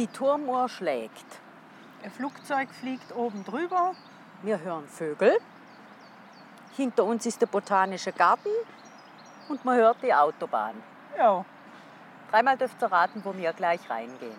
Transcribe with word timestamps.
Die 0.00 0.06
Turmuhr 0.06 0.66
schlägt. 0.70 1.26
Ein 2.02 2.10
Flugzeug 2.10 2.70
fliegt 2.70 3.14
oben 3.14 3.44
drüber. 3.44 3.94
Wir 4.40 4.58
hören 4.58 4.88
Vögel. 4.88 5.36
Hinter 6.74 7.04
uns 7.04 7.26
ist 7.26 7.42
der 7.42 7.48
botanische 7.48 8.10
Garten 8.10 8.48
und 9.50 9.62
man 9.62 9.76
hört 9.76 9.98
die 10.02 10.14
Autobahn. 10.14 10.82
Ja. 11.18 11.44
Dreimal 12.30 12.56
dürft 12.56 12.80
ihr 12.80 12.90
raten, 12.90 13.22
wo 13.22 13.36
wir 13.36 13.52
gleich 13.52 13.90
reingehen. 13.90 14.38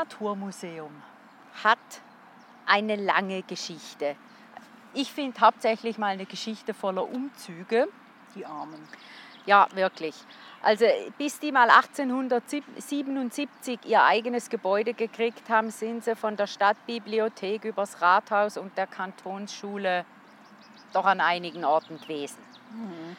Naturmuseum 0.00 0.90
hat 1.62 1.78
eine 2.64 2.96
lange 2.96 3.42
Geschichte. 3.42 4.16
Ich 4.94 5.12
finde 5.12 5.38
hauptsächlich 5.40 5.98
mal 5.98 6.06
eine 6.06 6.24
Geschichte 6.24 6.72
voller 6.72 7.06
Umzüge. 7.06 7.86
Die 8.34 8.46
Armen. 8.46 8.80
Ja, 9.44 9.68
wirklich. 9.74 10.14
Also 10.62 10.86
bis 11.18 11.38
die 11.38 11.52
mal 11.52 11.68
1877 11.68 13.80
ihr 13.84 14.02
eigenes 14.02 14.48
Gebäude 14.48 14.94
gekriegt 14.94 15.50
haben, 15.50 15.70
sind 15.70 16.04
sie 16.04 16.16
von 16.16 16.34
der 16.36 16.46
Stadtbibliothek 16.46 17.64
übers 17.64 18.00
Rathaus 18.00 18.56
und 18.56 18.78
der 18.78 18.86
Kantonsschule 18.86 20.06
doch 20.94 21.04
an 21.04 21.20
einigen 21.20 21.62
Orten 21.64 22.00
gewesen. 22.00 22.38
Mhm. 22.70 23.16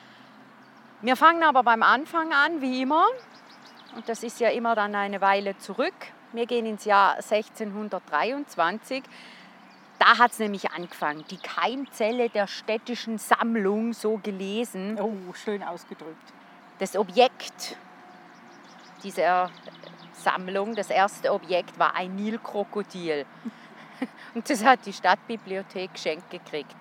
Wir 1.01 1.15
fangen 1.15 1.43
aber 1.43 1.61
beim 1.63 1.83
Anfang 1.83 2.33
an, 2.33 2.61
wie 2.61 2.81
immer. 2.81 3.05
Und 3.95 4.09
das 4.09 4.23
ist 4.23 4.39
ja 4.39 4.49
immer 4.49 4.73
dann 4.73 4.95
eine 4.95 5.21
Weile 5.21 5.55
zurück. 5.59 5.93
Wir 6.33 6.45
gehen 6.45 6.65
ins 6.65 6.85
Jahr 6.85 7.15
1623. 7.15 9.03
Da 9.99 10.17
hat 10.17 10.31
es 10.31 10.39
nämlich 10.39 10.71
angefangen, 10.71 11.25
die 11.29 11.37
Keimzelle 11.37 12.29
der 12.29 12.47
städtischen 12.47 13.17
Sammlung, 13.17 13.91
so 13.91 14.17
gelesen. 14.17 14.97
Oh, 14.99 15.33
schön 15.33 15.61
ausgedrückt. 15.61 16.33
Das 16.79 16.95
Objekt 16.95 17.75
dieser 19.03 19.51
Sammlung, 20.13 20.73
das 20.73 20.89
erste 20.89 21.33
Objekt 21.33 21.77
war 21.77 21.95
ein 21.95 22.15
Nilkrokodil. 22.15 23.25
Und 24.33 24.49
das 24.49 24.63
hat 24.63 24.85
die 24.85 24.93
Stadtbibliothek 24.93 25.93
geschenkt 25.93 26.29
gekriegt 26.31 26.77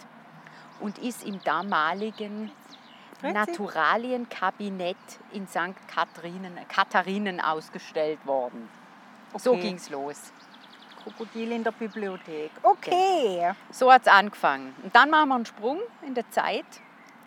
und 0.79 0.97
ist 0.97 1.25
im 1.25 1.43
damaligen 1.43 2.51
Naturalienkabinett 3.21 4.97
in 5.33 5.47
St. 5.47 5.75
Katharinen, 5.87 6.57
Katharinen 6.69 7.39
ausgestellt 7.39 8.25
worden. 8.25 8.80
Okay. 9.33 9.43
So 9.43 9.57
ging 9.57 9.77
es 9.77 9.91
los. 9.91 10.33
Krokodil 11.03 11.53
in 11.53 11.65
der 11.65 11.73
Bibliothek. 11.73 12.51
Okay. 12.63 13.53
So 13.71 13.93
hat 13.93 14.03
es 14.03 14.09
angefangen. 14.09 14.75
Und 14.83 14.95
dann 14.95 15.11
machen 15.11 15.29
wir 15.29 15.35
einen 15.37 15.47
Sprung 15.47 15.81
in 16.07 16.15
der 16.15 16.29
Zeit. 16.31 16.67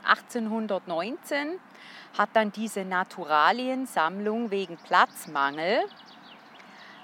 1819 0.03 1.59
hat 2.18 2.30
dann 2.34 2.52
diese 2.52 2.86
Naturaliensammlung 2.86 4.52
wegen 4.52 4.78
Platzmangel 4.78 5.84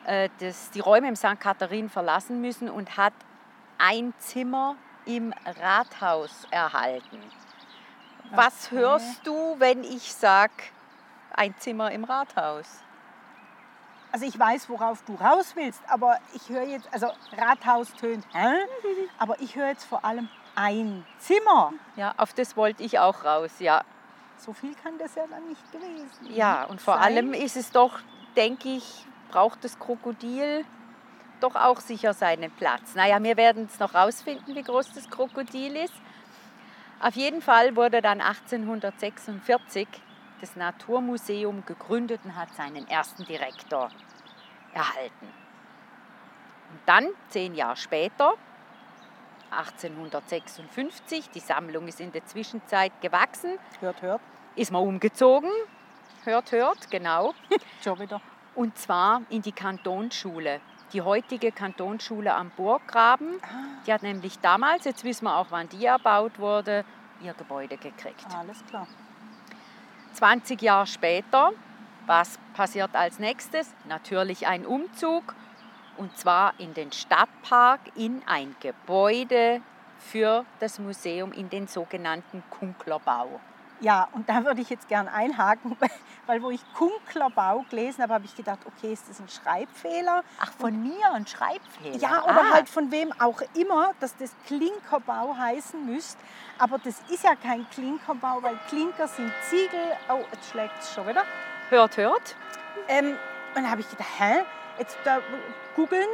äh, 0.06 0.30
das, 0.40 0.72
die 0.72 0.80
Räume 0.80 1.08
im 1.08 1.16
St. 1.16 1.40
Katharin 1.40 1.90
verlassen 1.90 2.42
müssen 2.42 2.70
und 2.70 2.98
hat 2.98 3.14
ein 3.78 4.14
Zimmer 4.20 4.76
im 5.06 5.34
Rathaus 5.46 6.46
erhalten. 6.52 7.18
Okay. 7.18 8.32
Was 8.32 8.72
hörst 8.72 9.26
du, 9.26 9.56
wenn 9.60 9.84
ich 9.84 10.14
sage, 10.14 10.54
ein 11.32 11.56
Zimmer 11.58 11.92
im 11.92 12.04
Rathaus? 12.04 12.84
Also 14.12 14.26
ich 14.26 14.40
weiß, 14.40 14.70
worauf 14.70 15.04
du 15.04 15.16
raus 15.16 15.52
willst, 15.56 15.82
aber 15.88 16.18
ich 16.34 16.50
höre 16.50 16.64
jetzt, 16.64 16.92
also 16.92 17.08
Rathaus 17.38 17.94
tönt, 17.94 18.26
hä? 18.34 18.56
aber 19.20 19.40
ich 19.40 19.56
höre 19.56 19.68
jetzt 19.68 19.86
vor 19.86 20.04
allem 20.04 20.30
ein 20.56 21.06
Zimmer. 21.20 21.74
Ja, 21.96 22.14
auf 22.18 22.34
das 22.34 22.58
wollte 22.58 22.84
ich 22.84 22.98
auch 23.00 23.24
raus, 23.24 23.52
ja. 23.60 23.84
So 24.38 24.54
viel 24.54 24.74
kann 24.76 24.98
das 24.98 25.16
ja 25.16 25.24
dann 25.30 25.48
nicht 25.48 25.72
gewesen 25.72 26.34
Ja, 26.34 26.64
und 26.64 26.82
vor 26.82 26.96
sein. 26.96 27.04
allem 27.04 27.34
ist 27.34 27.56
es 27.56 27.72
doch, 27.72 28.00
denke 28.36 28.70
ich, 28.70 29.06
braucht 29.30 29.64
das 29.64 29.78
Krokodil 29.78 30.66
doch 31.40 31.56
auch 31.56 31.80
sicher 31.80 32.14
seinen 32.14 32.52
Platz. 32.52 32.96
Naja, 32.96 33.22
wir 33.22 33.38
werden 33.38 33.68
es 33.72 33.80
noch 33.80 33.94
rausfinden, 33.94 34.56
wie 34.56 34.64
groß 34.64 34.94
das 34.94 35.10
Krokodil 35.10 35.76
ist. 35.76 35.94
Auf 37.00 37.16
jeden 37.16 37.42
Fall 37.42 37.76
wurde 37.76 38.02
dann 38.02 38.20
1846 38.22 39.88
das 40.42 40.56
Naturmuseum 40.56 41.66
gegründet 41.66 42.22
und 42.24 42.36
hat 42.36 42.54
seinen 42.56 42.88
ersten 42.88 43.26
Direktor 43.26 43.90
erhalten. 44.74 45.28
Und 46.72 46.80
dann, 46.86 47.08
zehn 47.30 47.56
Jahre 47.56 47.78
später, 47.78 48.36
1856, 49.52 51.30
die 51.32 51.40
Sammlung 51.40 51.88
ist 51.88 52.00
in 52.00 52.12
der 52.12 52.26
Zwischenzeit 52.26 52.92
gewachsen. 53.02 53.58
Hört, 53.80 54.02
hört. 54.02 54.22
Ist 54.56 54.72
man 54.72 54.84
umgezogen. 54.84 55.50
Hört, 56.24 56.52
hört, 56.52 56.92
genau. 56.92 57.34
Schon 57.84 58.00
wieder. 58.00 58.22
Und 58.56 58.78
zwar 58.78 59.22
in 59.30 59.42
die 59.42 59.52
Kantonsschule. 59.52 60.62
Die 60.94 61.02
heutige 61.02 61.52
Kantonsschule 61.52 62.34
am 62.34 62.52
Burggraben. 62.52 63.40
Ah. 63.44 63.82
Die 63.86 63.94
hat 63.94 64.04
nämlich 64.04 64.40
damals, 64.40 64.86
jetzt 64.86 65.04
wissen 65.04 65.26
wir 65.26 65.38
auch, 65.38 65.48
wann 65.50 65.70
die 65.70 65.86
erbaut 65.86 66.40
wurde, 66.40 66.84
ihr 67.22 67.34
Gebäude 67.34 67.78
gekriegt. 67.78 68.26
Alles 68.36 68.64
klar. 68.66 68.88
20 70.20 70.62
Jahre 70.62 70.86
später, 70.86 71.52
was 72.06 72.40
passiert 72.54 72.94
als 72.94 73.20
nächstes? 73.20 73.74
Natürlich 73.88 74.48
ein 74.48 74.66
Umzug 74.66 75.34
und 75.96 76.18
zwar 76.18 76.60
in 76.60 76.74
den 76.74 76.92
Stadtpark 76.92 77.80
in 77.96 78.22
ein 78.26 78.54
Gebäude 78.60 79.62
für 79.98 80.44
das 80.60 80.78
Museum 80.78 81.32
in 81.32 81.50
den 81.50 81.68
sogenannten 81.68 82.44
Kunklerbau. 82.50 83.40
Ja, 83.82 84.10
und 84.12 84.28
da 84.28 84.44
würde 84.44 84.62
ich 84.62 84.70
jetzt 84.70 84.90
gern 84.90 85.08
einhaken, 85.08 85.78
weil 86.28 86.44
wo 86.44 86.50
ich 86.50 86.62
Kunklerbau 86.74 87.66
gelesen 87.70 88.04
habe, 88.04 88.16
habe 88.16 88.26
ich 88.26 88.36
gedacht, 88.36 88.60
okay, 88.66 88.92
ist 88.92 89.10
das 89.10 89.20
ein 89.20 89.30
Schreibfehler? 89.30 90.24
Ach, 90.40 90.52
von 90.60 90.74
und, 90.74 90.84
mir 90.84 91.12
ein 91.14 91.26
Schreibfehler? 91.26 91.96
Ja, 91.98 92.24
oder 92.24 92.42
ah. 92.42 92.54
halt 92.54 92.68
von 92.70 92.92
wem 92.92 93.14
auch 93.20 93.42
immer, 93.56 93.94
dass 94.02 94.16
das 94.18 94.32
Klinkerbau 94.48 95.36
heißen 95.38 95.86
müsste. 95.86 96.20
Aber 96.58 96.78
das 96.78 97.02
ist 97.10 97.24
ja 97.24 97.36
kein 97.36 97.70
Klinkerbau, 97.70 98.44
weil 98.44 98.60
Klinker 98.68 99.08
sind 99.08 99.32
Ziegel. 99.50 99.96
Oh, 100.10 100.24
jetzt 100.34 100.50
schlägt 100.50 100.78
es 100.82 100.94
schon 100.94 101.08
wieder. 101.08 101.24
Hört, 101.70 101.96
hört. 101.96 102.36
Ähm, 102.90 103.12
und 103.12 103.18
dann 103.56 103.72
habe 103.72 103.82
ich 103.82 103.90
gedacht, 103.90 104.10
hä? 104.18 104.44
Jetzt 104.78 104.98
da 105.06 105.20
googeln. 105.76 106.08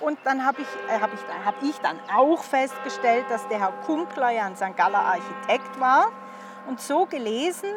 Und 0.00 0.18
dann 0.22 0.46
habe 0.46 0.62
ich, 0.62 0.68
äh, 0.88 1.00
hab 1.00 1.12
ich, 1.12 1.20
hab 1.44 1.60
ich 1.62 1.76
dann 1.78 1.98
auch 2.14 2.44
festgestellt, 2.44 3.24
dass 3.28 3.46
der 3.48 3.58
Herr 3.58 3.72
Kunkler 3.84 4.30
ja 4.30 4.46
ein 4.46 4.54
St. 4.54 4.76
Galler 4.76 5.00
Architekt 5.00 5.80
war 5.80 6.12
und 6.68 6.80
so 6.80 7.06
gelesen, 7.06 7.70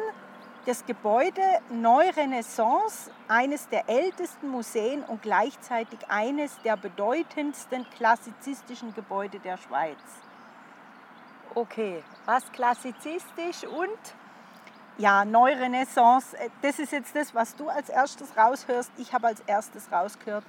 das 0.66 0.84
Gebäude 0.84 1.40
Neurenaissance, 1.70 3.10
eines 3.26 3.68
der 3.68 3.88
ältesten 3.88 4.48
Museen 4.48 5.02
und 5.02 5.22
gleichzeitig 5.22 5.98
eines 6.08 6.60
der 6.62 6.76
bedeutendsten 6.76 7.86
klassizistischen 7.96 8.94
Gebäude 8.94 9.40
der 9.40 9.56
Schweiz. 9.56 9.98
Okay, 11.54 12.04
was 12.26 12.50
klassizistisch 12.52 13.64
und? 13.64 13.98
Ja, 14.98 15.24
Neurenaissance, 15.24 16.36
äh, 16.36 16.50
das 16.60 16.78
ist 16.78 16.92
jetzt 16.92 17.16
das, 17.16 17.34
was 17.34 17.56
du 17.56 17.68
als 17.68 17.88
erstes 17.88 18.36
raushörst. 18.36 18.92
Ich 18.98 19.12
habe 19.12 19.28
als 19.28 19.40
erstes 19.46 19.90
rausgehört, 19.90 20.44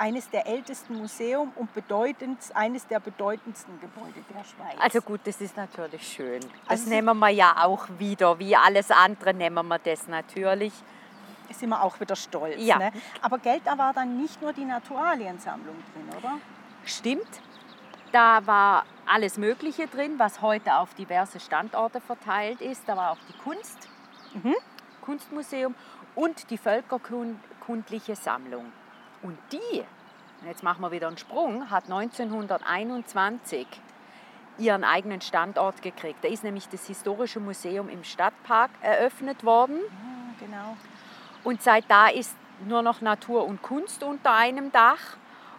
eines 0.00 0.30
der 0.30 0.46
ältesten 0.46 0.96
Museum 0.96 1.52
und 1.56 1.74
bedeutend, 1.74 2.38
eines 2.54 2.86
der 2.86 3.00
bedeutendsten 3.00 3.78
Gebäude 3.80 4.24
der 4.34 4.44
Schweiz. 4.44 4.80
Also 4.80 5.02
gut, 5.02 5.20
das 5.24 5.40
ist 5.42 5.56
natürlich 5.56 6.10
schön. 6.10 6.40
Das 6.40 6.80
also 6.80 6.90
nehmen 6.90 7.18
wir 7.18 7.28
ja 7.28 7.64
auch 7.64 7.86
wieder. 7.98 8.38
Wie 8.38 8.56
alles 8.56 8.90
andere 8.90 9.34
nehmen 9.34 9.68
wir 9.68 9.78
das 9.78 10.08
natürlich. 10.08 10.72
Sind 11.50 11.68
wir 11.68 11.82
auch 11.82 12.00
wieder 12.00 12.16
stolz. 12.16 12.56
Ja. 12.58 12.78
Ne? 12.78 12.92
Aber 13.20 13.38
Geld, 13.38 13.62
da 13.66 13.76
war 13.76 13.92
dann 13.92 14.16
nicht 14.16 14.40
nur 14.40 14.54
die 14.54 14.64
Naturaliensammlung 14.64 15.76
drin, 15.92 16.18
oder? 16.18 16.38
Stimmt. 16.86 17.42
Da 18.12 18.46
war 18.46 18.86
alles 19.06 19.36
Mögliche 19.36 19.86
drin, 19.86 20.14
was 20.16 20.40
heute 20.40 20.76
auf 20.76 20.94
diverse 20.94 21.40
Standorte 21.40 22.00
verteilt 22.00 22.62
ist. 22.62 22.84
Da 22.86 22.96
war 22.96 23.10
auch 23.10 23.18
die 23.28 23.36
Kunst, 23.38 23.88
mhm. 24.32 24.54
Kunstmuseum 25.02 25.74
und 26.14 26.50
die 26.50 26.58
Völkerkunde 26.58 27.36
urkundliche 27.70 28.16
Sammlung. 28.16 28.72
Und 29.22 29.38
die, 29.52 29.84
jetzt 30.46 30.62
machen 30.62 30.80
wir 30.82 30.90
wieder 30.90 31.08
einen 31.08 31.18
Sprung, 31.18 31.70
hat 31.70 31.84
1921 31.84 33.66
ihren 34.58 34.84
eigenen 34.84 35.20
Standort 35.20 35.80
gekriegt. 35.82 36.22
Da 36.22 36.28
ist 36.28 36.44
nämlich 36.44 36.68
das 36.68 36.86
Historische 36.86 37.40
Museum 37.40 37.88
im 37.88 38.04
Stadtpark 38.04 38.70
eröffnet 38.82 39.44
worden. 39.44 39.78
Ah, 39.90 40.34
genau. 40.38 40.76
Und 41.44 41.62
seit 41.62 41.90
da 41.90 42.08
ist 42.08 42.36
nur 42.66 42.82
noch 42.82 43.00
Natur 43.00 43.46
und 43.46 43.62
Kunst 43.62 44.02
unter 44.02 44.34
einem 44.34 44.70
Dach. 44.70 45.16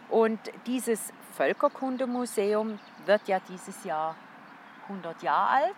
Und 0.09 0.39
dieses 0.67 1.11
Völkerkundemuseum 1.33 2.77
wird 3.05 3.27
ja 3.27 3.39
dieses 3.49 3.83
Jahr 3.83 4.15
100 4.87 5.23
Jahre 5.23 5.49
alt. 5.49 5.75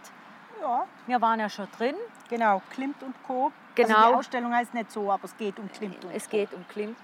Ja, 0.61 0.85
Wir 1.07 1.21
waren 1.21 1.39
ja 1.39 1.49
schon 1.49 1.67
drin. 1.77 1.95
genau. 2.29 2.61
Klimt 2.71 3.01
und 3.03 3.15
Co. 3.23 3.45
Also 3.45 3.53
Genau. 3.75 4.09
die 4.09 4.15
Ausstellung 4.15 4.53
heißt 4.53 4.73
nicht 4.73 4.91
so, 4.91 5.11
aber 5.11 5.23
es 5.25 5.35
geht 5.37 5.57
um 5.59 5.71
Klimt 5.71 6.03
und 6.05 6.11
Es 6.11 6.25
Co. 6.25 6.31
geht 6.31 6.53
um 6.53 6.65
Klimt 6.67 6.97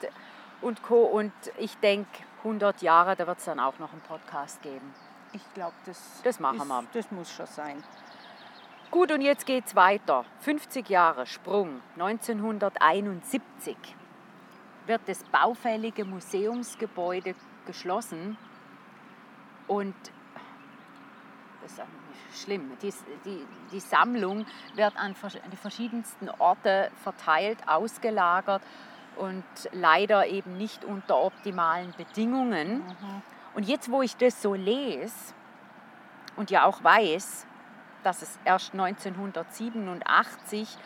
und 0.62 0.84
Co. 0.84 1.04
Und 1.04 1.32
ich 1.58 1.78
denke, 1.78 2.10
100 2.40 2.82
Jahre, 2.82 3.16
da 3.16 3.28
wird 3.28 3.40
es 3.40 3.46
dann 3.46 3.60
auch 3.60 3.80
noch 3.80 3.92
einen 3.92 4.02
Podcast 4.02 4.62
geben. 4.62 4.94
Ich 5.34 5.42
glaube, 5.54 5.76
das, 5.86 6.22
Das 6.24 6.40
machen 6.40 6.60
ist, 6.62 6.68
wir. 6.68 6.84
Das 6.94 7.12
muss 7.12 7.32
schon 7.32 7.46
sein. 7.46 7.84
Gut, 8.92 9.12
und 9.12 9.22
jetzt 9.22 9.46
geht's 9.46 9.76
weiter. 9.76 10.26
50 10.40 10.90
Jahre 10.90 11.28
Sprung. 11.28 11.82
1971 11.94 13.78
wird 14.88 15.02
das 15.06 15.24
baufällige 15.26 16.06
Museumsgebäude 16.06 17.36
geschlossen. 17.68 18.38
Und 19.68 19.94
das 21.62 21.74
ist 21.74 21.84
schlimm. 22.44 22.72
Die, 22.82 22.92
die, 23.26 23.46
die 23.72 23.80
Sammlung 23.80 24.48
wird 24.74 24.96
an 24.98 25.16
an 25.22 25.52
die 25.52 25.58
verschiedensten 25.58 26.30
Orte 26.30 26.90
verteilt, 27.04 27.60
ausgelagert 27.68 28.64
und 29.20 29.44
leider 29.72 30.28
eben 30.28 30.58
nicht 30.58 30.86
unter 30.86 31.18
optimalen 31.18 31.94
Bedingungen. 31.98 32.84
Und 33.54 33.68
jetzt, 33.68 33.92
wo 33.92 34.02
ich 34.02 34.16
das 34.16 34.42
so 34.42 34.54
lese 34.54 35.34
und 36.36 36.52
ja 36.52 36.64
auch 36.64 36.84
weiß, 36.84 37.46
dass 38.04 38.22
es 38.22 38.40
erst 38.46 38.74
1987 38.74 40.78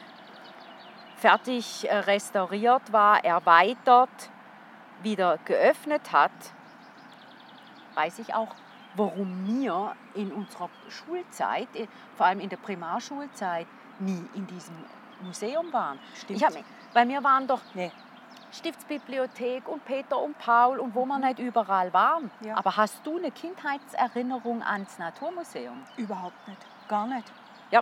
fertig 1.17 1.89
äh, 1.89 1.95
restauriert 1.95 2.91
war, 2.91 3.23
erweitert, 3.23 4.09
wieder 5.03 5.37
geöffnet 5.45 6.11
hat, 6.11 6.31
weiß 7.95 8.19
ich 8.19 8.33
auch, 8.33 8.55
warum 8.95 9.47
wir 9.47 9.95
in 10.15 10.31
unserer 10.31 10.69
Schulzeit, 10.89 11.73
äh, 11.75 11.87
vor 12.15 12.25
allem 12.25 12.39
in 12.39 12.49
der 12.49 12.57
Primarschulzeit, 12.57 13.67
nie 13.99 14.25
in 14.33 14.47
diesem 14.47 14.75
Museum 15.21 15.71
waren. 15.71 15.99
Stimmt. 16.15 16.41
Ich 16.41 16.45
hab, 16.45 16.53
bei 16.93 17.05
mir 17.05 17.23
waren 17.23 17.47
doch 17.47 17.61
Nee. 17.73 17.91
Stiftsbibliothek 18.53 19.67
und 19.67 19.83
Peter 19.85 20.19
und 20.19 20.37
Paul 20.37 20.79
und 20.79 20.95
wo 20.95 21.05
wir 21.05 21.19
nicht 21.19 21.39
überall 21.39 21.91
waren. 21.93 22.29
Ja. 22.41 22.55
Aber 22.57 22.77
hast 22.77 23.05
du 23.05 23.17
eine 23.17 23.31
Kindheitserinnerung 23.31 24.61
ans 24.63 24.97
Naturmuseum? 24.99 25.83
Überhaupt 25.97 26.47
nicht. 26.47 26.59
Gar 26.87 27.07
nicht. 27.07 27.31
Ja, 27.71 27.81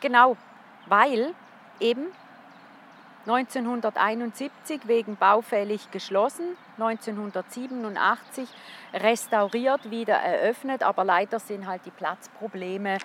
genau, 0.00 0.36
weil 0.86 1.34
eben 1.80 2.06
1971 3.26 4.88
wegen 4.88 5.16
baufällig 5.16 5.90
geschlossen, 5.90 6.56
1987 6.78 8.48
restauriert, 8.94 9.90
wieder 9.90 10.14
eröffnet, 10.14 10.82
aber 10.82 11.04
leider 11.04 11.38
sind 11.38 11.66
halt 11.66 11.86
die 11.86 11.90
Platzprobleme 11.90 12.98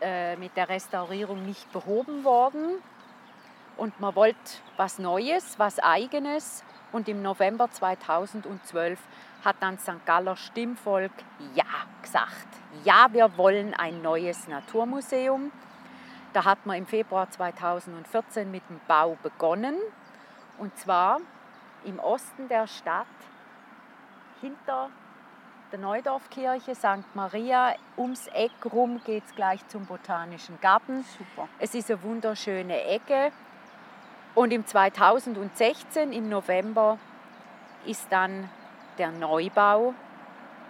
äh, 0.00 0.36
mit 0.36 0.56
der 0.56 0.68
Restaurierung 0.68 1.44
nicht 1.46 1.72
behoben 1.72 2.24
worden. 2.24 2.82
Und 3.76 3.98
man 4.00 4.14
wollte 4.14 4.38
was 4.76 4.98
Neues, 4.98 5.58
was 5.58 5.78
Eigenes. 5.78 6.64
Und 6.92 7.08
im 7.08 7.22
November 7.22 7.70
2012 7.70 9.00
hat 9.44 9.56
dann 9.60 9.78
St. 9.78 10.04
Galler 10.06 10.36
Stimmvolk 10.36 11.12
Ja 11.54 11.64
gesagt. 12.02 12.48
Ja, 12.84 13.08
wir 13.12 13.36
wollen 13.36 13.74
ein 13.74 14.00
neues 14.02 14.48
Naturmuseum. 14.48 15.50
Da 16.32 16.44
hat 16.44 16.66
man 16.66 16.78
im 16.78 16.86
Februar 16.86 17.30
2014 17.30 18.50
mit 18.50 18.62
dem 18.68 18.80
Bau 18.86 19.16
begonnen. 19.22 19.76
Und 20.58 20.76
zwar 20.78 21.20
im 21.84 21.98
Osten 21.98 22.48
der 22.48 22.66
Stadt, 22.66 23.06
hinter 24.40 24.90
der 25.72 25.78
Neudorfkirche, 25.78 26.74
St. 26.74 27.14
Maria. 27.14 27.74
Ums 27.96 28.28
Eck 28.28 28.52
rum 28.72 29.00
geht 29.04 29.24
es 29.26 29.34
gleich 29.34 29.66
zum 29.68 29.86
Botanischen 29.86 30.60
Garten. 30.60 31.04
Super. 31.18 31.48
Es 31.58 31.74
ist 31.74 31.90
eine 31.90 32.02
wunderschöne 32.02 32.84
Ecke. 32.84 33.32
Und 34.34 34.52
im 34.52 34.66
2016, 34.66 36.12
im 36.12 36.28
November, 36.28 36.98
ist 37.86 38.06
dann 38.10 38.48
der 38.98 39.10
Neubau 39.12 39.94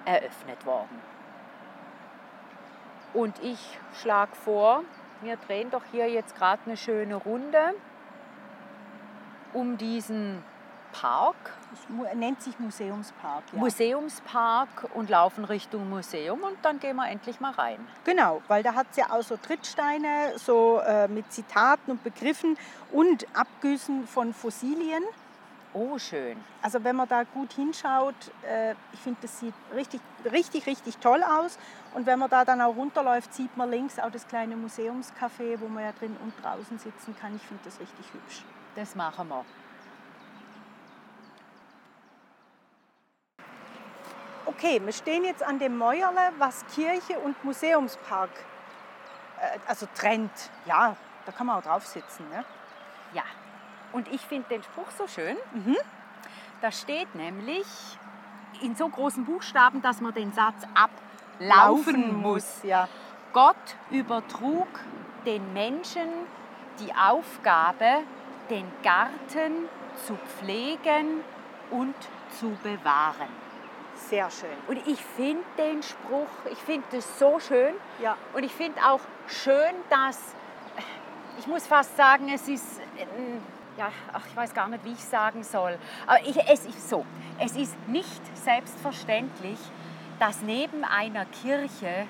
eröffnet 0.05 0.67
worden. 0.67 1.01
Und 3.15 3.39
ich 3.43 3.79
schlage 3.95 4.35
vor, 4.35 4.83
wir 5.23 5.37
drehen 5.37 5.71
doch 5.71 5.85
hier 5.93 6.11
jetzt 6.11 6.37
gerade 6.37 6.61
eine 6.67 6.77
schöne 6.77 7.15
Runde 7.15 7.75
um 9.53 9.79
diesen 9.79 10.43
Park, 10.95 11.35
nennt 12.15 12.41
sich 12.41 12.59
Museumspark. 12.61 13.43
Ja. 13.53 13.59
Museumspark 13.59 14.89
und 14.95 15.11
laufen 15.11 15.45
Richtung 15.45 15.91
Museum 15.91 16.41
und 16.43 16.57
dann 16.63 16.79
gehen 16.79 16.97
wir 16.97 17.09
endlich 17.09 17.41
mal 17.41 17.51
rein. 17.51 17.85
Genau, 18.05 18.43
weil 18.47 18.63
da 18.63 18.75
hat 18.75 18.87
es 18.93 18.97
ja 18.97 19.11
auch 19.11 19.23
so 19.23 19.37
Trittsteine, 19.37 20.35
so 20.37 20.81
äh, 20.87 21.09
mit 21.09 21.33
Zitaten 21.33 21.91
und 21.91 22.05
Begriffen 22.05 22.57
und 22.93 23.27
Abgüssen 23.35 24.07
von 24.07 24.33
Fossilien. 24.33 25.03
Oh, 25.73 25.99
schön. 25.99 26.37
Also 26.63 26.85
wenn 26.85 26.95
man 26.95 27.09
da 27.09 27.25
gut 27.25 27.53
hinschaut, 27.53 28.15
äh, 28.49 28.75
ich 28.93 29.01
finde, 29.01 29.19
das 29.23 29.41
sieht 29.41 29.55
richtig, 29.75 30.01
richtig, 30.31 30.67
richtig 30.69 30.99
toll 30.99 31.25
aus. 31.25 31.59
Und 31.95 32.07
wenn 32.07 32.21
man 32.21 32.31
da 32.31 32.45
dann 32.45 32.61
auch 32.61 32.77
runterläuft, 32.77 33.35
sieht 33.35 33.57
man 33.57 33.69
links 33.69 33.99
auch 33.99 34.13
das 34.13 34.29
kleine 34.29 34.55
Museumscafé, 34.55 35.59
wo 35.59 35.67
man 35.67 35.83
ja 35.83 35.93
drin 35.93 36.17
und 36.23 36.33
draußen 36.41 36.79
sitzen 36.79 37.17
kann. 37.21 37.35
Ich 37.35 37.43
finde 37.43 37.65
das 37.65 37.81
richtig 37.81 38.07
hübsch. 38.13 38.45
Das 38.77 38.95
machen 38.95 39.29
wir. 39.29 39.45
Okay, 44.57 44.81
wir 44.85 44.93
stehen 44.93 45.25
jetzt 45.25 45.43
an 45.43 45.59
dem 45.59 45.77
Mäuerle, 45.77 46.33
was 46.39 46.65
Kirche 46.75 47.19
und 47.19 47.43
Museumspark 47.45 48.31
äh, 49.41 49.59
also 49.67 49.87
trennt. 49.95 50.51
Ja, 50.67 50.97
da 51.27 51.33
kann 51.33 51.47
man 51.47 51.59
auch 51.59 51.63
drauf 51.63 51.87
sitzen. 51.87 52.29
Ne? 52.31 52.45
Ja, 53.13 53.25
und 53.93 54.09
ich 54.13 54.21
finde 54.21 54.49
den 54.49 54.63
Spruch 54.63 54.91
so 54.97 55.07
schön. 55.07 55.37
Da 56.61 56.71
steht 56.71 57.15
nämlich 57.15 57.67
in 58.63 58.75
so 58.77 58.89
großen 58.89 59.25
Buchstaben, 59.25 59.83
dass 59.83 60.01
man 60.01 60.15
den 60.15 60.33
Satz 60.33 60.63
ablaufen 60.75 62.21
muss. 62.21 62.63
Ja. 62.63 62.89
Gott 63.33 63.77
übertrug 63.91 64.69
den 65.27 65.53
Menschen 65.53 66.09
die 66.79 66.95
Aufgabe, 66.95 68.05
den 68.51 68.71
Garten 68.83 69.69
zu 70.07 70.17
pflegen 70.17 71.23
und 71.71 71.95
zu 72.39 72.57
bewahren. 72.63 73.44
Sehr 74.09 74.31
schön. 74.31 74.51
Und 74.69 74.87
ich 74.87 75.01
finde 75.01 75.45
den 75.57 75.83
Spruch, 75.83 76.29
ich 76.51 76.59
finde 76.59 76.87
das 76.93 77.19
so 77.19 77.41
schön. 77.41 77.75
Ja. 78.03 78.17
Und 78.35 78.45
ich 78.45 78.53
finde 78.53 78.81
auch 78.87 79.01
schön, 79.27 79.75
dass, 79.89 80.19
ich 81.39 81.47
muss 81.47 81.67
fast 81.67 81.97
sagen, 81.97 82.29
es 82.29 82.47
ist, 82.47 82.81
ähm, 82.99 83.41
ja, 83.79 83.91
ach, 84.13 84.23
ich 84.29 84.37
weiß 84.37 84.53
gar 84.53 84.69
nicht, 84.69 84.85
wie 84.85 84.93
ich 84.93 85.05
sagen 85.05 85.43
soll. 85.43 85.79
Aber 86.07 86.21
ich, 86.21 86.37
es 86.37 86.67
ist 86.67 86.89
so, 86.89 87.05
es 87.39 87.57
ist 87.57 87.77
nicht 87.89 88.37
selbstverständlich, 88.37 89.59
dass 90.19 90.43
neben 90.43 90.85
einer 90.85 91.25
Kirche 91.27 92.07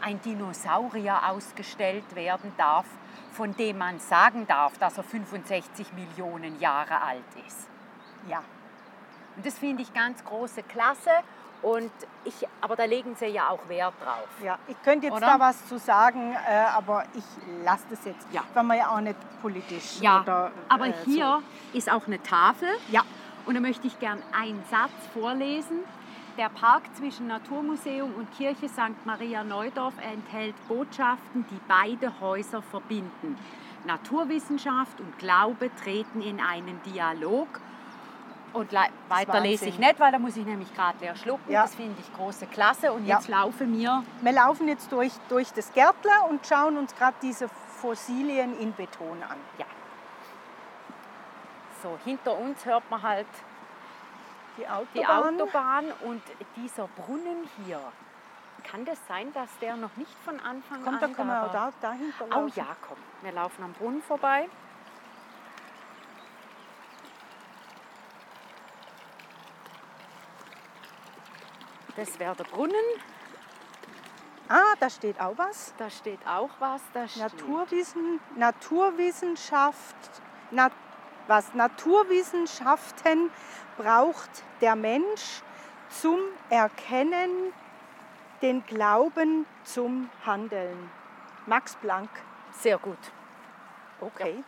ein 0.00 0.20
Dinosaurier 0.22 1.30
ausgestellt 1.30 2.14
werden 2.14 2.52
darf, 2.56 2.86
von 3.32 3.54
dem 3.56 3.78
man 3.78 3.98
sagen 3.98 4.46
darf, 4.46 4.78
dass 4.78 4.98
er 4.98 5.04
65 5.04 5.92
Millionen 5.92 6.58
Jahre 6.58 7.00
alt 7.00 7.22
ist. 7.46 7.68
Ja. 8.28 8.42
Und 9.36 9.44
das 9.46 9.58
finde 9.58 9.82
ich 9.82 9.92
ganz 9.92 10.24
große 10.24 10.62
Klasse. 10.64 11.10
Und 11.62 11.90
ich, 12.24 12.34
aber 12.60 12.76
da 12.76 12.84
legen 12.84 13.16
sie 13.16 13.26
ja 13.26 13.48
auch 13.48 13.68
Wert 13.68 13.94
drauf. 14.04 14.28
Ja, 14.42 14.58
ich 14.68 14.76
könnte 14.82 15.06
jetzt 15.06 15.16
Oder? 15.16 15.26
da 15.26 15.40
was 15.40 15.66
zu 15.66 15.78
sagen, 15.78 16.32
äh, 16.46 16.56
aber 16.76 17.04
ich 17.14 17.24
lasse 17.64 17.84
das 17.88 18.04
jetzt, 18.04 18.26
Ja. 18.32 18.42
weil 18.52 18.64
man 18.64 18.76
ja 18.76 18.90
auch 18.90 19.00
nicht 19.00 19.16
politisch 19.40 19.98
Ja, 20.00 20.20
oder 20.20 20.50
aber 20.68 20.88
äh, 20.88 20.92
hier 21.06 21.42
ist 21.72 21.90
auch 21.90 22.06
eine 22.06 22.22
Tafel. 22.22 22.68
Ja. 22.90 23.02
Und 23.46 23.54
da 23.54 23.60
möchte 23.60 23.86
ich 23.86 23.98
gern 23.98 24.22
einen 24.38 24.62
Satz 24.70 24.92
vorlesen. 25.14 25.78
Der 26.36 26.50
Park 26.50 26.82
zwischen 26.96 27.28
Naturmuseum 27.28 28.12
und 28.14 28.30
Kirche 28.36 28.68
St. 28.68 29.06
Maria 29.06 29.42
Neudorf 29.42 29.94
enthält 30.02 30.56
Botschaften, 30.68 31.46
die 31.50 31.60
beide 31.66 32.20
Häuser 32.20 32.60
verbinden. 32.60 33.38
Naturwissenschaft 33.86 35.00
und 35.00 35.18
Glaube 35.18 35.70
treten 35.82 36.20
in 36.20 36.40
einen 36.40 36.80
Dialog. 36.82 37.48
Und 38.54 38.72
weiter 39.08 39.40
lese 39.40 39.66
ich 39.66 39.78
nicht, 39.78 39.98
weil 40.00 40.12
da 40.12 40.18
muss 40.18 40.36
ich 40.36 40.46
nämlich 40.46 40.72
gerade 40.74 40.96
leer 41.00 41.16
schlucken. 41.16 41.50
Ja. 41.52 41.62
Das 41.62 41.74
finde 41.74 42.00
ich 42.00 42.12
große 42.14 42.46
Klasse. 42.46 42.92
Und 42.92 43.04
Ja. 43.04 43.16
jetzt 43.16 43.28
laufen 43.28 43.76
wir. 43.76 44.02
Wir 44.22 44.32
laufen 44.32 44.68
jetzt 44.68 44.90
durch, 44.92 45.12
durch 45.28 45.52
das 45.52 45.72
Gärtler 45.72 46.28
und 46.30 46.46
schauen 46.46 46.78
uns 46.78 46.94
gerade 46.94 47.16
diese 47.20 47.48
Fossilien 47.48 48.56
in 48.58 48.72
Beton 48.72 49.22
an. 49.28 49.36
Ja. 49.58 49.66
so 51.82 51.98
hinter 52.04 52.38
uns 52.38 52.64
hört 52.64 52.88
man 52.90 53.02
halt 53.02 53.26
Die 54.56 54.66
Autobahn. 54.66 54.86
die 54.94 55.06
Autobahn 55.42 55.84
und 56.04 56.22
dieser 56.56 56.86
Brunnen 56.88 57.46
hier. 57.66 57.80
Kann 58.62 58.84
das 58.86 58.98
sein, 59.06 59.30
dass 59.34 59.50
der 59.58 59.76
noch 59.76 59.94
nicht 59.96 60.16
von 60.24 60.40
Anfang 60.40 60.82
Komm, 60.82 60.94
an 60.94 61.00
da 61.00 61.08
können 61.08 61.28
wir 61.28 61.34
war? 61.34 61.48
auch 61.48 61.52
da, 61.52 61.72
dahinter 61.82 62.24
Oh 62.30 62.40
laufen. 62.44 62.52
ja, 62.54 62.66
komm. 62.88 62.96
Wir 63.20 63.32
laufen 63.32 63.62
am 63.64 63.72
Brunnen 63.74 64.00
vorbei. 64.02 64.48
Das 71.96 72.18
wäre 72.18 72.34
der 72.34 72.44
Brunnen. 72.44 72.74
Ah, 74.48 74.74
da 74.78 74.90
steht 74.90 75.20
auch 75.20 75.36
was. 75.38 75.72
Da 75.78 75.88
steht 75.90 76.20
auch 76.26 76.50
was. 76.58 76.82
Da 76.92 77.08
steht. 77.08 77.22
Naturwissen, 77.22 78.20
Naturwissenschaft, 78.36 79.96
Nat, 80.50 80.72
was 81.28 81.54
Naturwissenschaften 81.54 83.30
braucht 83.78 84.30
der 84.60 84.76
Mensch 84.76 85.42
zum 85.88 86.18
Erkennen, 86.50 87.52
den 88.42 88.64
Glauben 88.66 89.46
zum 89.64 90.10
Handeln. 90.26 90.90
Max 91.46 91.76
Planck. 91.76 92.10
Sehr 92.52 92.78
gut. 92.78 92.98
Okay. 94.00 94.44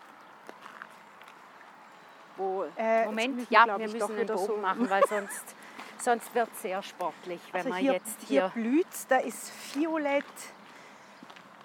Wo, 2.36 2.66
Äh, 2.76 3.06
Moment, 3.06 3.50
ja, 3.50 3.66
wir 3.66 3.78
müssen 3.78 3.98
doch 3.98 4.10
einen 4.10 4.26
Bogen 4.26 4.46
so- 4.46 4.56
machen, 4.58 4.90
weil 4.90 5.02
sonst, 5.08 5.55
sonst 6.02 6.34
wird 6.34 6.48
es 6.52 6.62
sehr 6.62 6.82
sportlich, 6.82 7.40
wenn 7.52 7.58
Also 7.60 7.68
man 7.70 7.78
hier, 7.78 7.92
jetzt 7.94 8.20
hier 8.22 8.50
hier. 8.52 8.62
blüht 8.62 8.86
da 9.08 9.16
ist 9.16 9.52
Violett. 9.74 10.24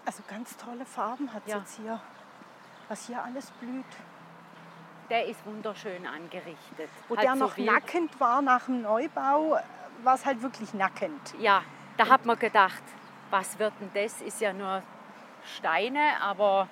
Also 0.05 0.23
ganz 0.27 0.55
tolle 0.57 0.85
Farben 0.85 1.31
hat 1.33 1.43
es 1.45 1.51
Ja. 1.51 1.57
jetzt 1.59 1.75
hier. 1.77 1.99
Was 2.89 3.07
hier 3.07 3.23
alles 3.23 3.51
blüht. 3.51 3.85
Der 5.09 5.25
ist 5.25 5.45
wunderschön 5.45 6.05
angerichtet. 6.07 6.89
Wo 7.07 7.15
Halt 7.15 7.27
der 7.27 7.35
so 7.35 7.45
noch 7.45 7.57
nackend 7.57 8.19
war 8.19 8.41
nach 8.41 8.65
dem 8.65 8.81
Neubau, 8.81 9.59
war 10.03 10.15
es 10.15 10.25
halt 10.25 10.41
wirklich 10.41 10.73
nackend. 10.73 11.33
Ja, 11.39 11.63
da 11.97 12.07
hat 12.07 12.25
man 12.25 12.39
gedacht, 12.39 12.81
was 13.29 13.59
wird 13.59 13.73
denn 13.79 13.91
das? 13.93 14.21
Ist 14.21 14.41
ja 14.41 14.53
nur 14.53 14.81
Steine, 15.57 16.21
aber 16.21 16.67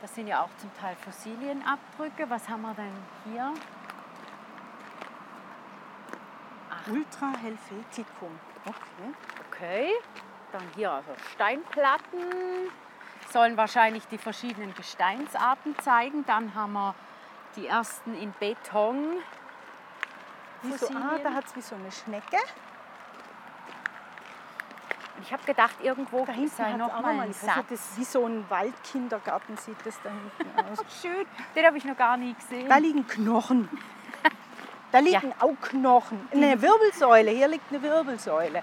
das 0.00 0.14
sind 0.14 0.26
ja 0.28 0.42
auch 0.42 0.48
zum 0.58 0.70
Teil 0.80 0.96
Fossilienabdrücke. 0.96 2.28
Was 2.30 2.48
haben 2.48 2.62
wir 2.62 2.74
denn 2.74 2.92
hier? 3.32 3.52
Ultra 6.88 7.32
Helveticum. 7.42 8.38
Okay. 8.64 9.14
Okay, 9.52 9.90
dann 10.52 10.62
hier 10.74 10.90
also 10.90 11.10
Steinplatten. 11.34 12.20
Sollen 13.30 13.56
wahrscheinlich 13.56 14.06
die 14.08 14.18
verschiedenen 14.18 14.74
Gesteinsarten 14.74 15.78
zeigen. 15.80 16.24
Dann 16.26 16.54
haben 16.54 16.72
wir 16.72 16.94
die 17.56 17.66
ersten 17.66 18.14
in 18.14 18.32
Beton. 18.32 19.18
Wie 20.62 20.72
so, 20.72 20.88
ah, 20.88 21.18
da 21.22 21.32
hat 21.32 21.46
es 21.46 21.56
wie 21.56 21.60
so 21.60 21.74
eine 21.74 21.92
Schnecke. 21.92 22.36
Und 25.16 25.22
ich 25.26 25.32
habe 25.32 25.44
gedacht, 25.44 25.76
irgendwo 25.82 26.24
Da 26.24 26.32
hinten 26.32 26.48
sei 26.48 26.72
noch 26.72 27.00
mal 27.00 27.12
ein 27.12 27.20
also 27.20 27.46
Satz. 27.46 27.66
das 27.68 27.80
ist 27.80 27.98
wie 27.98 28.04
so 28.04 28.26
ein 28.26 28.48
Waldkindergarten 28.48 29.56
sieht 29.58 29.76
das 29.84 30.00
da 30.02 30.10
hinten 30.10 30.70
aus. 30.72 30.78
Schön, 31.02 31.26
den 31.54 31.66
habe 31.66 31.76
ich 31.76 31.84
noch 31.84 31.96
gar 31.96 32.16
nie 32.16 32.34
gesehen. 32.34 32.68
Da 32.68 32.78
liegen 32.78 33.06
Knochen. 33.06 33.68
Da 34.92 34.98
liegen 34.98 35.32
auch 35.38 35.54
Knochen. 35.60 36.28
Eine 36.32 36.60
Wirbelsäule. 36.60 37.30
Hier 37.30 37.48
liegt 37.48 37.70
eine 37.70 37.82
Wirbelsäule. 37.82 38.60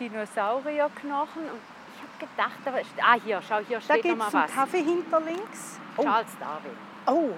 Dinosaurierknochen. 0.00 1.42
Und 1.50 1.60
ich 1.94 2.02
habe 2.02 2.30
gedacht, 2.32 2.58
da 2.64 2.76
ist, 2.78 2.90
ah 3.02 3.16
hier, 3.22 3.40
schau, 3.46 3.58
hier 3.66 3.78
Da 3.86 3.94
steht 3.94 4.04
noch 4.16 4.32
mal 4.32 4.44
was. 4.44 4.52
Kaffee 4.52 4.82
hinter 4.82 5.20
links. 5.20 5.78
Oh, 5.96 6.02
Charles 6.02 6.36
Darwin. 6.38 6.76
oh, 7.06 7.30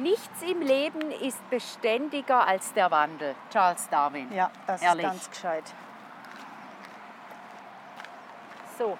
Nichts 0.00 0.42
im 0.42 0.60
Leben 0.60 1.10
ist 1.10 1.48
beständiger 1.50 2.46
als 2.46 2.72
der 2.72 2.88
Wandel. 2.92 3.34
Charles 3.50 3.88
Darwin. 3.88 4.32
ja, 4.32 4.48
das 4.66 4.80
Ehrlich. 4.80 5.04
ist 5.04 5.10
ganz 5.10 5.30
gescheit. 5.30 5.64
So. 8.78 8.96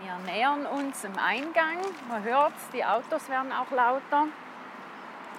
Wir 0.00 0.32
nähern 0.32 0.64
uns 0.64 1.04
im 1.04 1.18
Eingang. 1.18 1.78
Man 2.08 2.22
hört 2.22 2.52
es, 2.56 2.70
die 2.70 2.82
Autos 2.84 3.28
werden 3.28 3.52
auch 3.52 3.70
lauter. 3.70 4.28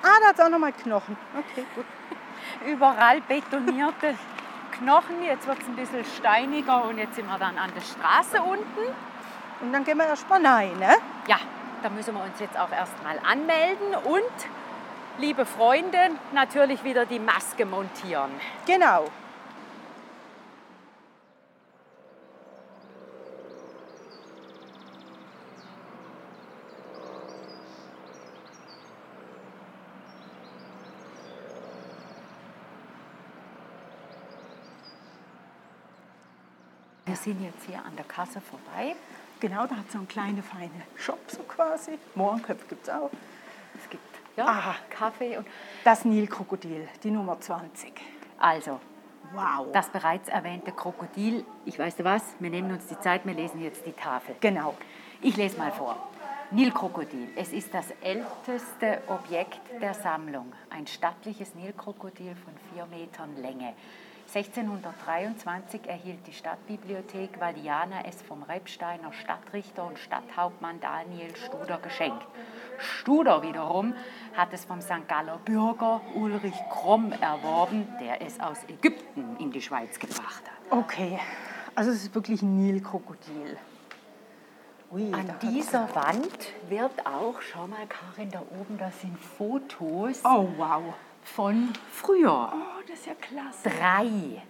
Ah, 0.02 0.20
da 0.22 0.28
hat 0.30 0.36
es 0.40 0.46
auch 0.46 0.50
noch 0.50 0.60
mal 0.60 0.72
Knochen. 0.72 1.18
Okay, 1.38 1.66
gut. 1.76 1.86
Überall 2.68 3.22
betonierte 3.22 4.16
Knochen. 4.78 5.24
Jetzt 5.24 5.48
wird 5.48 5.62
es 5.62 5.68
ein 5.68 5.76
bisschen 5.76 6.06
steiniger 6.18 6.86
und 6.86 6.98
jetzt 6.98 7.16
sind 7.16 7.28
wir 7.28 7.38
dann 7.38 7.58
an 7.58 7.72
der 7.76 7.82
Straße 7.82 8.42
unten. 8.42 8.96
Und 9.62 9.74
dann 9.74 9.84
gehen 9.84 9.98
wir 9.98 10.08
erst 10.08 10.30
mal 10.30 10.46
rein, 10.46 10.78
ne? 10.80 10.96
Ja, 11.28 11.38
da 11.84 11.90
müssen 11.90 12.14
wir 12.16 12.24
uns 12.24 12.40
jetzt 12.40 12.58
auch 12.58 12.72
erstmal 12.72 13.20
anmelden 13.20 13.94
und, 14.06 14.24
liebe 15.18 15.46
Freunde, 15.46 15.98
natürlich 16.32 16.84
wieder 16.84 17.06
die 17.06 17.20
Maske 17.20 17.66
montieren. 17.66 18.32
Genau. 18.66 19.06
Sind 37.24 37.42
jetzt 37.44 37.66
hier 37.68 37.78
an 37.84 37.96
der 37.96 38.06
Kasse 38.06 38.42
vorbei. 38.42 38.96
Genau, 39.40 39.66
da 39.68 39.76
hat 39.78 39.92
so 39.92 39.98
einen 40.00 40.08
kleinen, 40.08 40.44
feinen 40.44 40.84
Shop 40.98 41.20
so 41.28 41.44
quasi. 41.44 41.98
Mohrenköpfe 42.16 42.66
gibt 42.68 42.84
es 42.88 42.94
auch. 42.94 43.10
Es 43.82 43.90
gibt 43.90 44.04
ja, 44.36 44.46
Aha. 44.46 44.76
Kaffee 44.90 45.38
und 45.38 45.48
Das 45.84 46.06
Nilkrokodil, 46.06 46.88
die 47.04 47.12
Nummer 47.12 47.40
20. 47.40 47.94
also 48.38 48.80
Wow. 49.34 49.68
das 49.74 49.90
bereits 49.90 50.28
erwähnte 50.28 50.72
Krokodil. 50.72 51.46
Ich 51.66 51.78
weiß 51.78 51.98
du 51.98 52.04
was, 52.04 52.24
wir 52.40 52.50
nehmen 52.50 52.72
uns 52.72 52.88
die 52.88 53.00
Zeit, 53.00 53.26
wir 53.28 53.34
lesen 53.36 53.62
jetzt 53.62 53.86
die 53.86 53.92
Tafel. 53.94 54.36
genau. 54.42 54.76
Ich 55.22 55.36
lese 55.38 55.58
mal 55.58 55.72
vor. 55.72 55.96
Nilkrokodil. 56.52 57.30
Es 57.36 57.52
ist 57.54 57.74
das 57.74 57.92
älteste 58.02 59.04
Objekt 59.08 59.60
der 59.82 59.94
Sammlung. 59.94 60.52
Ein 60.72 60.88
stattliches 60.88 61.54
Nilkrokodil 61.54 62.36
von 62.36 62.54
vier 62.74 62.86
Metern 62.88 63.36
Länge. 63.38 63.74
1623 64.34 65.88
erhielt 65.88 66.28
die 66.28 66.34
Stadtbibliothek 66.34 67.40
Valdiana 67.40 68.06
es 68.08 68.22
vom 68.22 68.44
Rebsteiner 68.44 69.12
Stadtrichter 69.12 69.86
und 69.88 69.98
Stadthauptmann 69.98 70.80
Daniel 70.80 71.36
Studer 71.36 71.80
geschenkt. 71.80 72.28
Studer 72.78 73.42
wiederum 73.42 73.96
hat 74.38 74.54
es 74.54 74.66
vom 74.66 74.82
St. 74.82 75.08
Galler 75.08 75.38
Bürger 75.44 76.02
Ulrich 76.14 76.54
Kromm 76.70 77.12
erworben, 77.12 77.88
der 78.00 78.22
es 78.22 78.40
aus 78.40 78.60
Ägypten 78.68 79.36
in 79.40 79.52
die 79.52 79.62
Schweiz 79.64 79.98
gebracht 79.98 80.44
hat. 80.46 80.78
Okay, 80.78 81.20
also 81.74 81.90
es 81.90 82.04
ist 82.04 82.14
wirklich 82.14 82.44
ein 82.44 82.56
Nilkrokodil. 82.58 83.58
Ui, 84.92 85.12
An 85.14 85.34
dieser 85.42 85.94
Wand 85.96 86.54
wird 86.68 87.06
auch, 87.06 87.42
schau 87.42 87.66
mal 87.68 87.86
Karin, 87.88 88.30
da 88.32 88.42
oben, 88.60 88.78
das 88.78 89.02
sind 89.02 89.18
Fotos 89.20 90.22
Oh, 90.24 90.48
wow. 90.58 90.94
von 91.24 91.70
früher. 91.92 92.52
Oh, 92.54 92.79
das 92.90 93.00
ist 93.00 93.06
ja 93.06 93.14
klasse. 93.14 93.70
Drei. 93.70 94.42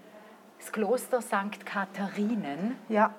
Das 0.58 0.72
Kloster 0.72 1.22
St. 1.22 1.66
Katharinen, 1.66 2.78
Ja, 2.90 3.14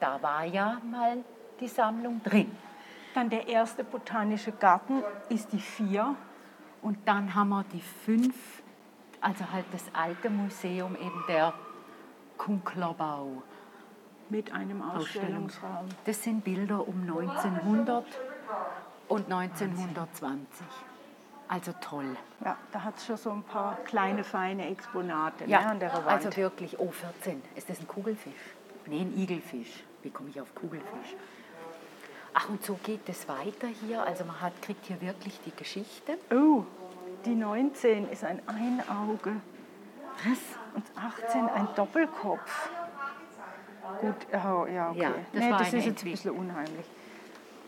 da 0.00 0.20
war 0.22 0.44
ja 0.44 0.80
mal 0.90 1.18
die 1.60 1.68
Sammlung 1.68 2.22
drin. 2.22 2.50
dann 3.14 3.30
der 3.30 3.46
erste 3.48 3.84
botanische 3.84 4.52
Garten 4.52 5.02
ist 5.28 5.52
die 5.52 5.60
vier. 5.60 6.14
Und 6.82 6.98
dann 7.06 7.34
haben 7.34 7.48
wir 7.50 7.64
die 7.72 7.80
fünf, 7.80 8.62
also 9.20 9.50
halt 9.50 9.64
das 9.72 9.84
alte 9.94 10.28
Museum, 10.28 10.94
eben 10.96 11.24
der 11.28 11.54
Kunklerbau. 12.36 13.42
Mit 14.28 14.52
einem 14.52 14.82
Ausstellungsraum. 14.82 15.86
Das 16.06 16.22
sind 16.22 16.44
Bilder 16.44 16.86
um 16.88 17.02
1900 17.02 18.04
und 19.08 19.32
1920. 19.32 20.66
Also 21.48 21.72
toll. 21.80 22.16
Ja, 22.44 22.56
da 22.72 22.82
hat 22.82 22.96
es 22.96 23.06
schon 23.06 23.16
so 23.16 23.30
ein 23.30 23.42
paar 23.42 23.76
kleine, 23.84 24.24
feine 24.24 24.68
Exponate 24.68 25.44
Ja, 25.44 25.60
ne, 25.60 25.66
an 25.66 25.80
der 25.80 25.92
Wand. 25.92 26.06
also 26.06 26.34
wirklich, 26.36 26.78
oh 26.78 26.90
14, 26.90 27.42
ist 27.54 27.68
das 27.68 27.80
ein 27.80 27.86
Kugelfisch? 27.86 28.32
Nee, 28.86 29.00
ein 29.02 29.16
Igelfisch. 29.16 29.84
Wie 30.02 30.10
komme 30.10 30.30
ich 30.30 30.40
auf 30.40 30.54
Kugelfisch? 30.54 31.16
Ach, 32.34 32.48
und 32.48 32.64
so 32.64 32.78
geht 32.82 33.08
es 33.08 33.28
weiter 33.28 33.68
hier. 33.68 34.02
Also 34.02 34.24
man 34.24 34.40
hat, 34.40 34.60
kriegt 34.60 34.86
hier 34.86 35.00
wirklich 35.00 35.38
die 35.46 35.54
Geschichte. 35.54 36.18
oh, 36.30 36.64
die 37.24 37.34
19 37.34 38.10
ist 38.10 38.24
ein 38.24 38.42
Einauge 38.48 39.36
Was? 40.24 40.38
und 40.74 40.84
18 40.96 41.48
ein 41.48 41.68
Doppelkopf. 41.76 42.70
Gut, 44.00 44.14
ja, 44.32 44.66
ja 44.66 44.90
okay. 44.90 45.00
Ja, 45.00 45.10
das 45.32 45.42
nee, 45.42 45.50
das 45.50 45.72
ist 45.72 45.86
jetzt 45.86 46.04
ein 46.04 46.10
bisschen 46.10 46.30
unheimlich. 46.32 46.86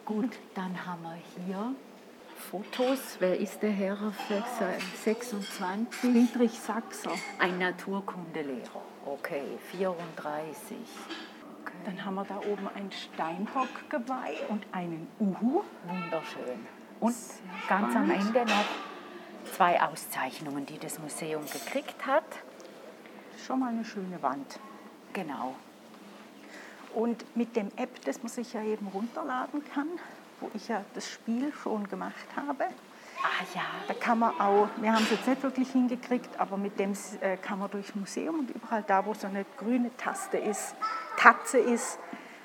Gut, 0.04 0.30
dann 0.54 0.86
haben 0.86 1.02
wir 1.02 1.18
hier 1.44 1.74
Fotos. 2.36 3.16
Wer 3.18 3.38
ist 3.38 3.62
der 3.62 3.70
Herr 3.70 3.94
auf 3.94 4.14
26? 5.04 5.88
Friedrich 5.90 6.58
Sachser. 6.60 7.12
Ein 7.38 7.58
Naturkundelehrer. 7.58 8.82
Okay, 9.04 9.42
34. 9.72 10.76
Okay. 11.62 11.72
Dann 11.84 12.04
haben 12.04 12.14
wir 12.14 12.24
da 12.24 12.38
oben 12.38 12.68
ein 12.74 12.90
Steinbockgeweih 12.92 14.36
und 14.48 14.64
einen 14.72 15.08
Uhu. 15.18 15.62
Wunderschön. 15.86 16.66
Und 17.00 17.16
ganz 17.68 17.96
am 17.96 18.10
Ende 18.10 18.44
noch 18.44 18.64
zwei 19.54 19.82
Auszeichnungen, 19.82 20.66
die 20.66 20.78
das 20.78 20.98
Museum 20.98 21.44
gekriegt 21.44 22.06
hat. 22.06 22.24
Schon 23.46 23.60
mal 23.60 23.70
eine 23.70 23.84
schöne 23.84 24.22
Wand. 24.22 24.58
Genau. 25.12 25.56
Und 26.94 27.36
mit 27.36 27.56
dem 27.56 27.68
App, 27.76 28.00
das 28.04 28.22
man 28.22 28.28
sich 28.28 28.52
ja 28.52 28.62
eben 28.62 28.86
runterladen 28.88 29.62
kann, 29.72 29.88
wo 30.40 30.50
ich 30.54 30.68
ja 30.68 30.84
das 30.94 31.08
Spiel 31.10 31.52
schon 31.62 31.88
gemacht 31.88 32.14
habe, 32.36 32.64
Ah 33.22 33.44
ja. 33.54 33.62
da 33.88 33.94
kann 33.94 34.18
man 34.18 34.38
auch, 34.38 34.68
wir 34.76 34.92
haben 34.92 35.02
es 35.04 35.10
jetzt 35.10 35.26
nicht 35.26 35.42
wirklich 35.42 35.70
hingekriegt, 35.72 36.38
aber 36.38 36.56
mit 36.58 36.78
dem 36.78 36.92
äh, 37.20 37.36
kann 37.38 37.58
man 37.58 37.70
durchs 37.70 37.94
Museum 37.94 38.40
und 38.40 38.50
überall 38.50 38.84
da, 38.86 39.04
wo 39.06 39.14
so 39.14 39.26
eine 39.26 39.44
grüne 39.56 39.90
Taste 39.96 40.36
ist, 40.36 40.76
Tatze 41.16 41.58
ist, 41.58 41.98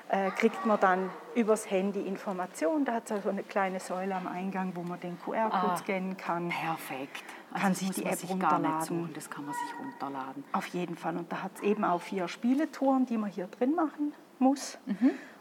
äh, 0.08 0.30
kriegt 0.30 0.64
man 0.66 0.80
dann 0.80 1.10
übers 1.34 1.70
Handy 1.70 2.00
Informationen. 2.00 2.84
Da 2.86 2.94
hat 2.94 3.04
es 3.06 3.12
also 3.12 3.28
eine 3.28 3.42
kleine 3.42 3.80
Säule 3.80 4.14
am 4.14 4.26
Eingang, 4.26 4.72
wo 4.74 4.82
man 4.82 4.98
den 5.00 5.18
QR-Code 5.20 5.72
Ah. 5.72 5.76
scannen 5.76 6.16
kann. 6.16 6.48
Perfekt. 6.48 7.22
Kann 7.54 7.72
das 7.72 7.78
sich 7.78 7.90
die 7.90 8.04
App 8.06 8.14
sich 8.14 8.30
runterladen. 8.30 8.80
suchen, 8.80 9.10
das 9.14 9.28
kann 9.30 9.44
man 9.44 9.54
sich 9.54 9.78
runterladen. 9.78 10.44
Auf 10.52 10.66
jeden 10.68 10.96
Fall. 10.96 11.16
Und 11.16 11.30
da 11.30 11.42
hat 11.42 11.52
es 11.56 11.60
eben 11.62 11.84
auch 11.84 12.00
vier 12.00 12.28
Spieletouren, 12.28 13.06
die 13.06 13.18
man 13.18 13.30
hier 13.30 13.46
drin 13.46 13.74
machen 13.74 14.14
muss. 14.42 14.78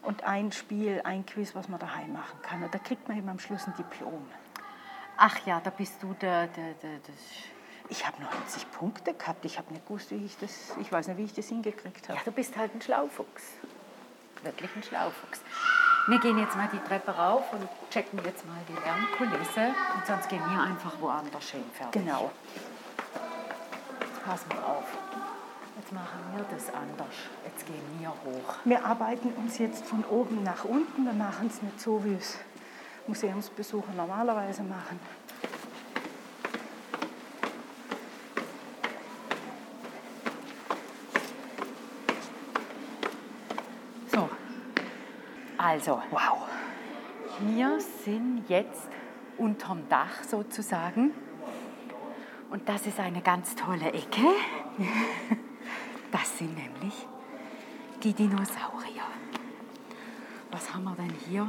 Und 0.01 0.24
ein 0.24 0.51
Spiel, 0.51 1.01
ein 1.03 1.25
Quiz, 1.25 1.53
was 1.53 1.67
man 1.67 1.79
daheim 1.79 2.13
machen 2.13 2.41
kann. 2.41 2.63
Und 2.63 2.74
da 2.74 2.79
kriegt 2.79 3.08
man 3.08 3.17
eben 3.17 3.29
am 3.29 3.39
Schluss 3.39 3.67
ein 3.67 3.74
Diplom. 3.77 4.25
Ach 5.17 5.38
ja, 5.46 5.60
da 5.63 5.70
bist 5.70 6.01
du 6.01 6.13
der, 6.13 6.48
der, 6.48 6.74
der, 6.81 6.98
der 6.98 7.15
Ich 7.89 8.08
habe 8.08 8.24
90 8.24 8.72
Punkte 8.72 9.13
gehabt. 9.13 9.46
Ich 9.46 9.58
habe 9.58 9.72
nicht 9.72 9.86
gewusst, 9.86 10.10
wie 10.12 10.25
ich 10.25 10.38
das, 10.38 10.75
ich 10.79 10.91
weiß 10.91 11.10
nicht, 11.10 11.17
wie 11.17 11.25
ich 11.25 11.34
das 11.34 11.48
hingekriegt 11.50 12.10
habe. 12.10 12.17
Ja, 12.17 12.24
du 12.25 12.31
bist 12.31 12.58
halt 12.58 12.74
ein 12.74 12.81
Schlaufuchs. 12.81 13.43
Wirklich 14.43 14.75
ein 14.75 14.81
Schlaufuchs. 14.81 15.41
Wir 16.08 16.20
gehen 16.20 16.39
jetzt 16.39 16.55
mal 16.55 16.67
die 16.74 16.79
Treppe 16.79 17.12
rauf 17.12 17.53
und 17.53 17.67
checken 17.91 18.20
jetzt 18.25 18.43
mal 18.48 18.58
die 18.67 18.74
Lärmkulisse. 18.74 19.75
Und 19.96 20.08
sonst 20.08 20.29
gehen 20.29 20.41
wir 20.50 20.60
einfach 20.60 21.00
woanders 21.00 21.51
hin. 21.51 21.63
Fertig. 21.74 22.01
Genau. 22.01 22.31
Pass 24.25 24.48
mal 24.48 24.63
auf. 24.63 24.86
Jetzt 25.82 25.94
machen 25.94 26.20
wir 26.36 26.44
das 26.44 26.72
anders. 26.72 27.16
Jetzt 27.44 27.66
gehen 27.66 27.82
wir 28.00 28.10
hoch. 28.10 28.54
Wir 28.66 28.86
arbeiten 28.86 29.30
uns 29.34 29.58
jetzt 29.58 29.84
von 29.84 30.06
oben 30.06 30.44
nach 30.44 30.64
unten. 30.64 31.06
Wir 31.06 31.14
machen 31.14 31.48
es 31.48 31.60
nicht 31.64 31.82
so, 31.82 32.06
wie 32.06 32.14
es 32.14 32.38
Museumsbesucher 33.08 33.92
normalerweise 33.98 34.62
machen. 34.62 35.00
So. 44.12 44.30
Also, 45.58 46.00
Wow. 46.12 46.48
wir 47.40 47.80
sind 47.80 48.44
jetzt 48.48 48.88
unterm 49.36 49.90
Dach 49.90 50.24
sozusagen. 50.30 51.12
Und 52.52 52.70
das 52.70 52.86
ist 52.86 53.00
eine 53.00 53.22
ganz 53.22 53.56
tolle 53.56 53.94
Ecke. 53.94 54.28
Das 56.41 56.48
sind 56.48 56.57
nämlich 56.57 57.07
die 58.01 58.13
Dinosaurier. 58.13 59.03
Was 60.50 60.73
haben 60.73 60.86
wir 60.86 60.95
denn 60.95 61.13
hier? 61.30 61.47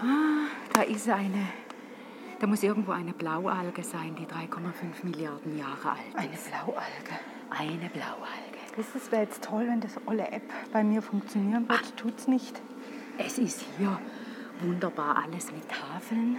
Ah, 0.00 0.48
da 0.72 0.82
ist 0.82 1.08
eine, 1.08 1.46
da 2.40 2.48
muss 2.48 2.64
irgendwo 2.64 2.90
eine 2.90 3.12
Blaualge 3.12 3.84
sein, 3.84 4.16
die 4.16 4.26
3,5 4.26 5.04
Milliarden 5.04 5.56
Jahre 5.56 5.90
alt 5.90 6.16
Eine 6.16 6.34
ist. 6.34 6.48
Blaualge. 6.48 7.20
Eine 7.50 7.90
Blaualge. 7.90 8.58
Das 8.76 9.12
wäre 9.12 9.22
jetzt 9.22 9.44
toll, 9.44 9.68
wenn 9.68 9.80
das 9.80 9.96
olle 10.06 10.26
App 10.32 10.52
bei 10.72 10.82
mir 10.82 11.00
funktionieren 11.00 11.68
wird. 11.68 11.96
Tut's 11.96 12.26
nicht. 12.26 12.60
Es 13.18 13.38
ist 13.38 13.64
hier 13.78 14.00
wunderbar 14.62 15.22
alles 15.22 15.52
mit 15.52 15.68
Tafeln, 15.68 16.38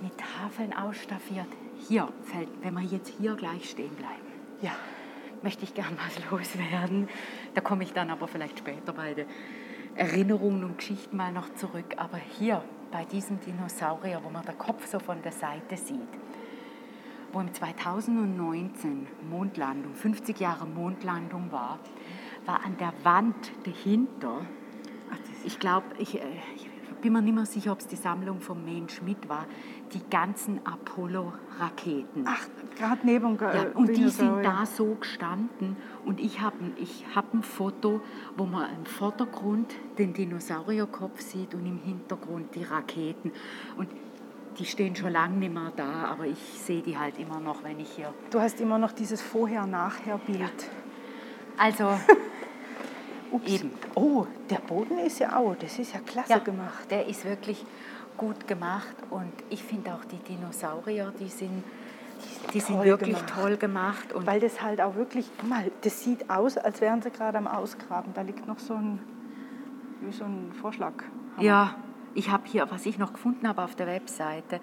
mit 0.00 0.12
Tafeln 0.16 0.72
ausstaffiert. 0.72 1.48
Hier 1.88 2.08
fällt, 2.24 2.48
wenn 2.62 2.72
wir 2.72 2.84
jetzt 2.84 3.12
hier 3.18 3.34
gleich 3.34 3.68
stehen 3.68 3.94
bleiben, 3.96 4.32
Ja. 4.62 4.72
Möchte 5.42 5.64
ich 5.64 5.74
gern 5.74 5.96
was 6.04 6.18
loswerden. 6.30 7.08
Da 7.54 7.60
komme 7.60 7.84
ich 7.84 7.92
dann 7.92 8.10
aber 8.10 8.28
vielleicht 8.28 8.58
später 8.58 8.92
bei 8.92 9.14
den 9.14 9.26
Erinnerungen 9.96 10.64
und 10.64 10.78
Geschichten 10.78 11.16
mal 11.16 11.32
noch 11.32 11.52
zurück. 11.54 11.94
Aber 11.96 12.16
hier 12.16 12.62
bei 12.90 13.04
diesem 13.04 13.40
Dinosaurier, 13.40 14.20
wo 14.22 14.30
man 14.30 14.44
den 14.44 14.58
Kopf 14.58 14.86
so 14.86 14.98
von 14.98 15.22
der 15.22 15.32
Seite 15.32 15.76
sieht, 15.76 16.08
wo 17.32 17.40
im 17.40 17.52
2019 17.52 19.06
Mondlandung, 19.28 19.94
50 19.94 20.40
Jahre 20.40 20.66
Mondlandung 20.66 21.52
war, 21.52 21.78
war 22.46 22.64
an 22.64 22.76
der 22.78 22.92
Wand 23.04 23.52
dahinter, 23.64 24.46
ich 25.44 25.58
glaube, 25.58 25.86
ich, 25.98 26.20
äh, 26.20 26.26
ich 26.56 26.68
bin 27.00 27.12
mir 27.12 27.22
nicht 27.22 27.34
mehr 27.34 27.46
sicher, 27.46 27.72
ob 27.72 27.80
es 27.80 27.86
die 27.86 27.96
Sammlung 27.96 28.40
von 28.40 28.64
Main 28.64 28.88
Schmidt 28.88 29.28
war, 29.28 29.46
die 29.92 30.02
ganzen 30.10 30.60
Apollo-Raketen. 30.64 32.24
Ach, 32.26 32.46
gerade 32.76 33.00
neben 33.04 33.38
Ja, 33.38 33.66
und 33.74 33.96
die 33.96 34.08
sind 34.08 34.42
da 34.42 34.64
so 34.66 34.94
gestanden 34.94 35.76
und 36.04 36.20
ich 36.20 36.40
habe 36.40 36.56
ich 36.76 37.04
hab 37.14 37.32
ein 37.34 37.42
Foto, 37.42 38.00
wo 38.36 38.44
man 38.44 38.66
im 38.76 38.86
Vordergrund 38.86 39.74
den 39.98 40.12
Dinosaurierkopf 40.12 41.20
sieht 41.20 41.54
und 41.54 41.66
im 41.66 41.78
Hintergrund 41.78 42.54
die 42.54 42.64
Raketen. 42.64 43.32
Und 43.76 43.88
die 44.58 44.64
stehen 44.64 44.96
schon 44.96 45.12
lange 45.12 45.36
nicht 45.36 45.54
mehr 45.54 45.72
da, 45.76 46.06
aber 46.06 46.26
ich 46.26 46.38
sehe 46.38 46.82
die 46.82 46.98
halt 46.98 47.18
immer 47.18 47.40
noch, 47.40 47.62
wenn 47.62 47.80
ich 47.80 47.90
hier... 47.90 48.12
Du 48.30 48.40
hast 48.40 48.60
immer 48.60 48.78
noch 48.78 48.92
dieses 48.92 49.22
Vorher-Nachher-Bild. 49.22 50.70
Also, 51.56 51.88
Ups. 53.30 53.52
Eben. 53.52 53.70
Oh, 53.94 54.26
der 54.48 54.56
Boden 54.56 54.98
ist 54.98 55.20
ja 55.20 55.36
auch, 55.36 55.54
das 55.54 55.78
ist 55.78 55.94
ja 55.94 56.00
klasse 56.00 56.30
ja, 56.30 56.38
gemacht. 56.38 56.90
der 56.90 57.06
ist 57.06 57.24
wirklich 57.24 57.64
gut 58.20 58.46
gemacht 58.46 58.94
und 59.08 59.32
ich 59.48 59.62
finde 59.62 59.94
auch 59.94 60.04
die 60.04 60.18
Dinosaurier, 60.18 61.10
die 61.18 61.28
sind, 61.28 61.64
die 62.52 62.60
sind 62.60 62.76
toll 62.76 62.84
wirklich 62.84 63.16
gemacht. 63.16 63.34
toll 63.34 63.56
gemacht. 63.56 64.12
Und 64.12 64.26
Weil 64.26 64.40
das 64.40 64.60
halt 64.60 64.82
auch 64.82 64.94
wirklich, 64.94 65.30
guck 65.40 65.48
mal, 65.48 65.70
das 65.80 66.04
sieht 66.04 66.28
aus, 66.28 66.58
als 66.58 66.82
wären 66.82 67.00
sie 67.00 67.10
gerade 67.10 67.38
am 67.38 67.46
Ausgraben. 67.46 68.12
Da 68.12 68.20
liegt 68.20 68.46
noch 68.46 68.58
so 68.58 68.74
ein, 68.74 68.98
wie 70.02 70.12
so 70.12 70.24
ein 70.24 70.52
Vorschlag. 70.60 70.92
Ja, 71.38 71.76
ich 72.14 72.30
habe 72.30 72.42
hier, 72.44 72.70
was 72.70 72.84
ich 72.84 72.98
noch 72.98 73.14
gefunden 73.14 73.48
habe 73.48 73.62
auf 73.62 73.74
der 73.74 73.86
Webseite, 73.86 74.60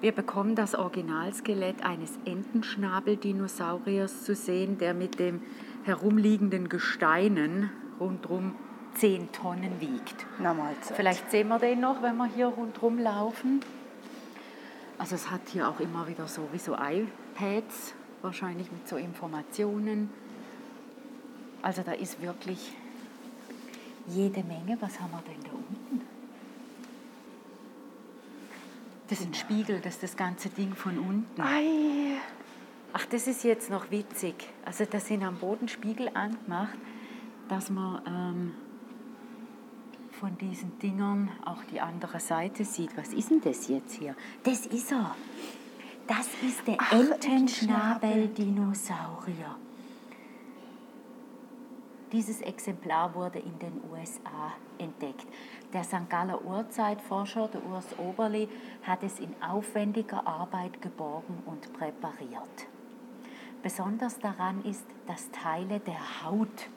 wir 0.00 0.12
bekommen 0.12 0.54
das 0.54 0.74
Originalskelett 0.74 1.84
eines 1.84 2.18
Entenschnabeldinosauriers 2.24 4.24
zu 4.24 4.34
sehen, 4.34 4.78
der 4.78 4.94
mit 4.94 5.18
dem 5.18 5.42
herumliegenden 5.84 6.70
Gesteinen 6.70 7.68
rundherum 8.00 8.54
10 8.96 9.32
Tonnen 9.32 9.80
wiegt. 9.80 10.26
Na 10.38 10.54
Mahlzeit. 10.54 10.96
Vielleicht 10.96 11.30
sehen 11.30 11.48
wir 11.48 11.58
den 11.58 11.80
noch, 11.80 12.02
wenn 12.02 12.16
wir 12.16 12.26
hier 12.26 12.46
rundherum 12.46 12.98
laufen. 12.98 13.60
Also 14.98 15.14
es 15.14 15.30
hat 15.30 15.42
hier 15.52 15.68
auch 15.68 15.80
immer 15.80 16.08
wieder 16.08 16.26
so 16.26 16.48
wie 16.52 16.58
so 16.58 16.74
iPads, 16.74 17.94
wahrscheinlich 18.22 18.72
mit 18.72 18.88
so 18.88 18.96
Informationen. 18.96 20.10
Also 21.62 21.82
da 21.82 21.92
ist 21.92 22.22
wirklich 22.22 22.72
jede 24.06 24.42
Menge. 24.42 24.78
Was 24.80 25.00
haben 25.00 25.12
wir 25.12 25.22
denn 25.26 25.42
da 25.44 25.50
unten? 25.50 26.06
Das 29.08 29.20
ist 29.20 29.26
ein 29.26 29.34
Spiegel, 29.34 29.80
das 29.80 29.94
ist 29.94 30.02
das 30.02 30.16
ganze 30.16 30.48
Ding 30.48 30.74
von 30.74 30.98
unten. 30.98 31.40
Ei, 31.40 32.18
Ach, 32.98 33.04
das 33.04 33.26
ist 33.26 33.44
jetzt 33.44 33.68
noch 33.68 33.90
witzig. 33.90 34.34
Also 34.64 34.86
da 34.86 34.98
sind 34.98 35.22
am 35.22 35.36
Boden 35.36 35.68
Spiegel 35.68 36.08
angemacht, 36.14 36.78
dass 37.46 37.68
man 37.68 38.00
ähm, 38.06 38.54
von 40.20 40.38
diesen 40.38 40.78
Dingern 40.78 41.30
auch 41.44 41.64
die 41.64 41.80
andere 41.80 42.20
Seite 42.20 42.64
sieht. 42.64 42.96
Was 42.96 43.12
ist 43.12 43.30
denn 43.30 43.42
das 43.42 43.68
jetzt 43.68 43.94
hier? 43.94 44.14
Das 44.42 44.64
ist 44.66 44.92
er. 44.92 45.14
Das 46.06 46.28
ist 46.42 46.66
der 46.66 46.78
Entenschnabeldinosaurier. 46.90 49.56
Dieses 52.12 52.40
Exemplar 52.40 53.14
wurde 53.14 53.40
in 53.40 53.58
den 53.58 53.82
USA 53.90 54.52
entdeckt. 54.78 55.26
Der 55.72 55.82
St. 55.82 56.08
Galler 56.08 56.44
Urzeitforscher, 56.44 57.48
der 57.48 57.66
Urs 57.66 57.98
Oberli, 57.98 58.48
hat 58.84 59.02
es 59.02 59.18
in 59.18 59.34
aufwendiger 59.42 60.24
Arbeit 60.26 60.80
geborgen 60.80 61.42
und 61.44 61.72
präpariert. 61.72 62.68
Besonders 63.62 64.20
daran 64.20 64.64
ist, 64.64 64.86
dass 65.06 65.30
Teile 65.32 65.80
der 65.80 66.24
Haut 66.24 66.68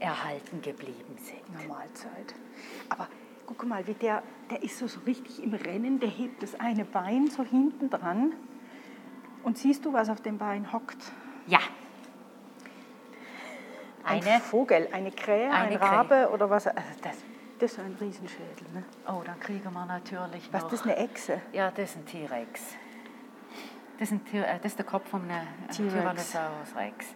erhalten 0.00 0.62
geblieben 0.62 1.16
sind. 1.18 1.40
na 1.52 1.74
Mahlzeit. 1.74 2.34
Aber 2.88 3.08
guck 3.46 3.64
mal, 3.66 3.86
wie 3.86 3.94
der, 3.94 4.22
der 4.50 4.62
ist 4.62 4.78
so, 4.78 4.86
so 4.86 5.00
richtig 5.00 5.42
im 5.42 5.54
Rennen, 5.54 6.00
der 6.00 6.08
hebt 6.08 6.42
das 6.42 6.58
eine 6.58 6.84
Bein 6.84 7.28
so 7.28 7.42
hinten 7.44 7.90
dran. 7.90 8.32
Und 9.42 9.58
siehst 9.58 9.84
du, 9.84 9.92
was 9.92 10.08
auf 10.08 10.20
dem 10.20 10.38
Bein 10.38 10.72
hockt? 10.72 11.12
Ja. 11.46 11.60
Ein 14.04 14.22
Eine. 14.24 14.40
Vogel, 14.40 14.88
eine 14.92 15.10
Krähe, 15.10 15.50
Eine 15.50 15.54
ein 15.74 15.78
Krähe. 15.80 15.80
Rabe 15.80 16.30
oder 16.32 16.48
was? 16.50 16.66
Also 16.66 16.80
das, 17.02 17.16
das 17.58 17.72
ist 17.72 17.78
ein 17.80 17.96
Riesenschädel. 18.00 18.66
Ne? 18.72 18.84
Oh, 19.08 19.22
dann 19.24 19.38
kriegen 19.40 19.72
wir 19.72 19.86
natürlich 19.86 20.52
Was, 20.52 20.62
noch. 20.62 20.70
das 20.70 20.80
ist 20.80 20.86
eine 20.86 20.96
Echse? 20.96 21.40
Ja, 21.52 21.70
das 21.70 21.90
ist 21.90 21.96
ein 21.96 22.06
T-Rex. 22.06 22.74
Das, 23.98 24.12
ist 24.12 24.32
ein 24.32 24.42
äh, 24.42 24.56
das 24.58 24.66
ist 24.72 24.78
der 24.78 24.86
Kopf 24.86 25.08
von 25.08 25.22
einem. 25.22 25.46
Tyrannosaurus 25.74 26.74
Rex. 26.76 27.06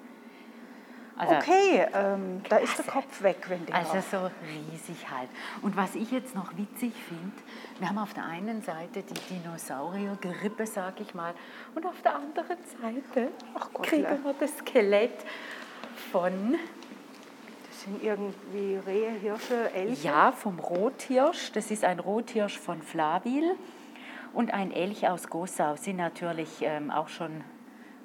Also, 1.21 1.35
Okay, 1.35 1.87
ähm, 1.93 2.43
da 2.49 2.57
ist 2.57 2.79
der 2.79 2.87
Kopf 2.87 3.23
weg, 3.23 3.45
wenn 3.49 3.67
der. 3.67 3.75
Also 3.75 4.01
so 4.11 4.31
riesig 4.43 5.11
halt. 5.11 5.29
Und 5.61 5.77
was 5.77 5.95
ich 5.95 6.11
jetzt 6.11 6.35
noch 6.35 6.57
witzig 6.57 6.95
finde, 6.95 7.37
wir 7.79 7.91
haben 7.91 7.99
auf 7.99 8.15
der 8.15 8.25
einen 8.25 8.63
Seite 8.63 9.03
die 9.03 9.35
Dinosauriergrippe, 9.35 10.67
sag 10.67 10.99
ich 10.99 11.13
mal, 11.15 11.35
und 11.75 11.85
auf 11.85 12.01
der 12.01 12.15
anderen 12.15 12.57
Seite 12.81 13.29
Ach 13.55 13.69
Gott, 13.71 13.87
kriegen 13.87 14.25
wir 14.25 14.35
das 14.41 14.57
Skelett 14.57 15.13
von, 16.11 16.57
das 17.69 17.83
sind 17.83 18.03
irgendwie 18.03 18.77
Rehe, 18.87 19.11
Hirsche, 19.11 19.71
Elche. 19.75 20.09
ja, 20.09 20.33
vom 20.33 20.59
Rothirsch. 20.59 21.53
Das 21.53 21.71
ist 21.71 21.85
ein 21.85 22.01
Rothirsch 22.01 22.59
von 22.59 22.81
Flawil 22.81 23.57
und 24.33 24.55
ein 24.55 24.73
Elch 24.73 25.07
aus 25.07 25.29
Gossau. 25.29 25.77
Sind 25.77 25.97
natürlich 25.97 26.63
ähm, 26.63 26.91
auch 26.91 27.09
schon 27.09 27.45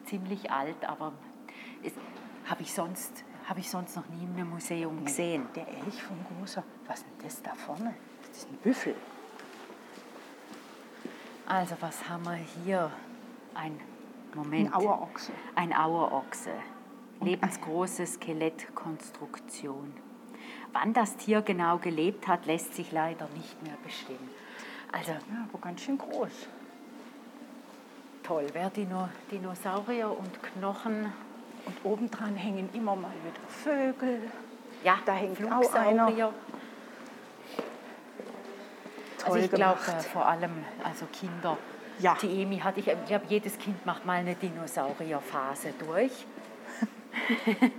ziemlich 0.03 0.51
alt, 0.51 0.83
aber 0.85 1.13
habe 2.45 2.61
ich, 2.61 2.73
sonst- 2.73 3.23
hab 3.47 3.57
ich 3.57 3.69
sonst 3.69 3.95
noch 3.95 4.07
nie 4.09 4.23
in 4.23 4.33
einem 4.35 4.49
Museum 4.49 5.03
gesehen. 5.05 5.47
Der 5.55 5.67
Elch 5.67 6.01
von 6.03 6.17
Großer. 6.39 6.63
Was 6.87 6.99
ist 6.99 7.05
denn 7.07 7.17
das 7.23 7.41
da 7.41 7.53
vorne? 7.55 7.93
Das 8.27 8.37
ist 8.39 8.49
ein 8.51 8.57
Büffel. 8.57 8.95
Also 11.47 11.75
was 11.79 12.07
haben 12.09 12.23
wir 12.25 12.33
hier? 12.63 12.91
Ein 13.53 13.79
Moment. 14.33 14.67
Ein 14.67 14.73
Auerochse. 14.73 15.31
Ein 15.55 15.73
Auerochse. 15.73 16.51
Lebensgroße 17.21 18.05
Skelettkonstruktion. 18.05 19.93
Wann 20.73 20.93
das 20.93 21.15
Tier 21.15 21.41
genau 21.41 21.77
gelebt 21.77 22.27
hat, 22.27 22.45
lässt 22.45 22.73
sich 22.75 22.91
leider 22.91 23.27
nicht 23.35 23.61
mehr 23.63 23.77
bestimmen. 23.83 24.29
Also 24.91 25.11
Ja, 25.11 25.19
aber 25.49 25.59
ganz 25.59 25.81
schön 25.81 25.97
groß. 25.97 26.47
toll, 28.23 28.47
wer 28.53 28.69
Dino, 28.71 29.07
Dinosaurier 29.31 30.09
und 30.17 30.41
Knochen, 30.43 31.13
Und 31.65 31.77
obendran 31.83 32.35
hängen 32.35 32.69
immer 32.73 32.95
mal 32.95 33.11
wieder 33.23 33.47
Vögel. 33.47 34.29
ja, 34.83 34.99
Da 35.05 35.13
hängt 35.13 35.39
auch 35.51 35.73
einer. 35.73 36.05
Also 36.05 36.33
Toll 39.25 39.39
ich 39.39 39.51
glaube 39.51 39.79
äh, 39.87 39.99
vor 40.01 40.27
allem 40.27 40.63
also 40.83 41.05
Kinder. 41.11 41.57
Ja. 41.99 42.15
Die 42.21 42.43
Emi 42.43 42.59
hat, 42.59 42.77
ich, 42.77 42.87
ich 42.87 43.05
glaube, 43.05 43.25
jedes 43.29 43.57
Kind 43.57 43.83
macht 43.85 44.05
mal 44.05 44.19
eine 44.19 44.35
Dinosaurierphase 44.35 45.73
durch. 45.79 46.11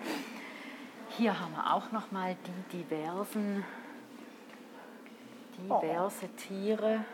Hier 1.11 1.39
haben 1.39 1.53
wir 1.55 1.73
auch 1.75 1.93
noch 1.93 2.11
mal 2.11 2.37
die 2.47 2.79
diversen, 2.79 3.65
Oh. 5.69 5.81
diverse 5.81 6.29
Tiere. 6.37 7.05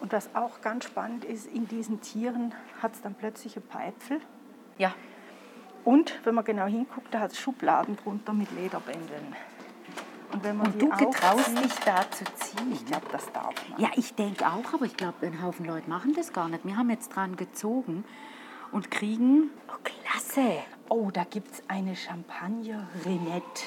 Und 0.00 0.12
was 0.12 0.34
auch 0.34 0.60
ganz 0.60 0.84
spannend 0.84 1.24
ist, 1.24 1.46
in 1.46 1.66
diesen 1.68 2.00
Tieren 2.02 2.52
hat 2.82 2.92
es 2.94 3.00
dann 3.00 3.14
plötzlich 3.14 3.56
ein 3.56 3.62
paar 3.62 3.86
Äpfel. 3.86 4.20
Ja, 4.78 4.94
Und 5.84 6.18
wenn 6.24 6.34
man 6.34 6.44
genau 6.44 6.66
hinguckt, 6.66 7.12
da 7.12 7.20
hat 7.20 7.32
es 7.32 7.38
Schubladen 7.38 7.96
drunter 7.96 8.32
mit 8.32 8.50
Lederbändeln. 8.52 9.36
Und 10.32 10.42
wenn 10.42 10.56
man 10.56 10.66
und 10.68 10.82
die 10.82 10.86
du 10.86 10.90
getraust 10.90 11.56
dich 11.56 11.74
da 11.84 12.10
zu 12.10 12.24
ziehen. 12.34 12.72
Ich 12.72 12.84
glaube, 12.86 13.06
das 13.12 13.30
darf 13.32 13.54
man. 13.68 13.80
Ja, 13.80 13.90
ich 13.94 14.14
denke 14.14 14.46
auch, 14.46 14.72
aber 14.72 14.86
ich 14.86 14.96
glaube, 14.96 15.26
ein 15.26 15.42
Haufen 15.42 15.64
Leute 15.66 15.88
machen 15.88 16.14
das 16.14 16.32
gar 16.32 16.48
nicht. 16.48 16.64
Wir 16.64 16.76
haben 16.76 16.90
jetzt 16.90 17.10
dran 17.10 17.36
gezogen 17.36 18.04
und 18.72 18.90
kriegen, 18.90 19.50
oh 19.68 19.76
klasse, 19.84 20.64
Oh, 20.88 21.10
da 21.10 21.24
gibt 21.24 21.50
es 21.50 21.62
eine 21.68 21.96
Champagner-Renette 21.96 23.62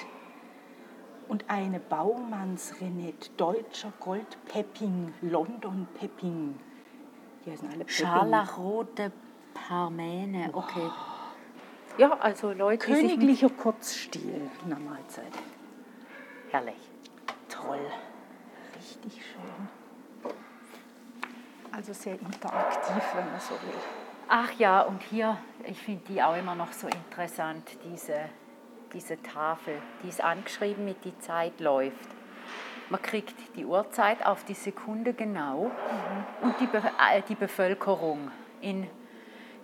und 1.28 1.50
eine 1.50 1.80
Baumanns-Renette, 1.80 3.32
deutscher 3.38 3.92
Goldpepping, 4.00 5.14
London-Pepping. 5.22 6.60
Die 7.46 7.52
heißen 7.52 7.68
alle 7.68 7.80
Pepping. 7.80 7.96
scharlachrote 7.96 9.12
Parmäne, 9.68 10.50
okay. 10.54 10.90
Ja, 11.98 12.12
also 12.20 12.52
Leute, 12.52 12.86
Königlicher 12.86 13.50
Kurzstil 13.50 14.50
in 14.64 14.70
der 14.70 14.80
Mahlzeit. 14.80 15.34
herrlich. 16.52 16.76
Toll. 17.50 17.80
Richtig 18.76 19.22
schön. 19.26 20.32
Also 21.72 21.94
sehr 21.94 22.14
interaktiv, 22.20 23.04
wenn 23.16 23.32
man 23.32 23.40
so 23.40 23.54
will. 23.56 23.80
Ach 24.30 24.52
ja, 24.58 24.82
und 24.82 25.02
hier, 25.04 25.38
ich 25.66 25.80
finde 25.80 26.04
die 26.10 26.22
auch 26.22 26.36
immer 26.36 26.56
noch 26.56 26.72
so 26.74 26.88
interessant, 26.88 27.78
diese, 27.86 28.30
diese 28.94 29.22
Tafel. 29.22 29.82
Die 30.04 30.10
ist 30.10 30.22
angeschrieben 30.24 30.86
mit 30.86 31.04
die 31.06 31.18
Zeit 31.20 31.60
läuft. 31.60 32.10
Man 32.90 33.02
kriegt 33.02 33.36
die 33.56 33.66
Uhrzeit 33.66 34.26
auf 34.26 34.44
die 34.44 34.54
Sekunde 34.54 35.14
genau 35.14 35.72
und 36.42 36.60
die, 36.60 36.68
Be 36.68 36.78
äh, 36.78 37.22
die 37.28 37.36
Bevölkerung 37.36 38.32
in 38.62 38.88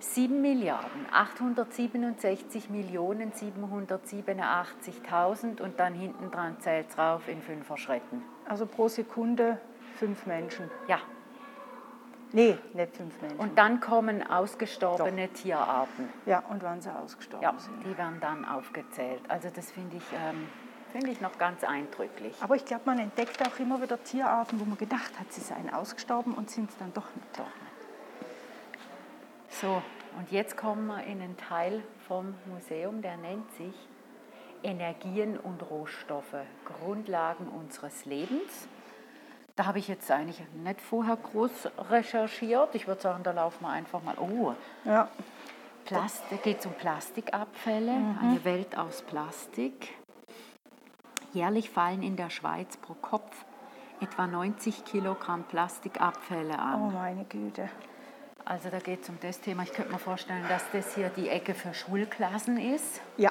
7 0.04 0.40
Milliarden 0.42 1.06
867 1.12 2.70
Millionen 2.70 3.32
787.000 3.32 5.60
und 5.60 5.78
dann 5.80 5.94
hinten 5.94 6.30
dran 6.30 6.56
zählt 6.60 6.88
es 6.90 6.98
rauf 6.98 7.26
in 7.28 7.40
fünfer 7.42 7.76
Schritten. 7.76 8.22
Also 8.46 8.66
pro 8.66 8.86
Sekunde 8.88 9.58
fünf 9.96 10.26
Menschen. 10.26 10.70
Ja, 10.88 10.98
Nee, 12.32 12.58
nicht 12.72 12.96
fünf 12.96 13.20
Menschen. 13.22 13.38
und 13.38 13.56
dann 13.56 13.78
kommen 13.80 14.28
ausgestorbene 14.28 15.28
Tierarten. 15.28 16.08
ja, 16.26 16.42
und 16.50 16.62
wann 16.64 16.80
sie 16.80 16.92
ausgestorben 16.94 17.44
Ja, 17.44 17.54
sind. 17.58 17.84
die 17.86 17.96
werden 17.96 18.18
dann 18.20 18.44
aufgezählt. 18.44 19.20
Also 19.28 19.48
das 19.54 19.70
finde 19.70 19.96
ich, 19.96 20.02
ähm, 20.12 20.48
finde 20.92 21.10
ich 21.10 21.20
noch 21.20 21.38
ganz 21.38 21.62
eindrücklich. 21.64 22.34
Aber 22.40 22.56
ich 22.56 22.64
glaube, 22.64 22.82
man 22.86 22.98
entdeckt 22.98 23.40
auch 23.46 23.56
immer 23.60 23.80
wieder 23.80 24.02
Tierarten, 24.02 24.58
wo 24.60 24.64
man 24.64 24.76
gedacht 24.78 25.12
hat, 25.18 25.32
sie 25.32 25.40
seien 25.42 25.72
ausgestorben 25.72 26.34
und 26.34 26.50
sind 26.50 26.70
es 26.70 26.76
dann 26.76 26.92
doch 26.92 27.06
nicht. 27.14 27.38
Doch. 27.38 27.46
So, 29.60 29.82
und 30.18 30.32
jetzt 30.32 30.56
kommen 30.56 30.86
wir 30.86 31.04
in 31.04 31.22
einen 31.22 31.36
Teil 31.36 31.82
vom 32.08 32.34
Museum, 32.46 33.02
der 33.02 33.16
nennt 33.16 33.50
sich 33.52 33.74
Energien 34.62 35.38
und 35.38 35.62
Rohstoffe, 35.70 36.36
Grundlagen 36.64 37.48
unseres 37.48 38.04
Lebens. 38.04 38.68
Da 39.56 39.66
habe 39.66 39.78
ich 39.78 39.86
jetzt 39.86 40.10
eigentlich 40.10 40.42
nicht 40.54 40.80
vorher 40.80 41.16
groß 41.16 41.68
recherchiert. 41.90 42.74
Ich 42.74 42.88
würde 42.88 43.00
sagen, 43.00 43.22
da 43.22 43.30
laufen 43.30 43.62
wir 43.62 43.70
einfach 43.70 44.02
mal. 44.02 44.16
Oh, 44.18 44.54
Ja, 44.84 45.08
Plast 45.84 46.24
da 46.30 46.36
geht 46.36 46.60
es 46.60 46.66
um 46.66 46.72
Plastikabfälle, 46.72 47.92
eine 48.20 48.44
Welt 48.44 48.76
aus 48.76 49.02
Plastik. 49.02 49.94
Jährlich 51.32 51.70
fallen 51.70 52.02
in 52.02 52.16
der 52.16 52.30
Schweiz 52.30 52.76
pro 52.76 52.94
Kopf 52.94 53.44
etwa 54.00 54.26
90 54.26 54.84
Kilogramm 54.84 55.44
Plastikabfälle 55.44 56.58
an. 56.58 56.82
oh 56.82 56.90
meine 56.90 57.24
Güte. 57.24 57.68
Also 58.44 58.68
da 58.68 58.78
geht 58.78 59.02
es 59.02 59.08
um 59.08 59.18
das 59.22 59.40
Thema. 59.40 59.62
Ich 59.62 59.72
könnte 59.72 59.90
mir 59.92 59.98
vorstellen, 59.98 60.44
dass 60.48 60.62
das 60.72 60.94
hier 60.94 61.08
die 61.16 61.28
Ecke 61.30 61.54
für 61.54 61.72
Schulklassen 61.72 62.58
ist. 62.74 63.00
Ja, 63.16 63.30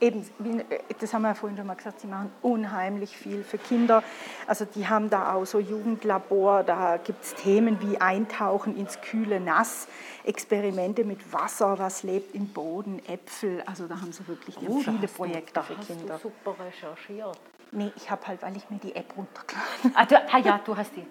eben, 0.00 0.24
wie- 0.38 0.64
das 1.00 1.12
haben 1.12 1.22
wir 1.22 1.28
ja 1.28 1.34
vorhin 1.34 1.56
schon 1.58 1.66
mal 1.66 1.74
gesagt, 1.74 2.00
sie 2.00 2.06
machen 2.06 2.30
unheimlich 2.42 3.16
viel 3.16 3.42
für 3.42 3.58
Kinder. 3.58 4.04
Also 4.46 4.64
die 4.64 4.86
haben 4.86 5.10
da 5.10 5.32
auch 5.34 5.46
so 5.46 5.58
Jugendlabor, 5.58 6.62
da 6.62 6.96
gibt 6.98 7.24
es 7.24 7.34
Themen 7.34 7.80
wie 7.80 7.98
Eintauchen 8.00 8.76
ins 8.76 9.00
kühle 9.00 9.40
Nass, 9.40 9.88
Experimente 10.22 11.02
mit 11.04 11.32
Wasser, 11.32 11.76
was 11.80 12.04
lebt 12.04 12.32
im 12.36 12.46
Boden, 12.52 13.00
Äpfel. 13.08 13.64
Also 13.66 13.88
da 13.88 14.00
haben 14.00 14.12
sie 14.12 14.28
wirklich 14.28 14.56
Oh, 14.58 14.78
viele 14.78 15.02
hast 15.02 15.02
du- 15.02 15.16
Projekte 15.16 15.52
da 15.54 15.62
für 15.62 15.76
hast 15.76 15.86
Kinder. 15.88 16.14
Du 16.22 16.28
super 16.30 16.54
recherchiert. 16.64 17.38
Nee, 17.72 17.90
ich 17.96 18.08
habe 18.12 18.24
halt, 18.28 18.42
weil 18.42 18.56
ich 18.56 18.70
mir 18.70 18.78
die 18.78 18.94
App 18.94 19.12
runtergeladen 19.16 19.92
Ah, 19.96 20.04
du, 20.06 20.16
ah 20.32 20.38
ja, 20.38 20.60
du 20.64 20.76
hast 20.76 20.92
die. 20.94 21.04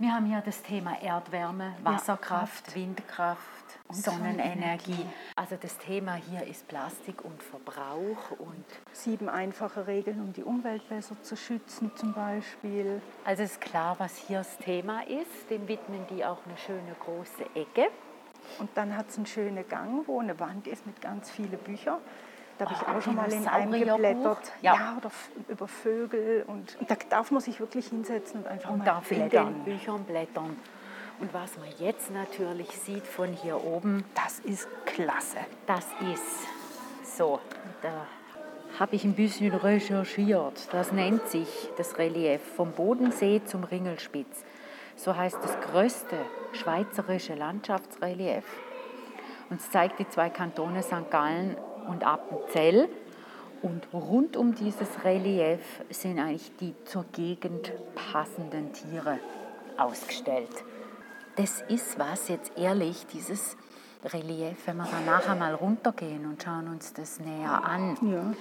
Wir 0.00 0.14
haben 0.14 0.24
hier 0.24 0.40
das 0.40 0.62
Thema 0.62 0.98
Erdwärme, 1.02 1.74
Wasserkraft, 1.82 2.64
Kraft. 2.64 2.74
Windkraft, 2.74 3.40
Und 3.86 3.96
Sonnenenergie. 3.96 4.92
Sonnenenergie. 4.94 5.06
Also 5.36 5.56
das 5.60 5.76
Thema 5.76 6.14
hier 6.14 6.42
ist 6.46 6.66
Plastik 6.68 7.22
und 7.22 7.42
Verbrauch 7.42 8.30
und 8.38 8.64
Sieben 8.94 9.28
einfache 9.28 9.86
Regeln, 9.86 10.22
um 10.22 10.32
die 10.32 10.42
Umwelt 10.42 10.88
besser 10.88 11.22
zu 11.22 11.36
schützen 11.36 11.92
zum 11.96 12.14
Beispiel. 12.14 13.02
Also 13.26 13.42
es 13.42 13.52
ist 13.52 13.60
klar, 13.60 13.94
was 13.98 14.16
hier 14.16 14.38
das 14.38 14.56
Thema 14.56 15.02
ist. 15.02 15.50
Dem 15.50 15.68
widmen 15.68 16.06
die 16.08 16.24
auch 16.24 16.38
eine 16.46 16.56
schöne 16.56 16.96
große 16.98 17.44
Ecke. 17.54 17.90
Und 18.58 18.70
dann 18.76 18.96
hat 18.96 19.10
es 19.10 19.18
einen 19.18 19.26
schönen 19.26 19.68
Gang, 19.68 20.08
wo 20.08 20.18
eine 20.18 20.40
Wand 20.40 20.66
ist 20.66 20.86
mit 20.86 21.02
ganz 21.02 21.30
vielen 21.30 21.58
Büchern. 21.58 21.98
Da 22.60 22.66
habe 22.66 22.74
ich 22.74 22.86
auch 22.88 23.00
schon 23.02 23.14
mal 23.14 23.32
in 23.32 23.48
einem 23.48 23.72
geblättert. 23.72 24.52
Ja. 24.60 24.74
Ja, 24.74 24.96
oder 24.98 25.10
über 25.48 25.66
Vögel. 25.66 26.44
Und, 26.46 26.76
und 26.78 26.90
da 26.90 26.96
darf 27.08 27.30
man 27.30 27.40
sich 27.40 27.58
wirklich 27.58 27.86
hinsetzen 27.86 28.40
und 28.40 28.46
einfach 28.46 28.70
und 28.70 28.78
mal 28.80 28.84
darf 28.84 29.10
in 29.10 29.18
den 29.20 29.28
blättern. 29.30 29.64
Büchern 29.64 30.04
blättern. 30.04 30.56
Und 31.20 31.32
was 31.32 31.56
man 31.56 31.68
jetzt 31.78 32.10
natürlich 32.12 32.68
sieht 32.76 33.06
von 33.06 33.32
hier 33.32 33.64
oben, 33.64 34.04
Das 34.14 34.40
ist 34.40 34.68
klasse. 34.84 35.38
das 35.66 35.86
ist 36.12 37.16
so. 37.16 37.40
Da 37.80 38.06
habe 38.78 38.94
ich 38.94 39.04
ein 39.04 39.14
bisschen 39.14 39.54
recherchiert. 39.54 40.68
Das 40.72 40.92
nennt 40.92 41.28
sich 41.28 41.70
das 41.78 41.96
Relief 41.96 42.42
vom 42.56 42.72
Bodensee 42.72 43.40
zum 43.44 43.64
Ringelspitz. 43.64 44.44
So 44.96 45.16
heißt 45.16 45.38
das 45.42 45.58
größte 45.72 46.16
schweizerische 46.52 47.34
Landschaftsrelief. 47.34 48.44
Und 49.48 49.60
es 49.60 49.70
zeigt 49.70 49.98
die 49.98 50.08
zwei 50.08 50.28
Kantone 50.28 50.82
St. 50.82 51.10
Gallen 51.10 51.56
und 51.90 52.04
Appenzell. 52.04 52.88
Und 53.62 53.86
rund 53.92 54.36
um 54.36 54.54
dieses 54.54 55.04
Relief 55.04 55.60
sind 55.90 56.18
eigentlich 56.18 56.50
die 56.56 56.74
zur 56.84 57.04
Gegend 57.12 57.72
passenden 57.94 58.72
Tiere 58.72 59.18
ausgestellt. 59.76 60.64
Das 61.36 61.62
ist 61.68 61.98
was, 61.98 62.28
jetzt 62.28 62.56
ehrlich, 62.56 63.06
dieses 63.06 63.56
Relief, 64.04 64.56
wenn 64.66 64.78
wir 64.78 64.86
dann 64.86 65.04
nachher 65.04 65.34
mal 65.34 65.54
runtergehen 65.54 66.24
und 66.24 66.42
schauen 66.42 66.68
uns 66.68 66.94
das 66.94 67.20
näher 67.20 67.64
an. 67.64 67.98
Ja. 68.02 68.32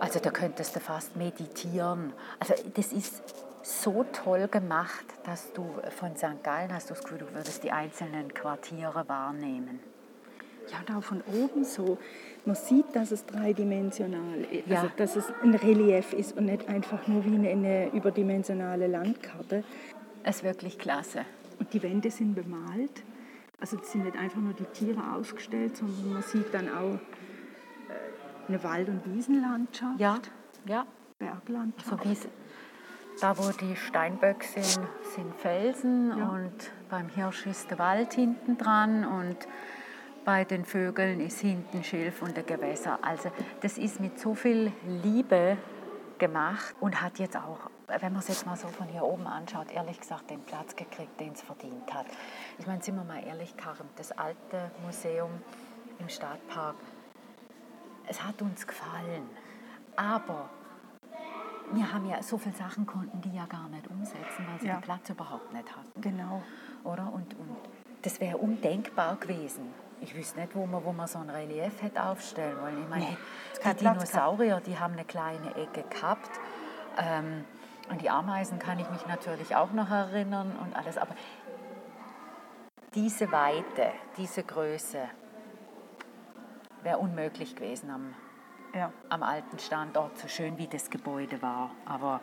Also 0.00 0.20
da 0.20 0.30
könntest 0.30 0.76
du 0.76 0.80
fast 0.80 1.16
meditieren. 1.16 2.12
Also 2.38 2.54
das 2.74 2.92
ist 2.92 3.22
so 3.62 4.04
toll 4.12 4.48
gemacht, 4.48 5.06
dass 5.24 5.52
du 5.54 5.66
von 5.98 6.14
St. 6.14 6.42
Gallen 6.42 6.72
hast 6.74 6.90
du 6.90 6.94
das 6.94 7.02
Gefühl, 7.02 7.18
du 7.18 7.34
würdest 7.34 7.64
die 7.64 7.72
einzelnen 7.72 8.32
Quartiere 8.34 9.08
wahrnehmen. 9.08 9.80
Ja, 10.70 10.96
auch 10.96 11.02
von 11.02 11.22
oben 11.32 11.64
so. 11.64 11.98
Man 12.44 12.54
sieht, 12.56 12.94
dass 12.94 13.10
es 13.10 13.26
dreidimensional 13.26 14.40
ist, 14.50 14.66
Ja. 14.68 14.80
also 14.82 14.90
dass 14.96 15.16
es 15.16 15.32
ein 15.42 15.54
Relief 15.54 16.12
ist 16.12 16.36
und 16.36 16.46
nicht 16.46 16.68
einfach 16.68 17.06
nur 17.06 17.24
wie 17.24 17.34
eine, 17.34 17.48
eine 17.50 17.92
überdimensionale 17.92 18.86
Landkarte. 18.86 19.64
Es 20.22 20.36
ist 20.36 20.44
wirklich 20.44 20.78
klasse. 20.78 21.24
Und 21.58 21.72
die 21.72 21.82
Wände 21.82 22.10
sind 22.10 22.34
bemalt. 22.34 23.02
Also 23.60 23.78
es 23.80 23.90
sind 23.92 24.04
nicht 24.04 24.16
einfach 24.16 24.38
nur 24.40 24.52
die 24.52 24.64
Tiere 24.64 25.00
ausgestellt, 25.14 25.76
sondern 25.76 26.12
man 26.12 26.22
sieht 26.22 26.52
dann 26.52 26.68
auch 26.68 26.94
äh, 26.94 28.48
eine 28.48 28.62
Wald- 28.62 28.88
und 28.88 29.02
Wiesenlandschaft, 29.06 29.98
Ja, 29.98 30.18
ja. 30.66 30.86
Berglandschaft. 31.18 31.88
So 32.02 32.08
wie 32.08 32.12
es- 32.12 32.28
da, 33.20 33.36
wo 33.38 33.50
die 33.50 33.74
Steinböck 33.76 34.44
sind, 34.44 34.64
sind 35.14 35.34
Felsen 35.38 36.12
Ja. 36.18 36.28
und 36.28 36.52
beim 36.90 37.08
Hirsch 37.08 37.46
ist 37.46 37.70
der 37.70 37.78
Wald 37.78 38.12
hinten 38.12 38.58
dran 38.58 39.06
und 39.06 39.36
bei 40.26 40.44
den 40.44 40.64
Vögeln 40.64 41.20
ist 41.20 41.38
hinten 41.40 41.84
Schilf 41.84 42.20
und 42.20 42.36
der 42.36 42.42
Gewässer. 42.42 42.98
Also 43.00 43.30
das 43.60 43.78
ist 43.78 44.00
mit 44.00 44.18
so 44.18 44.34
viel 44.34 44.72
Liebe 44.84 45.56
gemacht 46.18 46.74
und 46.80 47.00
hat 47.00 47.20
jetzt 47.20 47.36
auch, 47.36 47.70
wenn 47.86 48.12
man 48.12 48.18
es 48.18 48.26
jetzt 48.28 48.44
mal 48.44 48.56
so 48.56 48.66
von 48.66 48.88
hier 48.88 49.04
oben 49.04 49.28
anschaut, 49.28 49.70
ehrlich 49.70 50.00
gesagt 50.00 50.28
den 50.28 50.40
Platz 50.42 50.74
gekriegt, 50.74 51.20
den 51.20 51.32
es 51.32 51.42
verdient 51.42 51.94
hat. 51.94 52.06
Ich 52.58 52.66
meine, 52.66 52.82
sind 52.82 52.96
wir 52.96 53.04
mal 53.04 53.24
ehrlich, 53.24 53.56
Karim, 53.56 53.86
das 53.94 54.10
alte 54.12 54.72
Museum 54.84 55.30
im 56.00 56.08
Stadtpark, 56.08 56.74
es 58.08 58.22
hat 58.24 58.42
uns 58.42 58.66
gefallen, 58.66 59.30
aber 59.94 60.50
wir 61.72 61.92
haben 61.92 62.08
ja 62.08 62.20
so 62.20 62.36
viele 62.36 62.54
Sachen 62.56 62.84
konnten 62.84 63.20
die 63.20 63.32
ja 63.34 63.46
gar 63.46 63.68
nicht 63.68 63.86
umsetzen, 63.88 64.44
weil 64.50 64.60
sie 64.60 64.66
Ja. 64.66 64.74
den 64.78 64.82
Platz 64.82 65.08
überhaupt 65.08 65.52
nicht 65.52 65.68
hatten. 65.70 66.00
Genau. 66.00 66.42
Oder? 66.82 67.12
Und, 67.12 67.34
und 67.34 67.56
das 68.02 68.20
wäre 68.20 68.38
undenkbar 68.38 69.16
gewesen. 69.16 69.72
Ich 70.00 70.14
wüsste 70.14 70.40
nicht, 70.40 70.54
wo 70.54 70.66
man, 70.66 70.84
wo 70.84 70.92
man 70.92 71.06
so 71.06 71.18
ein 71.18 71.30
Relief 71.30 71.82
hätte 71.82 72.02
aufstellen 72.04 72.60
wollen. 72.60 72.82
Ich 72.82 72.88
meine, 72.88 73.04
Nee, 73.04 73.16
die. 73.64 73.74
Dinosaurier, 73.78 74.60
die 74.60 74.78
haben 74.78 74.92
eine 74.92 75.04
kleine 75.04 75.54
Ecke 75.56 75.84
gehabt. 75.88 76.30
Ähm, 76.98 77.44
an 77.88 77.98
die 77.98 78.10
Ameisen 78.10 78.58
kann 78.58 78.78
ich 78.78 78.88
mich 78.90 79.06
natürlich 79.06 79.54
auch 79.56 79.72
noch 79.72 79.90
erinnern 79.90 80.52
und 80.62 80.74
alles. 80.76 80.98
Aber 80.98 81.14
diese 82.94 83.30
Weite, 83.32 83.92
diese 84.16 84.42
Größe 84.42 85.08
wäre 86.82 86.98
unmöglich 86.98 87.54
gewesen 87.56 87.90
am, 87.90 88.14
Ja. 88.74 88.92
am 89.08 89.22
alten 89.22 89.58
Standort, 89.58 90.18
so 90.18 90.28
schön 90.28 90.58
wie 90.58 90.66
das 90.66 90.90
Gebäude 90.90 91.40
war. 91.42 91.70
Aber 91.84 92.20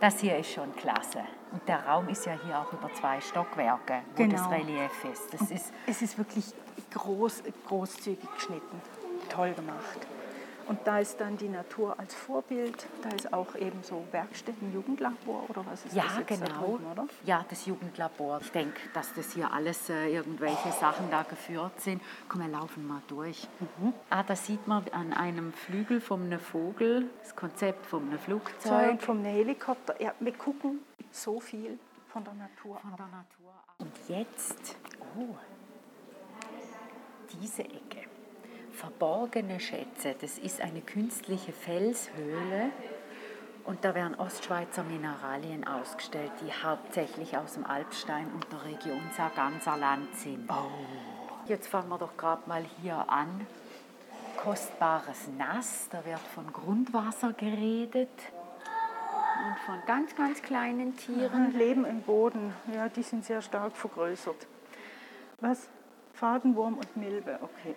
das 0.00 0.20
hier 0.20 0.38
ist 0.38 0.52
schon 0.52 0.74
klasse. 0.76 1.20
Und 1.52 1.66
der 1.68 1.86
Raum 1.86 2.08
ist 2.08 2.26
ja 2.26 2.32
hier 2.44 2.58
auch 2.58 2.72
über 2.72 2.92
zwei 2.94 3.20
Stockwerke, 3.20 4.02
wo 4.16 4.22
Genau. 4.22 4.36
das 4.36 4.50
Relief 4.50 5.04
ist. 5.12 5.32
Das 5.32 5.50
ist 5.50 5.72
Es 5.86 6.02
ist 6.02 6.18
wirklich 6.18 6.52
groß, 6.92 7.42
großzügig 7.68 8.28
geschnitten. 8.34 8.80
Toll 9.28 9.52
gemacht. 9.54 9.98
Und 10.66 10.80
da 10.84 10.98
ist 10.98 11.20
dann 11.20 11.36
die 11.36 11.48
Natur 11.48 11.98
als 11.98 12.14
Vorbild. 12.14 12.86
Da 13.02 13.10
ist 13.10 13.32
auch 13.32 13.54
eben 13.56 13.82
so 13.82 14.04
Werkstätten, 14.10 14.72
Jugendlabor 14.72 15.44
oder 15.48 15.64
was 15.66 15.84
ist 15.84 15.94
ja, 15.94 16.04
das 16.04 16.14
da 16.14 16.22
genau. 16.22 16.66
drüben, 16.66 16.86
oder? 16.92 17.06
Ja, 17.24 17.44
das 17.48 17.66
Jugendlabor. 17.66 18.40
Ich 18.40 18.50
denke, 18.52 18.80
dass 18.94 19.12
das 19.14 19.32
hier 19.32 19.52
alles 19.52 19.90
äh, 19.90 20.08
irgendwelche 20.08 20.72
Sachen 20.72 21.10
da 21.10 21.22
geführt 21.22 21.80
sind. 21.80 22.02
Komm, 22.28 22.42
wir 22.42 22.48
laufen 22.48 22.86
mal 22.86 23.02
durch. 23.08 23.46
Mhm. 23.60 23.92
Ah, 24.10 24.22
da 24.22 24.36
sieht 24.36 24.66
man 24.66 24.84
an 24.92 25.12
einem 25.12 25.52
Flügel 25.52 26.00
von 26.00 26.22
einem 26.22 26.40
Vogel 26.40 27.08
das 27.22 27.36
Konzept 27.36 27.86
von 27.86 28.02
einem 28.02 28.18
Flugzeug. 28.18 28.60
Zeug 28.60 29.02
vom 29.02 29.24
Helikopter. 29.24 30.00
Ja, 30.00 30.14
wir 30.20 30.32
gucken 30.32 30.80
so 31.10 31.40
viel 31.40 31.78
von 32.08 32.24
der 32.24 32.34
Natur 32.34 32.78
Von 32.78 32.92
ab. 32.92 32.96
der 32.96 33.06
Natur. 33.06 33.54
Und 33.78 33.92
jetzt, 34.08 34.76
oh, 35.16 35.34
diese 37.40 37.64
Ecke. 37.64 38.13
Verborgene 38.74 39.60
Schätze. 39.60 40.14
Das 40.20 40.38
ist 40.38 40.60
eine 40.60 40.80
künstliche 40.80 41.52
Felshöhle. 41.52 42.70
Und 43.64 43.84
da 43.84 43.94
werden 43.94 44.14
Ostschweizer 44.16 44.82
Mineralien 44.82 45.66
ausgestellt, 45.66 46.32
die 46.42 46.52
hauptsächlich 46.52 47.36
aus 47.38 47.54
dem 47.54 47.64
Alpstein 47.64 48.26
und 48.34 48.46
der 48.52 48.64
Region 48.64 49.00
Sarganserland 49.16 50.14
sind. 50.16 50.50
Jetzt 51.46 51.68
fangen 51.68 51.88
wir 51.88 51.98
doch 51.98 52.16
gerade 52.16 52.42
mal 52.46 52.64
hier 52.82 53.08
an. 53.08 53.46
Kostbares 54.36 55.28
Nass, 55.38 55.88
da 55.90 56.04
wird 56.04 56.20
von 56.34 56.52
Grundwasser 56.52 57.32
geredet 57.32 58.10
und 59.46 59.58
von 59.60 59.78
ganz, 59.86 60.14
ganz 60.14 60.42
kleinen 60.42 60.96
Tieren. 60.96 61.56
Leben 61.56 61.86
im 61.86 62.02
Boden, 62.02 62.52
ja, 62.74 62.88
die 62.90 63.02
sind 63.02 63.24
sehr 63.24 63.40
stark 63.40 63.74
vergrößert. 63.74 64.46
Was? 65.40 65.68
Fadenwurm 66.14 66.74
und 66.74 66.96
Milbe, 66.96 67.38
okay. 67.42 67.74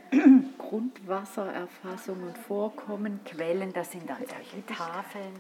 Grundwassererfassung 0.57 2.21
und 2.23 2.37
Vorkommen, 2.37 3.19
Quellen, 3.25 3.73
das 3.73 3.91
sind 3.91 4.09
dann 4.09 4.17
solche 4.17 4.65
Tafeln. 4.65 5.33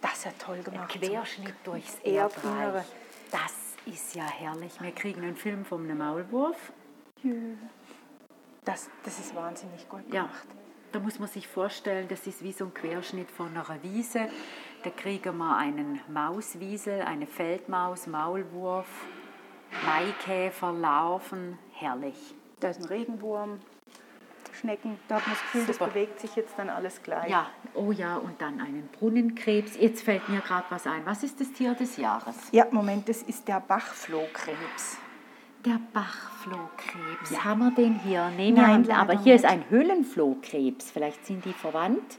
Das 0.00 0.12
ist 0.18 0.24
ja 0.26 0.30
toll 0.38 0.56
Ein 0.58 0.64
gemacht. 0.64 0.90
Querschnitt 0.90 1.54
durchs. 1.64 1.98
Erdreich. 2.00 2.84
Das 3.30 3.54
ist 3.86 4.14
ja 4.14 4.24
herrlich. 4.24 4.78
Wir 4.80 4.92
kriegen 4.92 5.22
einen 5.22 5.36
Film 5.36 5.64
einem 5.70 5.98
Maulwurf. 5.98 6.72
Das, 8.64 8.90
das 9.02 9.18
ist 9.18 9.34
wahnsinnig 9.34 9.88
gut 9.88 10.02
Ja, 10.12 10.22
gemacht. 10.24 10.46
da 10.92 10.98
muss 11.00 11.18
man 11.18 11.28
sich 11.28 11.48
vorstellen, 11.48 12.06
das 12.08 12.26
ist 12.26 12.42
wie 12.42 12.52
so 12.52 12.66
ein 12.66 12.74
Querschnitt 12.74 13.30
von 13.30 13.48
einer 13.48 13.82
Wiese. 13.82 14.28
Da 14.82 14.90
kriegen 14.90 15.38
wir 15.38 15.56
einen 15.56 16.00
Mauswiesel, 16.08 17.00
eine 17.02 17.26
Feldmaus, 17.26 18.06
Maulwurf, 18.06 18.86
Maikäfer, 19.86 20.72
Larven. 20.72 21.58
Herrlich. 21.74 22.34
Da 22.60 22.68
ist 22.70 22.80
ein 22.80 22.86
Regenwurm, 22.86 23.58
Schnecken. 24.60 24.98
Da 25.08 25.16
hat 25.16 25.26
man 25.26 25.34
das 25.34 25.42
Gefühl, 25.42 25.66
das 25.66 25.76
Super. 25.76 25.90
bewegt 25.90 26.20
sich 26.20 26.36
jetzt 26.36 26.54
dann 26.56 26.70
alles 26.70 27.02
gleich. 27.02 27.28
Ja, 27.30 27.48
oh 27.74 27.92
ja, 27.92 28.16
und 28.16 28.40
dann 28.40 28.60
einen 28.60 28.88
Brunnenkrebs. 28.98 29.76
Jetzt 29.76 30.02
fällt 30.02 30.28
mir 30.28 30.40
gerade 30.40 30.64
was 30.70 30.86
ein. 30.86 31.04
Was 31.04 31.22
ist 31.22 31.40
das 31.40 31.52
Tier 31.52 31.74
des 31.74 31.96
Jahres? 31.96 32.36
Ja, 32.52 32.66
Moment, 32.70 33.08
das 33.08 33.22
ist 33.22 33.48
der 33.48 33.60
Bachflohkrebs. 33.60 34.98
Der 35.64 35.80
Bachflohkrebs. 35.92 37.44
Haben 37.44 37.60
wir 37.60 37.70
den 37.72 37.98
hier? 38.00 38.30
Nein, 38.36 38.54
Nein, 38.54 38.86
wir 38.86 38.96
haben, 38.96 39.10
aber 39.10 39.20
hier 39.20 39.34
ist 39.34 39.42
nicht. 39.42 39.50
ein 39.50 39.64
Höhlenflohkrebs. 39.70 40.90
Vielleicht 40.90 41.26
sind 41.26 41.44
die 41.44 41.52
verwandt. 41.52 42.18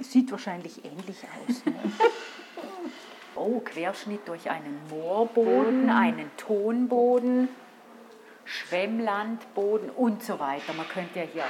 Sieht 0.00 0.30
wahrscheinlich 0.30 0.84
ähnlich 0.84 1.24
aus. 1.48 1.64
Ne? 1.64 1.74
Oh, 3.38 3.60
Querschnitt 3.60 4.26
durch 4.26 4.48
einen 4.50 4.80
Moorboden, 4.88 5.90
einen 5.90 6.30
Tonboden, 6.38 7.50
Schwemmlandboden 8.46 9.90
und 9.90 10.22
so 10.22 10.38
weiter. 10.38 10.72
Man 10.72 10.88
könnte 10.88 11.18
ja 11.20 11.26
hier, 11.26 11.44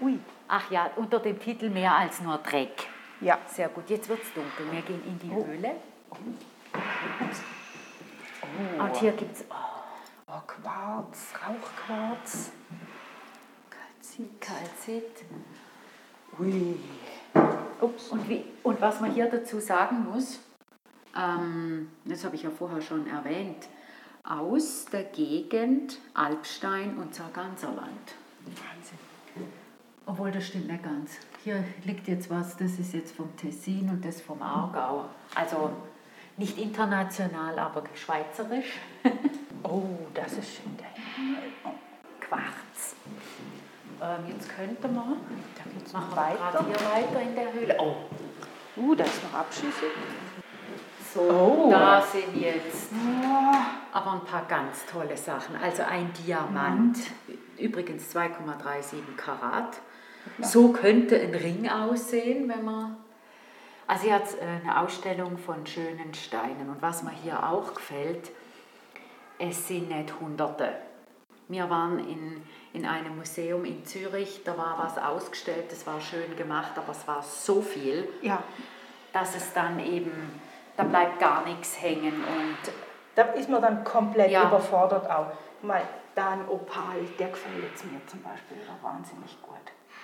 Ui, 0.00 0.18
ach 0.48 0.70
ja, 0.70 0.90
unter 0.96 1.18
dem 1.20 1.38
Titel 1.40 1.70
mehr 1.70 1.94
als 1.94 2.20
nur 2.20 2.36
Dreck. 2.38 2.86
ja. 3.20 3.38
Sehr 3.46 3.68
gut, 3.70 3.88
jetzt 3.88 4.08
wird 4.08 4.22
es 4.22 4.32
dunkel. 4.34 4.70
Wir 4.70 4.82
gehen 4.82 5.02
in 5.06 5.18
die 5.18 5.34
Höhle. 5.34 5.76
Und 8.78 8.96
hier 8.96 9.12
gibt 9.12 9.36
es 9.36 9.44
oh, 9.50 9.54
Oh, 10.28 10.40
Quarz, 10.46 11.32
Rauchquarz. 11.34 12.50
Kalzit. 13.70 14.40
Kalzit. 14.40 15.24
Ui. 16.38 16.80
Ups. 17.80 18.08
Und, 18.08 18.28
wie, 18.28 18.44
und 18.64 18.80
was 18.80 19.00
man 19.00 19.12
hier 19.12 19.30
dazu 19.30 19.60
sagen 19.60 20.04
muss, 20.10 20.40
ähm, 21.16 21.90
das 22.04 22.24
habe 22.24 22.34
ich 22.34 22.42
ja 22.42 22.50
vorher 22.50 22.80
schon 22.82 23.06
erwähnt, 23.06 23.68
aus 24.28 24.86
der 24.86 25.04
Gegend 25.04 25.98
Alpstein 26.14 26.96
und 26.98 27.14
Sarganserland. 27.14 28.14
Wahnsinn. 28.44 28.98
Obwohl, 30.04 30.30
das 30.30 30.46
stimmt 30.46 30.68
nicht 30.68 30.82
ganz. 30.82 31.12
Hier 31.44 31.64
liegt 31.84 32.08
jetzt 32.08 32.30
was, 32.30 32.56
das 32.56 32.78
ist 32.78 32.92
jetzt 32.94 33.14
vom 33.16 33.34
Tessin 33.36 33.88
und 33.88 34.04
das 34.04 34.20
vom 34.20 34.40
Aargau. 34.42 35.06
Also 35.34 35.70
nicht 36.36 36.58
international, 36.58 37.58
aber 37.58 37.82
schweizerisch. 37.94 38.78
Oh, 39.62 39.82
das 40.14 40.34
ist 40.34 40.54
schön. 40.54 40.76
Der 40.78 40.86
Quarz. 42.20 42.94
Ähm, 44.00 44.32
jetzt 44.32 44.48
könnte 44.54 44.86
man, 44.86 45.16
da 45.56 45.64
geht's 45.72 45.92
machen 45.92 46.10
noch 46.10 46.16
wir 46.16 46.22
weiter. 46.22 46.64
hier 46.66 46.88
weiter 46.88 47.22
in 47.22 47.34
der 47.34 47.52
Höhle. 47.52 47.76
Oh, 47.80 47.96
Uh, 48.76 48.94
da 48.94 49.04
ist 49.04 49.22
noch 49.24 49.40
Abschüsse. 49.40 49.86
So, 51.16 51.20
Oh. 51.22 51.70
da 51.70 52.02
sind 52.02 52.36
jetzt 52.36 52.90
Oh, 52.92 53.54
aber 53.92 54.12
ein 54.12 54.24
paar 54.24 54.44
ganz 54.46 54.84
tolle 54.86 55.16
Sachen. 55.16 55.56
Also 55.56 55.82
ein 55.82 56.12
Diamant, 56.12 56.98
übrigens 57.58 58.14
2,37 58.14 59.16
Karat. 59.16 59.80
So 60.40 60.72
könnte 60.72 61.20
ein 61.20 61.34
Ring 61.34 61.68
aussehen, 61.68 62.48
wenn 62.48 62.64
man. 62.64 62.96
Also 63.86 64.04
hier 64.04 64.14
hat 64.14 64.24
es 64.24 64.36
eine 64.38 64.80
Ausstellung 64.80 65.38
von 65.38 65.64
schönen 65.66 66.12
Steinen. 66.14 66.68
Und 66.68 66.82
was 66.82 67.02
mir 67.04 67.12
hier 67.12 67.48
auch 67.48 67.74
gefällt, 67.74 68.30
es 69.38 69.68
sind 69.68 69.88
nicht 69.88 70.12
Hunderte. 70.20 70.72
Wir 71.48 71.70
waren 71.70 72.00
in, 72.00 72.42
in 72.72 72.84
einem 72.86 73.16
Museum 73.16 73.64
in 73.64 73.84
Zürich. 73.84 74.40
Da 74.44 74.58
war 74.58 74.78
was 74.78 74.98
ausgestellt, 74.98 75.66
das 75.70 75.86
war 75.86 76.00
schön 76.00 76.36
gemacht, 76.36 76.72
aber 76.76 76.90
es 76.90 77.06
war 77.06 77.22
so 77.22 77.62
viel, 77.62 78.08
Ja, 78.22 78.42
dass 79.12 79.36
es 79.36 79.52
dann 79.52 79.78
eben, 79.78 80.10
da 80.76 80.84
bleibt 80.84 81.18
gar 81.18 81.44
nichts 81.44 81.80
hängen. 81.80 82.14
Und 82.24 82.72
da 83.14 83.22
ist 83.22 83.48
man 83.48 83.62
dann 83.62 83.84
komplett 83.84 84.30
Ja. 84.30 84.44
überfordert 84.48 85.08
auch. 85.10 85.32
Mal 85.62 85.82
da 86.14 86.30
ein 86.30 86.48
Opal, 86.48 86.96
der 87.18 87.28
gefällt 87.28 87.62
jetzt 87.62 87.84
mir 87.84 88.00
zum 88.06 88.22
Beispiel 88.22 88.56
wahnsinnig 88.82 89.36
gut. 89.42 89.52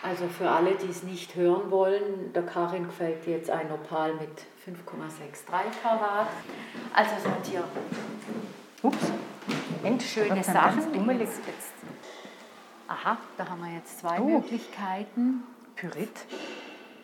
also 0.03 0.27
für 0.27 0.51
alle, 0.51 0.73
die 0.75 0.91
es 0.91 1.03
nicht 1.05 1.35
hören 1.37 1.71
wollen, 1.71 2.33
der 2.33 2.43
Karin 2.43 2.87
gefällt 2.87 3.25
jetzt 3.27 3.51
ein 3.51 3.71
Opal 3.71 4.15
mit 4.15 4.31
5,63 4.65 5.71
Karat. 5.83 6.27
Also 6.93 7.11
es 7.19 7.25
hat 7.25 7.47
hier 7.47 7.63
Ups, 8.83 9.13
Mensch, 9.83 10.05
schöne 10.07 10.43
sind 10.43 10.45
Sachen. 10.55 11.19
jetzt. 11.21 11.73
Aha, 12.89 13.17
da 13.39 13.49
haben 13.49 13.61
wir 13.65 13.73
jetzt 13.75 14.01
zwei 14.01 14.19
Oh. 14.21 14.25
Möglichkeiten. 14.25 15.45
Pyrit. 15.77 16.27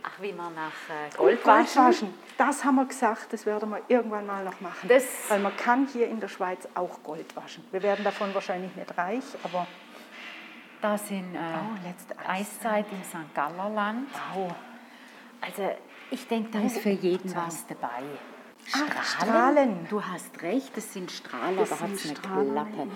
Ach, 0.09 0.23
wie 0.23 0.33
man 0.33 0.55
nach 0.55 0.73
äh, 0.89 1.15
Gold 1.17 1.45
waschen. 1.47 1.83
Goldwaschen, 1.83 2.15
das 2.39 2.65
haben 2.65 2.77
wir 2.77 2.87
gesagt, 2.87 3.33
das 3.33 3.45
werden 3.47 3.71
wir 3.71 3.83
irgendwann 3.89 4.27
mal 4.27 4.45
noch 4.45 4.61
machen. 4.61 4.89
Das- 4.89 5.05
Weil 5.29 5.41
man 5.41 5.57
kann 5.57 5.87
hier 5.93 6.09
in 6.09 6.21
der 6.21 6.29
Schweiz 6.29 6.67
auch 6.75 7.03
Gold 7.03 7.35
waschen. 7.37 7.65
Wir 7.71 7.83
werden 7.83 8.05
davon 8.05 8.33
wahrscheinlich 8.35 8.75
nicht 8.77 8.97
reich, 8.97 9.25
aber 9.45 9.67
Da 10.81 10.97
sind 10.97 11.35
äh, 11.35 11.39
Oh, 11.39 12.31
Eiszeit 12.31 12.87
im 12.93 13.03
St. 13.03 13.35
Gallerland. 13.35 14.09
wow. 14.35 14.55
Also 15.41 15.71
ich 16.11 16.27
denke, 16.29 16.51
da 16.53 16.65
ist 16.65 16.79
für 16.79 16.91
jeden 16.91 17.35
was 17.35 17.67
dabei. 17.67 18.03
Ach, 18.73 19.03
Strahlen. 19.05 19.87
Du 19.91 20.03
hast 20.05 20.41
recht, 20.43 20.77
das 20.77 20.93
sind 20.93 21.11
Strahler, 21.11 21.57
Das 21.61 21.71
da 21.71 21.81
hat 21.81 21.91
es 21.93 22.07
eine 22.07 22.17
Strahlen 22.17 22.53
Klappe. 22.53 22.89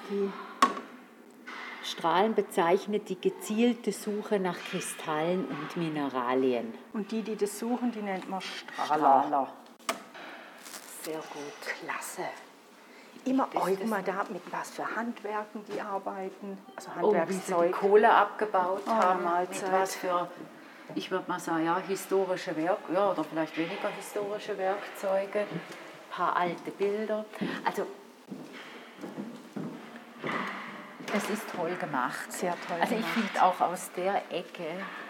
Strahlen 1.85 2.35
bezeichnet 2.35 3.09
die 3.09 3.21
gezielte 3.21 3.92
Suche 3.92 4.38
nach 4.38 4.57
Kristallen 4.71 5.45
und 5.47 5.77
Mineralien. 5.77 6.73
Und 6.92 7.11
die, 7.11 7.23
die 7.23 7.37
das 7.37 7.59
suchen, 7.59 7.90
die 7.92 8.03
nennt 8.03 8.29
man 8.31 8.40
Strahler. 8.40 8.87
Strahler. 9.27 9.49
Sehr 11.03 11.16
gut. 11.16 11.61
Klasse. 11.81 12.23
Immer 13.25 13.49
ist- 13.68 13.87
mal 13.87 14.03
da, 14.03 14.25
mit 14.33 14.42
was 14.51 14.71
für 14.71 14.97
Handwerken 14.97 15.64
die 15.73 15.81
arbeiten. 15.81 16.59
Also 16.77 16.90
Oh, 17.01 17.12
wie 17.12 17.33
sie 17.33 17.40
die 17.47 17.53
Handwerkszeug. 17.55 17.73
Kohle 17.73 18.12
abgebaut 18.12 18.83
Oh, 18.87 18.90
haben. 18.90 19.25
Mahlzeit. 19.25 19.62
Mit 19.62 19.73
was 19.81 19.95
für, 19.97 20.29
ich 20.95 21.11
würde 21.11 21.29
mal 21.29 21.38
sagen, 21.40 21.64
ja, 21.64 21.79
historische 21.79 22.57
Werk, 22.57 22.79
ja, 22.92 23.11
oder 23.11 23.25
vielleicht 23.25 23.57
weniger 23.57 23.88
historische 23.97 24.57
Werkzeuge. 24.59 25.40
Ein 25.40 25.61
paar 26.11 26.37
alte 26.37 26.71
Bilder. 26.73 27.25
Also, 27.64 27.87
es 31.14 31.29
ist 31.31 31.42
toll 31.55 31.75
gemacht. 31.81 32.31
Sehr 32.33 32.53
toll 32.66 32.77
Also 32.81 32.94
ich 32.94 33.05
finde 33.07 33.42
auch 33.42 33.61
aus 33.61 33.90
der 33.96 34.16
Ecke 34.31 34.64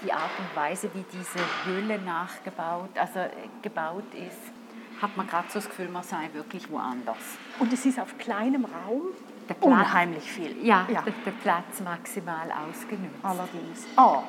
die 0.05 0.13
Art 0.13 0.31
und 0.39 0.57
Weise, 0.57 0.91
wie 0.95 1.05
diese 1.13 1.39
Höhle 1.65 1.99
nachgebaut, 2.01 2.91
also 2.99 3.21
äh, 3.21 3.31
gebaut 3.63 4.05
ist, 4.15 4.53
hat 5.01 5.17
man 5.17 5.27
gerade 5.27 5.49
so 5.49 5.55
das 5.59 5.69
Gefühl, 5.69 5.89
man 5.89 6.03
sei 6.03 6.29
wirklich 6.33 6.71
woanders. 6.71 7.17
Und 7.59 7.73
es 7.73 7.85
ist 7.87 7.99
auf 7.99 8.17
kleinem 8.19 8.65
Raum 8.65 9.03
Der 9.49 9.55
Platz- 9.55 9.67
unheimlich 9.71 10.25
viel. 10.31 10.65
Ja, 10.65 10.87
ja. 10.93 11.03
Der, 11.03 11.13
der 11.27 11.31
Platz 11.33 11.81
maximal 11.81 12.51
ausgenutzt. 12.53 13.17
Allerdings. 13.23 13.87
Oh. 13.97 14.23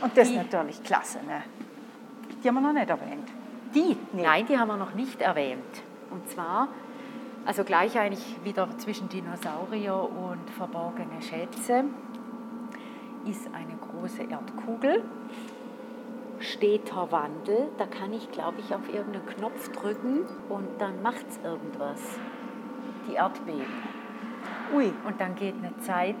Und 0.00 0.16
das 0.16 0.28
Die- 0.28 0.34
ist 0.36 0.42
natürlich 0.52 0.82
klasse. 0.82 1.18
Ne? 1.24 1.42
Die 2.42 2.48
haben 2.48 2.54
wir 2.56 2.60
noch 2.60 2.72
nicht 2.72 2.90
erwähnt. 2.90 3.28
Die? 3.74 3.96
Nee. 4.12 4.22
Nein, 4.22 4.46
die 4.46 4.58
haben 4.58 4.68
wir 4.68 4.76
noch 4.76 4.94
nicht 4.94 5.20
erwähnt. 5.22 5.82
Und 6.10 6.28
zwar, 6.30 6.68
also 7.46 7.64
gleich 7.64 7.98
eigentlich 7.98 8.36
wieder 8.44 8.68
zwischen 8.78 9.08
Dinosaurier 9.08 9.94
und 9.96 10.50
verborgene 10.50 11.20
Schätze, 11.20 11.84
ist 13.26 13.48
eine 13.54 13.74
große 13.76 14.22
Erdkugel. 14.24 15.02
Steter 16.40 17.10
Wandel, 17.10 17.68
da 17.78 17.86
kann 17.86 18.12
ich, 18.12 18.30
glaube 18.30 18.56
ich, 18.60 18.74
auf 18.74 18.92
irgendeinen 18.92 19.26
Knopf 19.26 19.70
drücken 19.70 20.20
und 20.48 20.66
dann 20.78 21.00
macht 21.02 21.24
es 21.28 21.38
irgendwas. 21.42 22.00
Die 23.08 23.14
Erdbeben. 23.14 23.64
Ui, 24.74 24.92
Und 25.06 25.20
dann 25.20 25.34
geht 25.36 25.54
eine 25.56 25.76
Zeit, 25.78 26.16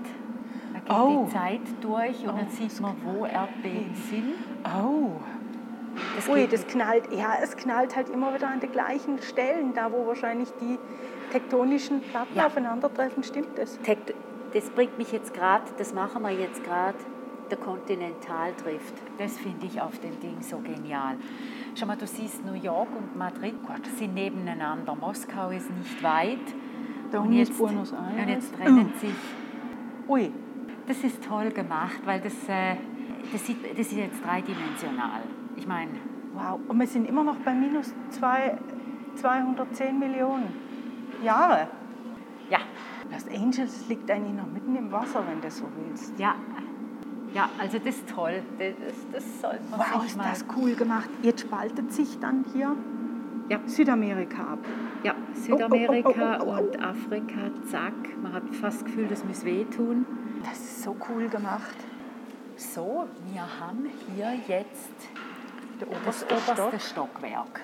da 0.72 0.78
geht 0.80 0.90
Oh. 0.90 1.24
die 1.26 1.32
Zeit 1.32 1.60
durch 1.82 2.20
und 2.20 2.38
dann 2.38 2.46
Oh, 2.46 2.50
sieht 2.50 2.80
man, 2.80 2.94
wo 3.04 3.26
Erdbeben 3.26 3.94
sind. 3.94 4.34
oh. 4.64 5.12
Das 6.16 6.28
Ui, 6.28 6.46
das 6.48 6.66
knallt, 6.66 7.12
ja, 7.12 7.34
es 7.42 7.56
knallt 7.56 7.94
halt 7.94 8.08
immer 8.08 8.34
wieder 8.34 8.48
an 8.48 8.60
den 8.60 8.72
gleichen 8.72 9.20
Stellen, 9.22 9.74
da 9.74 9.92
wo 9.92 10.06
wahrscheinlich 10.06 10.48
die 10.60 10.78
tektonischen 11.38 12.00
Platten 12.00 12.36
Ja. 12.36 12.46
aufeinandertreffen, 12.46 13.22
stimmt 13.24 13.58
das? 13.58 13.78
Tekt- 13.82 14.14
Das 14.52 14.70
bringt 14.70 14.96
mich 14.98 15.10
jetzt 15.10 15.34
gerade, 15.34 15.64
das 15.78 15.92
machen 15.92 16.22
wir 16.22 16.30
jetzt 16.30 16.62
gerade, 16.62 16.96
der 17.50 17.58
Kontinentaldrift. 17.58 18.94
Das 19.18 19.36
finde 19.36 19.66
ich 19.66 19.80
auf 19.80 19.98
dem 19.98 20.18
Ding 20.20 20.36
so 20.40 20.58
genial. 20.58 21.16
Schau 21.74 21.86
mal, 21.86 21.96
du 21.96 22.06
siehst 22.06 22.44
New 22.46 22.54
York 22.54 22.88
und 22.96 23.16
Madrid 23.16 23.54
sind 23.98 24.14
nebeneinander. 24.14 24.94
Moskau 24.94 25.50
ist 25.50 25.68
nicht 25.70 26.00
weit. 26.04 26.38
Da 27.10 27.18
und 27.18 27.32
jetzt, 27.32 27.58
Buenos 27.58 27.92
Aires. 27.92 28.22
und 28.22 28.28
jetzt 28.28 28.54
trennen 28.54 28.92
sich. 29.00 29.14
Ui, 30.08 30.30
Das 30.86 31.02
ist 31.02 31.24
toll 31.24 31.48
gemacht, 31.50 32.00
weil 32.04 32.20
das, 32.20 32.34
äh, 32.46 32.76
das, 33.32 33.44
sieht, 33.46 33.56
das 33.72 33.86
ist 33.86 33.92
jetzt 33.92 34.22
dreidimensional. 34.24 35.22
Ich 35.56 35.66
meine, 35.66 35.92
wow. 36.34 36.60
Und 36.68 36.78
wir 36.78 36.86
sind 36.86 37.08
immer 37.08 37.24
noch 37.24 37.36
bei 37.36 37.54
minus 37.54 37.92
zwei, 38.10 38.56
210 39.16 39.98
Millionen 39.98 40.52
Jahre. 41.22 41.68
ja, 42.50 42.58
Los 43.12 43.26
Angeles 43.28 43.88
liegt 43.88 44.10
eigentlich 44.10 44.34
noch 44.34 44.46
mitten 44.46 44.74
im 44.76 44.90
Wasser, 44.90 45.22
wenn 45.28 45.40
du 45.40 45.50
so 45.50 45.64
willst. 45.76 46.18
ja, 46.18 46.34
ja, 47.34 47.50
also 47.58 47.78
das 47.78 47.96
ist 47.96 48.08
toll. 48.08 48.42
Das, 48.58 48.94
das 49.12 49.40
sollte 49.40 49.60
man 49.68 49.80
Wow, 49.80 50.06
ist 50.06 50.16
mal... 50.16 50.28
das 50.30 50.44
cool 50.56 50.74
gemacht. 50.74 51.08
Jetzt 51.22 51.40
spaltet 51.40 51.92
sich 51.92 52.20
dann 52.20 52.44
hier 52.52 52.76
Ja. 53.48 53.58
Südamerika 53.66 54.52
ab. 54.52 54.60
Ja, 55.02 55.14
Südamerika 55.34 56.38
oh, 56.40 56.44
oh, 56.44 56.46
oh, 56.46 56.54
oh. 56.56 56.62
und 56.62 56.80
Afrika, 56.80 57.50
zack. 57.68 57.92
Man 58.22 58.32
hat 58.32 58.54
fast 58.54 58.82
das 58.82 58.84
Gefühl, 58.84 59.08
das 59.08 59.24
muss 59.24 59.44
wehtun. 59.44 60.06
Das 60.44 60.58
ist 60.60 60.82
so 60.84 60.96
cool 61.10 61.28
gemacht. 61.28 61.74
So, 62.56 63.08
wir 63.32 63.42
haben 63.60 63.90
hier 64.14 64.32
jetzt 64.46 64.92
das 65.80 65.88
oberste 65.88 66.26
oberste 66.26 66.78
Stock. 66.78 67.10
Stockwerk. 67.10 67.60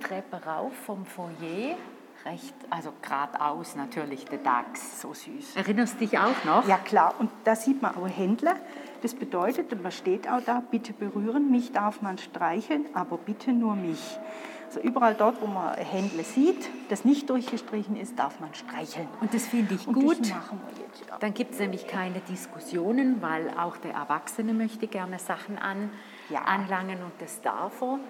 Treppe 0.00 0.40
rauf 0.44 0.72
vom 0.74 1.04
Foyer, 1.06 1.76
recht, 2.24 2.54
also 2.70 2.92
geradeaus 3.02 3.76
natürlich 3.76 4.24
der 4.26 4.38
DAX. 4.38 5.00
So 5.00 5.14
süß. 5.14 5.56
Erinnerst 5.56 5.94
du 5.94 5.98
dich 6.06 6.18
auch 6.18 6.44
noch? 6.44 6.66
Ja 6.66 6.78
klar, 6.78 7.14
und 7.18 7.30
da 7.44 7.54
sieht 7.56 7.82
man 7.82 7.94
auch 7.96 8.08
Händler. 8.08 8.56
Das 9.02 9.14
bedeutet, 9.14 9.72
und 9.72 9.82
man 9.82 9.92
steht 9.92 10.28
auch 10.28 10.40
da, 10.44 10.62
bitte 10.70 10.92
berühren, 10.92 11.50
mich 11.50 11.72
darf 11.72 12.02
man 12.02 12.18
streicheln, 12.18 12.86
aber 12.94 13.18
bitte 13.18 13.52
nur 13.52 13.76
mich. 13.76 14.18
Also 14.66 14.80
überall 14.80 15.14
dort, 15.14 15.40
wo 15.40 15.46
man 15.46 15.74
Händler 15.76 16.24
sieht, 16.24 16.68
das 16.88 17.04
nicht 17.04 17.30
durchgestrichen 17.30 17.94
ist, 17.96 18.18
darf 18.18 18.40
man 18.40 18.52
streicheln. 18.54 19.06
Und 19.20 19.32
das 19.32 19.46
finde 19.46 19.74
ich 19.74 19.86
Und 19.86 19.94
gut. 19.94 20.18
das 20.20 20.30
machen 20.30 20.60
wir 20.66 20.84
jetzt. 20.84 21.06
Ja. 21.08 21.18
Dann 21.18 21.34
gibt 21.34 21.52
es 21.52 21.60
nämlich 21.60 21.86
keine 21.86 22.18
Diskussionen, 22.20 23.22
weil 23.22 23.48
auch 23.56 23.76
der 23.76 23.92
Erwachsene 23.92 24.54
möchte 24.54 24.88
gerne 24.88 25.20
Sachen 25.20 25.56
an, 25.58 25.90
Ja. 26.30 26.40
anlangen 26.42 26.98
und 27.04 27.12
das 27.20 27.40
darf 27.42 27.80
er. 27.80 28.00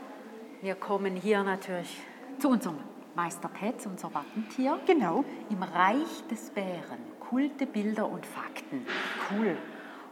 Wir 0.62 0.74
kommen 0.74 1.16
hier 1.16 1.42
natürlich 1.42 1.98
zu 2.38 2.48
unserem 2.48 2.78
Meister 3.14 3.48
Petz, 3.48 3.86
unser 3.86 4.12
Wappentier. 4.12 4.78
Genau, 4.86 5.24
Im 5.50 5.62
Reich 5.62 6.24
des 6.30 6.50
Bären, 6.50 6.98
Kulte, 7.20 7.66
Bilder 7.66 8.09
und 8.09 8.24
Fakten. 8.26 8.86
cool. 9.30 9.57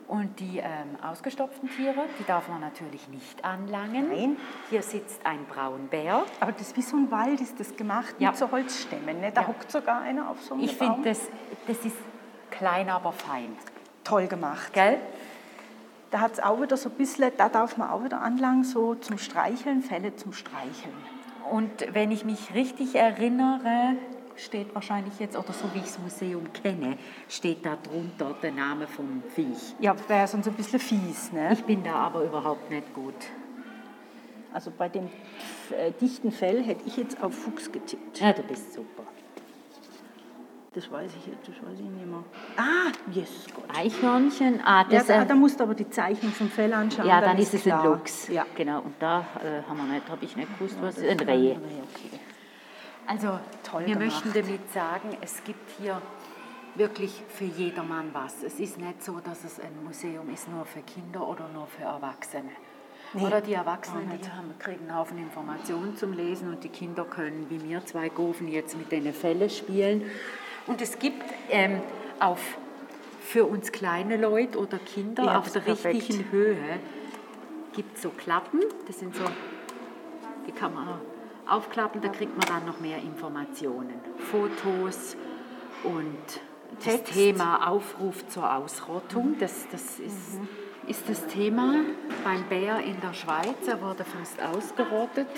Und 0.07 0.39
die 0.39 0.59
ähm, 0.59 0.99
ausgestopften 1.03 1.71
Tiere, 1.71 2.05
die 2.19 2.25
darf 2.25 2.47
man 2.49 2.61
natürlich 2.61 3.09
nicht 3.09 3.43
anlangen. 3.43 4.11
Nein. 4.11 4.37
Hier 4.69 4.83
sitzt 4.83 5.25
ein 5.25 5.47
Braunbär. 5.47 6.25
Aber 6.41 6.53
das 6.53 6.61
ist 6.69 6.77
wie 6.77 6.83
so 6.83 6.97
ein 6.99 7.11
Wald, 7.11 7.41
ist 7.41 7.59
das 7.59 7.75
gemacht 7.75 8.15
Ja. 8.19 8.29
mit 8.29 8.37
so 8.39 8.51
Holzstämmen. 8.51 9.21
Ne? 9.23 9.33
Da 9.33 9.41
Ja. 9.43 9.47
hockt 9.49 9.71
sogar 9.71 10.03
einer 10.03 10.29
auf 10.29 10.43
so 10.43 10.55
einem 10.55 10.65
Ich 10.65 10.77
Baum. 10.79 10.97
finde, 10.97 11.09
das, 11.09 11.21
das 11.67 11.87
ist 11.87 11.97
klein, 12.51 12.91
aber 12.91 13.13
fein. 13.13 13.57
toll 14.05 14.27
gemacht. 14.27 14.75
Gell? 14.75 14.99
Da 16.15 16.21
hat 16.21 16.35
es 16.35 16.39
auch 16.39 16.63
wieder 16.63 16.77
so 16.77 16.91
ein 16.91 16.95
bisschen, 16.95 17.33
da 17.37 17.49
darf 17.49 17.77
man 17.77 17.91
auch 17.91 18.05
wieder 18.05 18.23
anlangen, 18.23 18.63
so 18.63 18.95
zum 18.95 19.19
Streicheln, 19.19 19.83
Fälle 19.83 20.15
zum 20.15 20.33
Streicheln. 20.33 20.95
Und 21.51 21.93
wenn 21.93 22.13
ich 22.13 22.25
mich 22.25 22.55
richtig 22.55 22.95
erinnere, 22.95 23.97
steht 24.37 24.73
wahrscheinlich 24.77 25.19
jetzt, 25.19 25.37
oder 25.37 25.53
so 25.53 25.65
wie 25.75 25.79
ich 25.79 25.87
das 25.87 25.99
Museum 25.99 26.53
kenne, 26.53 26.99
steht 27.29 27.67
da 27.67 27.75
drunter 27.75 28.33
der 28.41 28.53
Name 28.53 28.87
vom 28.87 29.25
Viech. 29.35 29.75
Ja, 29.81 29.97
wäre 30.07 30.29
sonst 30.29 30.47
ein 30.47 30.55
bisschen 30.55 30.79
fies. 30.79 31.33
Ne? 31.33 31.53
Ich 31.53 31.65
bin 31.65 31.83
da 31.83 31.95
aber 31.95 32.23
überhaupt 32.23 32.71
nicht 32.71 32.95
gut. 32.95 33.17
Also 34.53 34.71
bei 34.71 34.89
dem 34.89 35.09
äh, 35.77 35.91
dichten 36.01 36.31
Fell 36.31 36.63
hätte 36.63 36.87
ich 36.87 36.97
jetzt 36.97 37.21
auf 37.25 37.35
Fuchs 37.35 37.73
getippt. 37.73 38.21
Ja, 38.21 38.33
du 38.33 38.45
bist 38.45 38.73
super. 38.73 39.03
Das 40.75 40.91
weiß 40.91 41.13
ich 41.21 41.27
jetzt, 41.29 41.47
das 41.47 41.55
weiß 41.65 41.79
ich 41.79 41.85
nicht 41.89 42.07
mehr. 42.07 42.25
Ah, 42.57 42.91
Jesus 43.11 43.47
Gott. 43.55 43.65
Eichhörnchen, 43.77 44.61
ah, 44.65 44.85
Ja, 44.91 44.99
das, 44.99 45.07
da, 45.07 45.23
äh, 45.23 45.27
da 45.27 45.35
musst 45.37 45.61
du 45.61 45.65
aber 45.65 45.75
die 45.75 45.89
Zeichnung 45.89 46.33
vom 46.33 46.49
Fell 46.49 46.73
anschauen. 46.73 47.07
ja, 47.07 47.21
dann 47.21 47.39
ist 47.39 47.55
es 47.55 47.63
klar. 47.63 47.83
ein 47.85 47.91
Luchs. 47.91 48.27
Ja. 48.29 48.45
Genau, 48.57 48.81
und 48.81 48.95
da 48.99 49.21
äh, 49.43 49.63
haben 49.69 49.77
wir 49.77 49.85
nicht, 49.95 50.09
habe 50.09 50.25
ich 50.25 50.35
nicht 50.37 50.59
gewusst, 50.59 50.77
was 50.81 50.97
das 50.97 51.05
ist 51.05 51.11
ein 51.11 51.19
ist 51.19 51.29
Reh. 51.29 51.53
ein 51.53 51.59
Reh, 51.59 51.83
okay. 51.93 52.21
Also, 53.07 53.39
Toll 53.63 53.87
wir 53.87 53.95
gemacht. 53.95 54.25
möchten 54.25 54.33
damit 54.33 54.73
sagen, 54.73 55.17
es 55.21 55.45
gibt 55.45 55.71
hier 55.81 56.01
wirklich 56.75 57.23
für 57.29 57.45
jedermann 57.45 58.11
was. 58.13 58.43
Es 58.43 58.59
ist 58.59 58.79
nicht 58.81 59.01
so, 59.05 59.21
dass 59.21 59.45
es 59.45 59.61
ein 59.61 59.85
Museum 59.85 60.29
ist 60.33 60.49
nur 60.49 60.65
für 60.65 60.81
Kinder 60.81 61.25
oder 61.29 61.49
nur 61.55 61.69
für 61.69 61.85
Erwachsene. 61.85 62.51
Nee, 63.13 63.23
oder 63.25 63.41
die 63.41 63.53
Erwachsenen, 63.53 64.11
die 64.21 64.29
haben, 64.29 64.53
kriegen 64.59 64.89
einen 64.89 64.99
Haufen 64.99 65.19
Informationen 65.19 65.97
zum 65.97 66.15
Lesen 66.15 66.49
und 66.49 66.65
die 66.65 66.69
Kinder 66.69 67.05
können, 67.05 67.47
wie 67.49 67.59
mir 67.59 67.85
zwei 67.87 68.09
Gofen, 68.09 68.49
jetzt 68.49 68.77
mit 68.77 68.91
den 68.91 69.13
Fälle 69.15 69.49
spielen. 69.51 70.03
Und 70.67 70.81
es 70.81 70.99
gibt 70.99 71.23
ähm, 71.51 71.81
auf, 72.21 72.41
für 73.21 73.45
uns 73.45 73.73
kleine 73.73 74.17
Leute 74.17 74.59
oder 74.59 74.79
Kinder 74.79 75.25
Ja, 75.25 75.39
auf 75.39 75.45
das 75.45 75.53
der 75.55 75.61
perfekt. 75.61 75.95
richtigen 75.97 76.31
Höhe 76.31 76.79
gibt 77.75 77.99
so 77.99 78.11
Klappen. 78.11 78.61
Das 78.87 78.99
sind 78.99 79.15
so 79.15 79.25
die 80.47 80.53
kann 80.53 80.75
man 80.75 81.01
aufklappen, 81.47 82.01
da 82.01 82.09
kriegt 82.09 82.37
man 82.37 82.47
dann 82.47 82.67
noch 82.67 82.81
mehr 82.81 82.99
Informationen. 82.99 83.95
Fotos 84.31 85.17
und 85.83 86.17
das 86.77 86.85
Text. 86.85 87.13
Thema 87.13 87.69
Aufruf 87.69 88.27
zur 88.29 88.55
Ausrottung, 88.55 89.37
das, 89.39 89.67
das 89.71 89.99
ist, 90.01 90.39
ist 90.87 91.09
das 91.09 91.27
Thema 91.27 91.77
beim 92.25 92.43
Bär 92.45 92.81
in 92.81 93.01
der 93.01 93.13
Schweiz. 93.15 93.67
Er 93.67 93.81
wurde 93.81 94.05
fast 94.05 94.43
ausgerottet. 94.43 95.29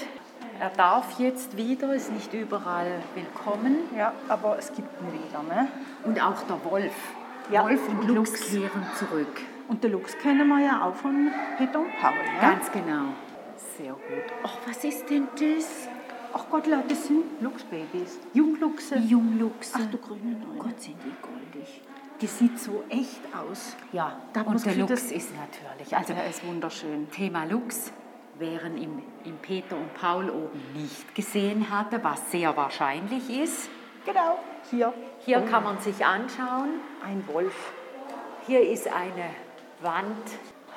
Er 0.58 0.70
darf 0.70 1.18
jetzt 1.18 1.56
wieder, 1.56 1.94
ist 1.94 2.12
nicht 2.12 2.32
überall 2.32 3.00
willkommen. 3.14 3.78
Ja, 3.96 4.12
aber 4.28 4.58
es 4.58 4.68
gibt 4.72 4.88
ihn 5.00 5.12
wieder, 5.12 5.42
ne? 5.42 5.68
Und 6.04 6.20
auch 6.22 6.42
der 6.42 6.58
Wolf. 6.70 6.94
Ja, 7.50 7.64
Wolf 7.64 7.88
und 7.88 8.00
und 8.00 8.08
Luchs. 8.14 8.32
kehren 8.50 8.86
zurück. 8.98 9.40
Und 9.68 9.84
den 9.84 9.92
Luchs 9.92 10.16
kennen 10.18 10.48
wir 10.48 10.60
ja 10.64 10.82
auch 10.84 10.94
von 10.94 11.30
Peter 11.58 11.78
und 11.80 11.90
Paul, 12.00 12.12
ne? 12.14 12.40
Ganz 12.40 12.70
genau. 12.72 13.08
Sehr 13.76 13.92
gut. 13.92 14.24
Ach, 14.44 14.56
was 14.66 14.82
ist 14.84 15.08
denn 15.10 15.28
das? 15.34 15.88
Ach 16.32 16.44
Gott, 16.50 16.66
Leute, 16.66 16.88
das 16.88 17.06
sind 17.06 17.24
Luchsbabys. 17.40 18.18
Jungluchse. 18.32 18.96
Jungluchse. 18.98 19.78
Ach 19.82 19.90
du 19.90 19.98
grüne 19.98 20.36
Neune. 20.38 20.58
Gott, 20.58 20.80
sind 20.80 20.96
die 21.04 21.12
goldig. 21.22 21.82
Die 22.20 22.26
sieht 22.26 22.58
so 22.58 22.82
echt 22.88 23.20
aus. 23.34 23.76
Ja, 23.92 24.16
Da 24.32 24.40
und 24.42 24.64
der 24.64 24.72
Gefühl, 24.74 24.88
Lux 24.88 25.12
ist 25.12 25.30
natürlich. 25.36 25.94
Also 25.96 26.14
Der 26.14 26.28
ist 26.28 26.46
wunderschön. 26.46 27.10
Thema 27.10 27.44
Lux, 27.44 27.92
während 28.38 28.78
im, 28.82 29.02
im 29.24 29.36
Peter 29.38 29.76
und 29.76 29.92
Paul 29.94 30.30
oben 30.30 30.60
nicht 30.74 31.14
gesehen 31.14 31.70
hatte, 31.70 32.02
was 32.02 32.30
sehr 32.30 32.56
wahrscheinlich 32.56 33.28
ist. 33.30 33.68
Genau, 34.04 34.38
hier. 34.70 34.92
Hier 35.20 35.40
kann 35.40 35.64
man 35.64 35.78
sich 35.80 36.04
anschauen. 36.04 36.80
Ein 37.04 37.26
Wolf. 37.28 37.72
Hier 38.46 38.60
ist 38.68 38.86
eine 38.86 39.30
Wand, 39.80 40.24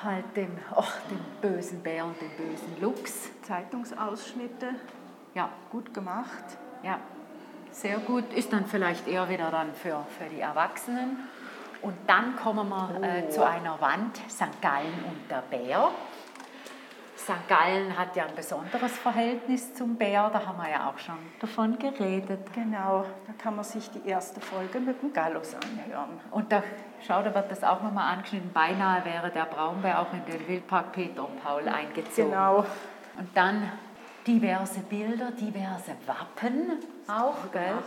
halt 0.03 0.25
dem, 0.35 0.57
ach, 0.75 0.97
dem 1.09 1.19
bösen 1.51 1.81
Bär 1.83 2.05
und 2.05 2.15
dem 2.19 2.31
bösen 2.31 2.81
Lux. 2.81 3.29
Zeitungsausschnitte. 3.43 4.75
Ja, 5.35 5.49
Gut 5.71 5.93
gemacht. 5.93 6.43
ja, 6.83 6.99
sehr 7.71 7.97
gut. 7.99 8.33
Ist 8.33 8.51
dann 8.51 8.65
vielleicht 8.65 9.07
eher 9.07 9.29
wieder 9.29 9.51
dann 9.51 9.73
für, 9.75 10.03
für 10.17 10.25
die 10.33 10.39
Erwachsenen. 10.41 11.17
Und 11.81 11.95
dann 12.07 12.35
kommen 12.35 12.67
wir 12.67 12.99
äh, 13.03 13.29
zu 13.29 13.45
einer 13.45 13.79
Wand, 13.79 14.17
St. 14.29 14.59
Gallen 14.61 15.05
und 15.07 15.29
der 15.29 15.43
Bär. 15.49 15.91
St. 17.19 17.47
Gallen 17.47 17.97
hat 17.97 18.15
ja 18.15 18.25
ein 18.25 18.35
besonderes 18.35 18.97
Verhältnis 18.97 19.73
zum 19.73 19.95
Bär, 19.95 20.29
da 20.31 20.45
haben 20.45 20.57
wir 20.57 20.69
ja 20.69 20.89
auch 20.89 20.97
schon 20.97 21.17
davon 21.39 21.77
geredet. 21.77 22.51
Genau, 22.53 23.05
da 23.27 23.33
kann 23.37 23.55
man 23.55 23.65
sich 23.65 23.89
die 23.91 24.07
erste 24.07 24.39
Folge 24.39 24.79
mit 24.79 25.01
dem 25.01 25.11
Gallus 25.11 25.53
anhören. 25.53 26.19
Und 26.31 26.51
da, 26.51 26.63
schau, 27.05 27.21
da 27.21 27.35
wird 27.35 27.51
das 27.51 27.63
auch 27.63 27.83
nochmal 27.83 28.13
angeschnitten. 28.13 28.51
Beinahe 28.53 29.03
wäre 29.03 29.29
der 29.29 29.45
Braunbär 29.45 29.99
auch 29.99 30.13
in 30.13 30.25
den 30.25 30.47
Wildpark 30.47 30.93
Peter 30.93 31.27
und 31.27 31.43
Paul 31.43 31.67
eingezogen. 31.67 32.31
Genau. 32.31 32.65
Und 33.17 33.29
dann 33.35 33.69
diverse 34.25 34.79
Bilder, 34.79 35.31
diverse 35.31 35.95
Wappen 36.05 36.79
auch, 37.07 37.51
gell? 37.51 37.77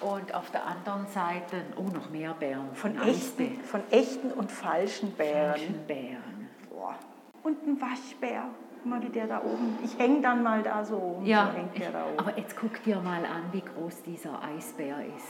Und 0.00 0.34
auf 0.34 0.50
der 0.50 0.66
anderen 0.66 1.06
Seite, 1.06 1.62
oh, 1.76 1.82
noch 1.82 2.10
mehr 2.10 2.34
Bären. 2.34 2.74
Von 2.74 3.00
echten, 3.00 3.60
von 3.62 3.82
echten 3.90 4.32
und 4.32 4.50
falschen 4.50 5.12
Bären. 5.12 5.86
Bären. 5.86 6.33
Und 7.44 7.64
ein 7.66 7.80
Waschbär. 7.80 8.42
Guck 8.82 8.86
mal, 8.86 9.02
wie 9.02 9.08
der 9.10 9.26
da 9.28 9.38
oben. 9.42 9.78
Ich 9.84 9.96
hänge 9.98 10.20
dann 10.20 10.42
mal 10.42 10.62
da 10.62 10.84
so. 10.84 11.20
Ja, 11.24 11.50
so 11.52 11.58
hängt 11.58 11.78
der 11.78 11.90
da 11.92 12.04
oben. 12.06 12.18
aber 12.18 12.36
jetzt 12.36 12.56
guck 12.56 12.82
dir 12.84 12.96
mal 13.00 13.24
an, 13.24 13.44
wie 13.52 13.60
groß 13.62 14.02
dieser 14.02 14.42
Eisbär 14.42 14.96
ist. 15.16 15.28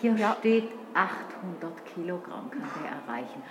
Hier 0.00 0.14
Ja. 0.14 0.36
steht 0.38 0.68
800 0.94 1.84
Kilogramm 1.94 2.50
kann 2.50 2.62
der 2.82 3.14
erreichen. 3.14 3.42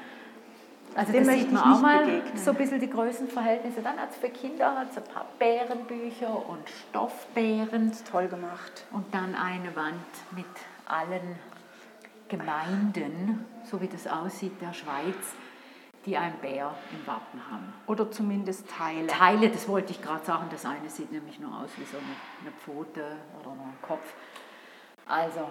Also 0.95 1.12
Dem 1.12 1.26
das 1.26 1.36
sieht 1.36 1.51
man 1.51 1.64
auch 1.74 1.82
mal 1.82 2.05
begegnen. 2.05 2.38
so 2.38 2.51
ein 2.51 2.58
bisschen 2.58 2.80
die 2.80 2.89
Größenverhältnisse. 2.89 3.82
Dann 3.82 3.97
hat 3.97 4.10
es 4.12 4.16
für 4.18 4.30
Kinder 4.30 4.74
hat's 4.80 4.97
ein 4.97 5.03
paar 5.03 5.26
Bärenbücher 5.38 6.47
und 6.49 6.68
Stoffbären. 6.89 7.91
Toll 8.10 8.28
gemacht. 8.30 8.86
Und 8.91 9.14
dann 9.14 9.36
eine 9.36 9.76
Wand 9.76 9.95
mit 10.36 10.45
allen 10.88 11.36
Gemeinden, 12.30 13.45
so 13.64 13.80
wie 13.82 13.88
das 13.88 14.08
aussieht, 14.08 14.53
der 14.62 14.74
Schweiz, 14.74 15.16
die 16.08 16.18
ein 16.18 16.39
Bär 16.39 16.74
im 16.91 17.05
Wappen 17.05 17.41
haben. 17.51 17.74
Oder 17.86 18.10
zumindest 18.10 18.68
Teile. 18.70 19.08
Teile, 19.08 19.49
das 19.49 19.68
wollte 19.68 19.91
ich 19.91 20.01
gerade 20.01 20.26
sagen, 20.26 20.47
das 20.49 20.66
eine 20.66 20.89
sieht 20.89 21.12
nämlich 21.12 21.38
nur 21.39 21.51
aus 21.55 21.70
wie 21.76 21.84
so 21.84 21.97
eine, 21.97 22.51
Pfote 22.53 23.18
oder 23.39 23.53
nur 23.53 23.66
ein 23.66 23.78
Kopf. 23.82 24.14
Also 25.05 25.49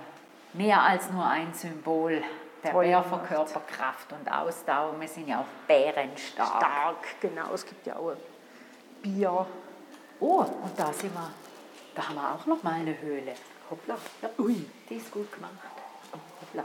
mehr 0.55 0.83
als 0.83 1.11
nur 1.11 1.25
ein 1.25 1.53
Symbol. 1.53 2.23
Der 2.65 2.73
Toll 2.73 2.87
Bär 2.87 3.03
gemacht. 3.03 3.27
verkörpert 3.27 3.69
Kraft 3.69 4.13
und 4.13 4.33
Ausdauer. 4.33 4.99
Wir 4.99 5.09
sind 5.09 5.29
ja 5.29 5.41
auch 5.41 5.69
bärenstark. 5.69 6.57
Stark, 6.57 7.21
genau. 7.21 7.53
Es 7.53 7.65
gibt 7.67 7.87
ja 7.87 7.97
auch 7.97 8.17
Bier. 9.03 9.47
Oh, 10.19 10.39
und 10.41 10.79
da 10.79 10.91
sind 10.93 11.15
wir, 11.15 11.31
da 11.95 12.09
haben 12.09 12.15
wir 12.15 12.35
auch 12.35 12.47
noch 12.47 12.63
mal 12.63 12.73
eine 12.73 12.99
Höhle. 12.99 13.35
Hoppla, 13.71 13.97
ja, 14.23 14.31
Ui. 14.39 14.65
die 14.89 14.95
ist 14.95 15.11
gut 15.11 15.31
gemacht. 15.33 15.53
Hoppla. 16.41 16.65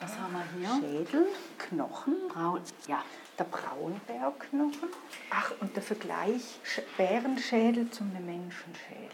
Was 0.00 0.16
haben 0.18 0.32
wir 0.32 0.44
hier? 0.58 0.80
Schädel, 1.06 1.26
Knochen. 1.58 2.14
Braun, 2.28 2.60
ja. 2.86 3.02
Der 3.38 3.44
Braunbärknochen. 3.44 4.88
Ach, 5.30 5.52
und 5.60 5.74
der 5.74 5.82
Vergleich 5.82 6.58
Sch- 6.64 6.82
Bärenschädel 6.96 7.90
zum 7.90 8.12
Menschenschädel. 8.12 9.08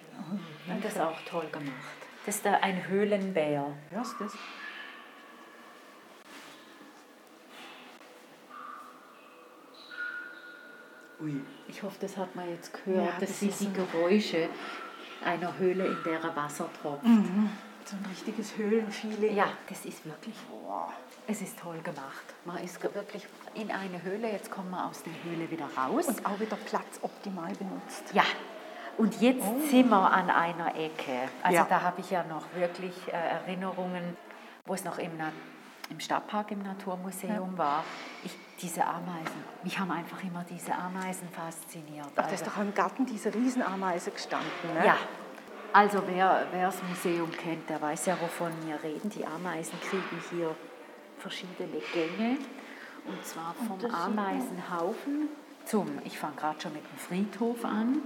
Und 0.69 0.85
das 0.85 0.93
ist 0.93 1.01
auch 1.01 1.21
toll 1.29 1.47
gemacht. 1.53 1.75
Das 2.27 2.37
ist 2.37 2.47
da 2.47 2.55
ein 2.55 2.87
Höhlenbär. 2.89 3.75
Hörst 3.91 4.15
du 4.19 4.25
das? 4.25 4.33
Ui. 11.21 11.41
Ich 11.69 11.83
hoffe, 11.83 11.97
das 12.01 12.17
hat 12.17 12.35
man 12.35 12.49
jetzt 12.51 12.73
gehört. 12.73 13.07
Ja, 13.07 13.13
das, 13.21 13.41
das 13.41 13.59
sind 13.59 13.61
die 13.61 13.73
Geräusche 13.73 14.49
einer 15.25 15.57
Höhle, 15.59 15.87
in 15.87 15.97
der 16.05 16.37
Wasser 16.37 16.69
tropft. 16.83 17.05
So 17.85 17.97
ein 17.97 18.07
richtiges 18.09 18.57
Höhlenfeeling. 18.57 19.37
Ja, 19.37 19.47
das 19.69 19.85
ist 19.85 20.05
wirklich, 20.07 20.35
Boah. 20.49 20.91
es 21.27 21.43
ist 21.43 21.59
toll 21.59 21.79
gemacht. 21.83 22.25
Man 22.45 22.59
ist 22.65 22.83
wirklich 22.83 23.27
in 23.55 23.71
eine 23.71 24.03
Höhle, 24.03 24.31
jetzt 24.33 24.51
kommen 24.51 24.71
wir 24.71 24.87
aus 24.87 25.03
der 25.03 25.13
Höhle 25.23 25.51
wieder 25.51 25.67
raus. 25.77 26.07
Und 26.09 26.25
auch 26.25 26.41
wieder 26.41 26.57
Platz 26.57 26.99
optimal 27.03 27.53
benutzt. 27.55 28.05
ja, 28.13 28.25
und 28.97 29.21
jetzt 29.21 29.45
sind 29.71 29.89
wir 29.91 30.11
an 30.13 30.31
einer 30.31 30.69
Ecke. 30.77 31.29
Also 31.43 31.57
Ja. 31.57 31.67
da 31.69 31.83
habe 31.83 32.01
ich 32.01 32.11
ja 32.11 32.23
noch 32.25 32.45
wirklich 32.55 32.95
äh, 33.09 33.11
Erinnerungen, 33.11 34.17
wo 34.67 34.75
es 34.75 34.85
noch 34.85 34.99
im, 34.99 35.11
Na 35.19 35.31
im 35.91 36.01
Stadtpark 36.01 36.53
im 36.53 36.63
Naturmuseum 36.63 37.59
war. 37.59 37.85
Ich, 38.25 38.35
diese 38.63 38.87
Ameisen, 38.87 39.45
mich 39.63 39.79
haben 39.79 39.91
einfach 39.91 40.23
immer 40.25 40.45
diese 40.49 40.75
Ameisen 40.75 41.29
fasziniert. 41.29 42.07
Ach, 42.13 42.17
da 42.17 42.23
ist 42.29 42.43
Also- 42.43 42.45
doch 42.47 42.59
im 42.63 42.73
Garten 42.73 43.05
diese 43.05 43.35
Riesenameise 43.35 44.11
gestanden. 44.13 44.49
Ne? 44.73 44.87
Ja, 44.87 44.97
also 45.75 46.03
wer, 46.07 46.47
wer 46.53 46.67
das 46.67 46.81
Museum 46.89 47.33
kennt, 47.33 47.69
der 47.69 47.83
weiß 47.83 48.07
ja, 48.07 48.17
wovon 48.21 48.53
wir 48.65 48.81
reden. 48.81 49.11
Die 49.11 49.27
Ameisen 49.27 49.79
kriegen 49.81 50.23
hier 50.31 50.55
verschiedene 51.19 51.81
Gänge. 51.93 52.39
Und 53.07 53.27
zwar 53.27 53.55
vom 53.67 53.83
man. 53.83 53.91
Ameisenhaufen 53.91 55.29
zum, 55.65 55.99
ich 56.05 56.17
fange 56.17 56.37
gerade 56.37 56.61
schon 56.61 56.73
mit 56.75 56.83
dem 56.85 56.97
Friedhof 56.97 57.65
an, 57.65 58.03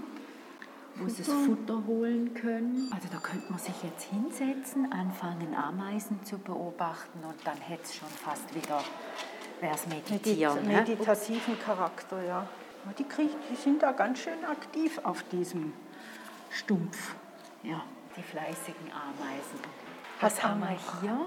wo 0.95 1.09
sie 1.09 1.23
das 1.23 1.29
Futter 1.29 1.83
holen 1.87 2.33
können. 2.33 2.91
Also 2.91 3.09
da 3.13 3.19
könnte 3.19 3.51
man 3.51 3.59
sich 3.59 3.75
jetzt 3.83 4.05
hinsetzen, 4.05 4.91
anfangen 4.91 5.55
Ameisen 5.55 6.25
zu 6.25 6.39
beobachten 6.39 7.21
und 7.23 7.37
dann 7.45 7.59
hätte 7.59 7.83
es 7.85 7.97
schon 7.97 8.09
fast 8.09 8.55
wieder, 8.55 8.83
wäre 9.61 9.75
es 9.75 9.87
meditieren. 9.87 10.67
Medit 10.67 10.69
ne? 10.69 10.95
meditativen 10.95 11.59
Charakter, 11.61 12.25
ja. 12.25 12.49
Die, 12.99 13.05
krieg, 13.05 13.31
die 13.51 13.57
sind 13.57 13.83
da 13.83 13.93
ganz 13.93 14.21
schön 14.21 14.43
aktiv 14.47 14.99
auf 15.05 15.23
diesem 15.25 15.75
Stumpf. 16.51 17.15
Ja, 17.63 17.83
die 18.17 18.23
fleißigen 18.23 18.91
Ameisen. 18.93 19.61
Hat 20.21 20.23
Was 20.23 20.43
haben 20.43 20.61
wir 20.61 20.79
hier? 21.01 21.27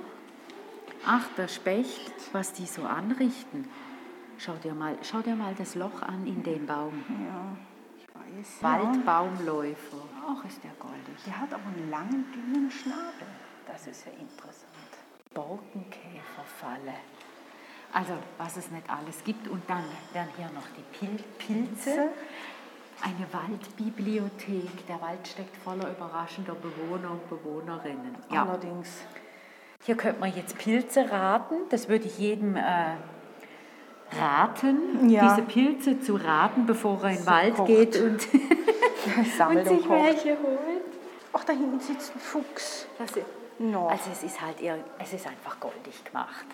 Ach, 1.06 1.28
der 1.38 1.48
Specht, 1.48 2.14
was 2.32 2.54
die 2.54 2.66
so 2.66 2.84
anrichten. 2.84 3.68
Schau 4.38 4.54
dir 4.56 4.74
mal, 4.74 4.98
schau 5.04 5.22
dir 5.22 5.36
mal 5.36 5.54
das 5.56 5.76
Loch 5.76 6.02
an 6.02 6.26
in 6.26 6.42
dem 6.44 6.66
Baum. 6.66 7.04
Ja, 7.10 7.58
ich 7.98 8.08
weiß. 8.16 8.64
Waldbaumläufer. 8.64 9.98
Ach, 10.28 10.46
ist 10.46 10.64
der 10.64 10.72
goldig. 10.80 11.24
Der 11.26 11.40
hat 11.40 11.54
aber 11.54 11.68
einen 11.76 11.90
langen, 11.90 12.26
dünnen 12.32 12.72
Schnabel. 12.72 13.28
das 13.68 13.88
ist 13.88 14.06
ja 14.06 14.12
interessant. 14.14 14.72
Borkenkäferfalle. 15.34 16.94
Also, 17.94 18.14
was 18.38 18.58
es 18.58 18.72
nicht 18.72 18.90
alles 18.90 19.24
gibt. 19.24 19.48
Und 19.48 19.70
dann 19.70 19.84
werden 20.14 20.30
hier 20.38 20.50
noch 20.52 20.68
die 20.78 20.98
Pil 20.98 21.24
Pilze. 21.38 22.10
Eine 23.02 23.28
Waldbibliothek. 23.32 24.88
Der 24.88 25.02
Wald 25.02 25.28
steckt 25.28 25.58
voller 25.58 25.90
überraschender 25.90 26.54
Bewohner 26.56 27.12
und 27.12 27.30
Bewohnerinnen. 27.30 28.16
Ja. 28.32 28.44
Allerdings. 28.44 28.90
Hier 29.84 29.96
könnte 29.96 30.20
man 30.20 30.34
jetzt 30.36 30.58
Pilze 30.58 31.10
raten. 31.10 31.56
Das 31.70 31.90
würde 31.90 32.06
ich 32.06 32.20
jedem 32.20 32.56
äh, 32.56 32.96
raten, 34.20 35.10
ja. 35.10 35.30
diese 35.30 35.48
Pilze 35.48 36.00
zu 36.00 36.16
raten, 36.16 36.66
bevor 36.66 37.04
er 37.04 37.12
in 37.12 37.18
den 37.18 37.26
Wald 37.26 37.56
kocht. 37.56 37.68
geht 37.68 37.96
und, 37.96 38.20
und 38.34 39.68
sich 39.68 39.90
welche 39.90 40.38
holt. 40.42 40.84
Ach, 41.34 41.44
da 41.44 41.54
hinten 41.54 41.80
sitzt 41.80 42.16
ein 42.16 42.20
Fuchs. 42.20 42.88
No. 43.58 43.88
Also 43.88 44.10
es 44.12 44.24
ist 44.24 44.42
halt 44.42 44.60
eher, 44.62 44.78
es 45.00 45.14
ist 45.14 45.26
einfach 45.28 45.60
goldig 45.60 46.04
gemacht. 46.04 46.46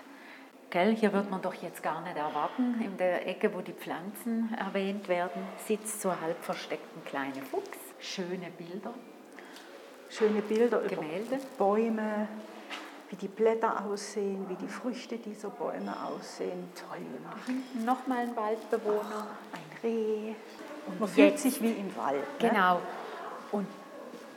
Gell, 0.69 0.95
hier 0.95 1.13
wird 1.13 1.31
man 1.31 1.41
doch 1.41 1.53
jetzt 1.53 1.81
gar 1.81 2.01
nicht 2.01 2.17
erwarten. 2.17 2.81
In 2.81 2.97
der 2.97 3.25
Ecke, 3.25 3.53
wo 3.53 3.61
die 3.61 3.71
Pflanzen 3.71 4.53
erwähnt 4.59 5.07
werden, 5.07 5.41
sitzt 5.65 6.01
so 6.01 6.09
halb 6.09 6.43
versteckt 6.43 6.85
ein 6.97 7.05
kleiner 7.05 7.41
Fuchs. 7.49 7.77
Schöne 7.99 8.49
Bilder. 8.57 8.93
Schöne 10.09 10.41
Bilder 10.41 10.81
Gemälde. 10.81 11.35
über 11.35 11.45
Bäume, 11.57 12.27
wie 13.09 13.15
die 13.15 13.29
Blätter 13.29 13.85
aussehen, 13.85 14.45
wie 14.49 14.55
die 14.55 14.67
Früchte 14.67 15.17
dieser 15.17 15.49
Bäume 15.49 15.95
aussehen. 16.05 16.69
Toll 16.75 16.99
gemacht. 16.99 17.85
Nochmal 17.85 18.23
ein 18.23 18.35
Waldbewohner. 18.35 19.27
Ach, 19.53 19.57
ein 19.57 19.79
Reh. 19.83 20.33
Und 20.87 20.99
man 20.99 21.09
fühlt 21.09 21.39
sich 21.39 21.61
wie 21.61 21.71
im 21.71 21.95
Wald. 21.95 22.41
Ne? 22.41 22.49
Genau. 22.49 22.81
Und 23.53 23.67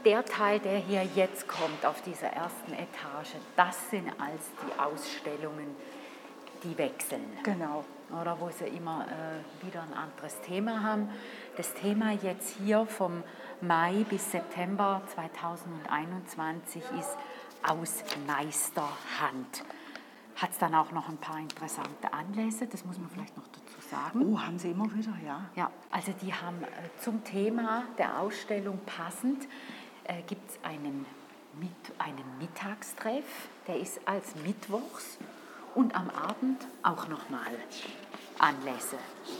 der 0.05 0.25
Teil, 0.25 0.61
der 0.61 0.79
hier 0.79 1.03
jetzt 1.15 1.49
kommt 1.49 1.85
auf 1.85 2.01
dieser 2.03 2.29
ersten 2.29 2.73
Etage, 2.73 3.35
das 3.57 3.91
sind 3.91 4.09
als 4.19 4.51
die 4.65 4.79
Ausstellungen, 4.81 5.75
die 6.63 6.77
wechseln. 6.79 7.25
Genau. 7.43 7.85
Oder 8.21 8.41
wo 8.41 8.51
sie 8.51 8.67
immer 8.67 9.07
äh, 9.07 9.67
wieder 9.67 9.83
ein 9.83 9.95
anderes 9.95 10.41
Thema 10.43 10.83
haben. 10.83 11.09
Das 11.57 11.75
Thema 11.75 12.13
jetzt 12.13 12.57
hier 12.59 12.87
vom 12.87 13.23
Mai 13.61 14.05
bis 14.09 14.33
September 14.33 15.03
2021 15.15 16.83
ist 16.99 17.17
aus 17.63 18.03
Meisterhand. 18.27 19.65
Hat 20.37 20.51
es 20.51 20.59
dann 20.59 20.75
auch 20.75 20.91
noch 20.93 21.09
ein 21.09 21.19
paar 21.19 21.39
interessante 21.39 22.13
Anlässe, 22.13 22.67
das 22.67 22.85
muss 22.85 22.99
man 22.99 23.11
vielleicht 23.11 23.37
noch 23.37 23.47
dazu 23.49 23.81
sagen. 23.91 24.33
Oh, 24.33 24.41
haben 24.41 24.59
Sie 24.59 24.71
immer 24.71 24.93
wieder, 24.95 25.13
ja. 25.25 25.45
Ja, 25.55 25.71
also 25.91 26.13
die 26.23 26.33
haben 26.33 26.63
äh, 26.63 26.67
zum 27.03 27.23
Thema 27.25 27.85
der 27.99 28.19
Ausstellung 28.19 28.81
passend, 28.87 29.47
äh, 30.05 30.23
gibt 30.27 30.51
es 30.51 30.59
einen, 30.65 31.05
mit, 31.61 31.71
einen 31.99 32.39
Mittagstreff, 32.39 33.49
der 33.67 33.79
ist 33.79 34.01
als 34.07 34.35
Mittwochs 34.37 35.19
und 35.75 35.95
am 35.95 36.11
Abend 36.11 36.67
auch 36.83 37.09
nochmal 37.09 37.53
Anlässe. 38.39 38.99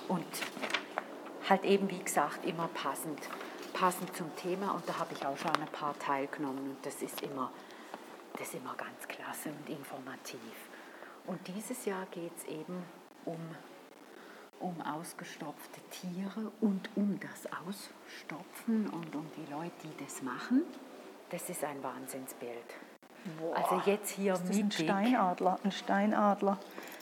Und 0.09 0.27
halt 1.49 1.65
eben, 1.65 1.91
wie 1.91 2.03
gesagt, 2.03 2.45
immer 2.45 2.69
passend, 2.69 3.21
passend 3.73 4.15
zum 4.17 4.35
Thema. 4.37 4.73
Und 4.73 4.89
da 4.89 4.99
habe 4.99 5.15
ich 5.15 5.25
auch 5.25 5.37
schon 5.37 5.55
ein 5.57 5.69
paar 5.69 5.99
teilgenommen 5.99 6.71
und 6.71 6.87
das 6.87 7.03
ist 7.03 7.23
immer 7.23 7.51
das 8.41 8.49
ist 8.49 8.55
immer 8.55 8.75
ganz 8.75 9.07
klasse 9.07 9.51
und 9.51 9.69
informativ. 9.69 10.41
Und 11.27 11.47
dieses 11.47 11.85
Jahr 11.85 12.07
geht 12.07 12.33
es 12.39 12.45
eben 12.45 12.83
um, 13.27 13.39
um 14.61 14.81
ausgestopfte 14.81 15.81
Tiere 15.91 16.51
und 16.61 16.89
um 16.97 17.21
das 17.21 17.47
Ausstopfen 17.53 18.89
und 18.89 19.15
um 19.15 19.31
die 19.37 19.53
Leute, 19.53 19.73
die 19.85 20.05
das 20.05 20.23
machen. 20.23 20.63
Das 21.31 21.51
ist 21.51 21.63
ein 21.65 21.83
Wahnsinnsbild. 21.83 22.65
Boah, 23.39 23.57
also 23.57 23.91
jetzt 23.91 24.11
hier 24.11 24.35
ist 24.35 24.49
das 24.49 24.57
ein 24.57 24.71
Steinadler, 24.71 25.59
ein 25.63 25.73
Steinadler, 25.73 26.59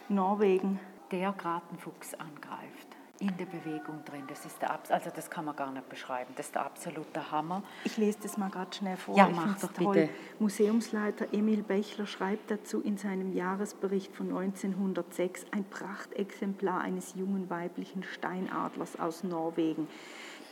Norwegen. 0.09 0.81
Der 1.11 1.33
Gratenfuchs 1.33 2.15
angreift 2.15 2.89
in 3.21 3.37
der 3.37 3.47
Bewegung 3.47 4.05
drin. 4.05 4.25
Das 4.29 4.45
ist 4.45 4.61
der 4.63 4.79
also 4.91 5.11
das 5.15 5.29
kann 5.29 5.45
man 5.45 5.57
gar 5.57 5.73
nicht 5.73 5.89
beschreiben. 5.89 6.33
Das 6.37 6.47
ist 6.47 6.55
der 6.55 6.65
absolute 6.65 7.31
Hammer. 7.31 7.63
Ich 7.85 7.97
lese 7.97 8.19
das 8.23 8.37
mal 8.37 8.51
gerade 8.51 8.75
schnell 8.75 8.97
vor. 8.97 9.17
Ja, 9.17 9.29
mach 9.29 9.59
doch 9.59 9.73
toll. 9.73 9.95
bitte. 9.95 10.13
Museumsleiter 10.39 11.27
Emil 11.33 11.63
Bechler 11.63 12.07
schreibt 12.07 12.51
dazu 12.51 12.81
in 12.81 12.97
seinem 12.97 13.33
Jahresbericht 13.33 14.15
von 14.15 14.29
1906 14.29 15.47
ein 15.51 15.65
Prachtexemplar 15.65 16.81
eines 16.81 17.15
jungen 17.15 17.51
weiblichen 17.51 18.05
Steinadlers 18.05 18.99
aus 19.01 19.25
Norwegen. 19.25 19.89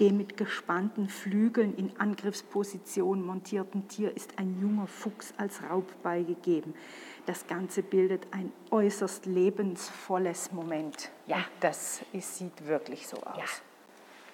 Dem 0.01 0.19
mit 0.19 0.37
gespannten 0.37 1.09
Flügeln 1.09 1.75
in 1.75 1.99
Angriffsposition 1.99 3.25
montierten 3.25 3.89
Tier 3.89 4.15
ist 4.15 4.39
ein 4.39 4.61
junger 4.61 4.87
Fuchs 4.87 5.33
als 5.39 5.63
Raub 5.63 6.03
beigegeben. 6.03 6.75
Das 7.25 7.47
Ganze 7.47 7.83
bildet 7.83 8.27
ein 8.31 8.53
äußerst 8.71 9.25
lebensvolles 9.25 10.53
Moment. 10.53 11.11
Ja. 11.27 11.39
das 11.61 12.03
ist, 12.13 12.37
sieht 12.37 12.67
wirklich 12.67 13.07
so 13.07 13.17
aus. 13.17 13.63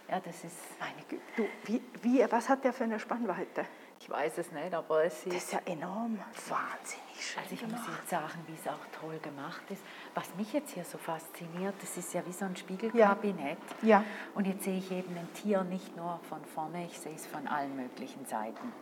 Ja, 0.08 0.16
ja 0.16 0.20
das 0.20 0.42
ist. 0.42 0.56
Meine 0.80 1.02
Güte. 1.08 1.22
Du, 1.36 1.46
wie, 1.64 1.80
wie, 2.02 2.24
was 2.30 2.48
hat 2.48 2.64
der 2.64 2.72
für 2.72 2.84
eine 2.84 2.98
Spannweite? 2.98 3.64
Ich 4.03 4.11
weiß 4.11 4.38
es 4.38 4.50
nicht, 4.50 4.74
aber 4.74 5.05
es 5.05 5.24
ist. 5.26 5.26
Das 5.26 5.44
ist 5.44 5.53
ja 5.53 5.61
enorm. 5.64 6.18
Wahnsinnig 6.48 7.20
schön. 7.20 7.40
Also, 7.40 7.55
ich 7.55 7.61
gemacht. 7.61 7.86
muss 7.86 7.96
jetzt 7.96 8.11
sagen, 8.11 8.40
wie 8.48 8.55
es 8.55 8.66
auch 8.66 9.00
toll 9.00 9.16
gemacht 9.20 9.62
ist. 9.70 9.80
Was 10.16 10.34
mich 10.36 10.53
jetzt 10.53 10.72
hier 10.72 10.84
so 10.84 10.98
fasziniert, 10.98 11.74
das 11.80 11.96
ist 11.96 12.12
ja 12.12 12.26
wie 12.26 12.32
so 12.32 12.44
ein 12.44 12.57
Spiegelkabinett. 12.57 13.59
Ja. 13.82 14.00
ja. 14.00 14.05
Und 14.34 14.48
jetzt 14.48 14.64
sehe 14.64 14.78
ich 14.78 14.90
eben 14.90 15.16
ein 15.16 15.32
Tier 15.34 15.62
nicht 15.62 15.96
nur 15.96 16.18
von 16.28 16.44
vorne, 16.46 16.84
ich 16.86 16.98
sehe 16.98 17.14
es 17.14 17.26
von 17.26 17.46
allen 17.46 17.76
möglichen 17.76 18.26
Seiten. 18.26 18.72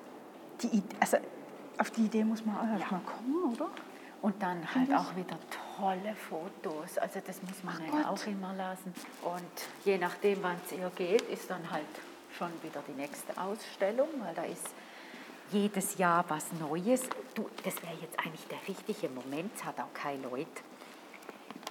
Die, 0.63 0.83
also, 0.99 1.19
auf 1.77 1.91
die 1.91 2.07
Idee 2.07 2.25
muss 2.25 2.47
man 2.47 2.57
auch 2.57 2.81
ja. 2.81 2.87
mal 2.91 3.03
kommen, 3.03 3.53
oder? 3.53 3.69
Und 4.23 4.43
dann 4.43 4.75
halt 4.75 4.91
auch 4.95 5.15
wieder 5.17 5.39
tolle 5.77 6.15
Fotos. 6.15 6.97
Also 6.99 7.21
das 7.27 7.43
muss 7.43 7.63
man 7.63 7.75
ja 7.87 8.11
auch 8.11 8.27
immer 8.27 8.53
lassen. 8.55 8.93
Und 9.23 9.87
je 9.87 9.97
nachdem, 9.97 10.43
wann 10.43 10.57
es 10.65 10.73
ihr 10.73 10.91
geht, 10.95 11.23
ist 11.23 11.51
dann 11.51 11.71
halt 11.71 11.87
schon 12.37 12.51
wieder 12.63 12.83
die 12.87 12.93
nächste 12.93 13.39
Ausstellung, 13.41 14.09
weil 14.23 14.35
da 14.35 14.43
ist 14.43 14.69
jedes 15.53 15.99
Jahr 15.99 16.25
was 16.29 16.53
Neues. 16.53 17.03
Du, 17.35 17.49
das 17.65 17.83
wäre 17.83 17.95
jetzt 18.01 18.19
eigentlich 18.19 18.47
der 18.47 18.59
richtige 18.69 19.09
Moment, 19.09 19.53
es 19.55 19.65
hat 19.65 19.79
auch 19.81 19.93
keine 19.95 20.23
Leute. 20.23 20.63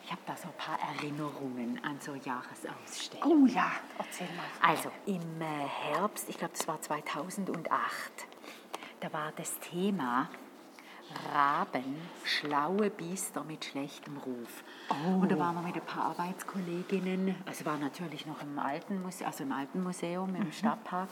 Ich 0.03 0.11
habe 0.11 0.21
da 0.25 0.35
so 0.35 0.47
ein 0.47 0.57
paar 0.57 0.79
Erinnerungen 0.95 1.79
an 1.83 1.99
so 1.99 2.15
Jahresausstellungen. 2.15 3.43
Oh 3.43 3.45
ja, 3.45 3.71
erzähl 3.99 4.27
mal. 4.35 4.45
Also 4.67 4.89
im 5.05 5.41
äh, 5.41 5.67
Herbst, 5.67 6.27
ich 6.29 6.37
glaube, 6.37 6.53
das 6.57 6.67
war 6.67 6.81
2008, 6.81 7.69
da 9.01 9.13
war 9.13 9.31
das 9.35 9.59
Thema 9.59 10.27
Raben, 11.33 11.95
schlaue 12.23 12.89
Biester 12.89 13.43
mit 13.43 13.65
schlechtem 13.65 14.17
Ruf. 14.17 14.63
Oh. 14.89 15.21
Und 15.21 15.31
da 15.31 15.37
waren 15.37 15.55
wir 15.55 15.61
mit 15.61 15.75
ein 15.75 15.85
paar 15.85 16.05
Arbeitskolleginnen, 16.05 17.35
also 17.45 17.65
war 17.65 17.77
natürlich 17.77 18.25
noch 18.25 18.41
im 18.41 18.57
alten 18.57 19.01
Museum, 19.01 19.27
also 19.27 19.43
im 19.43 19.51
alten 19.51 19.83
Museum, 19.83 20.35
im 20.35 20.45
mhm. 20.45 20.51
Stadtpark. 20.51 21.09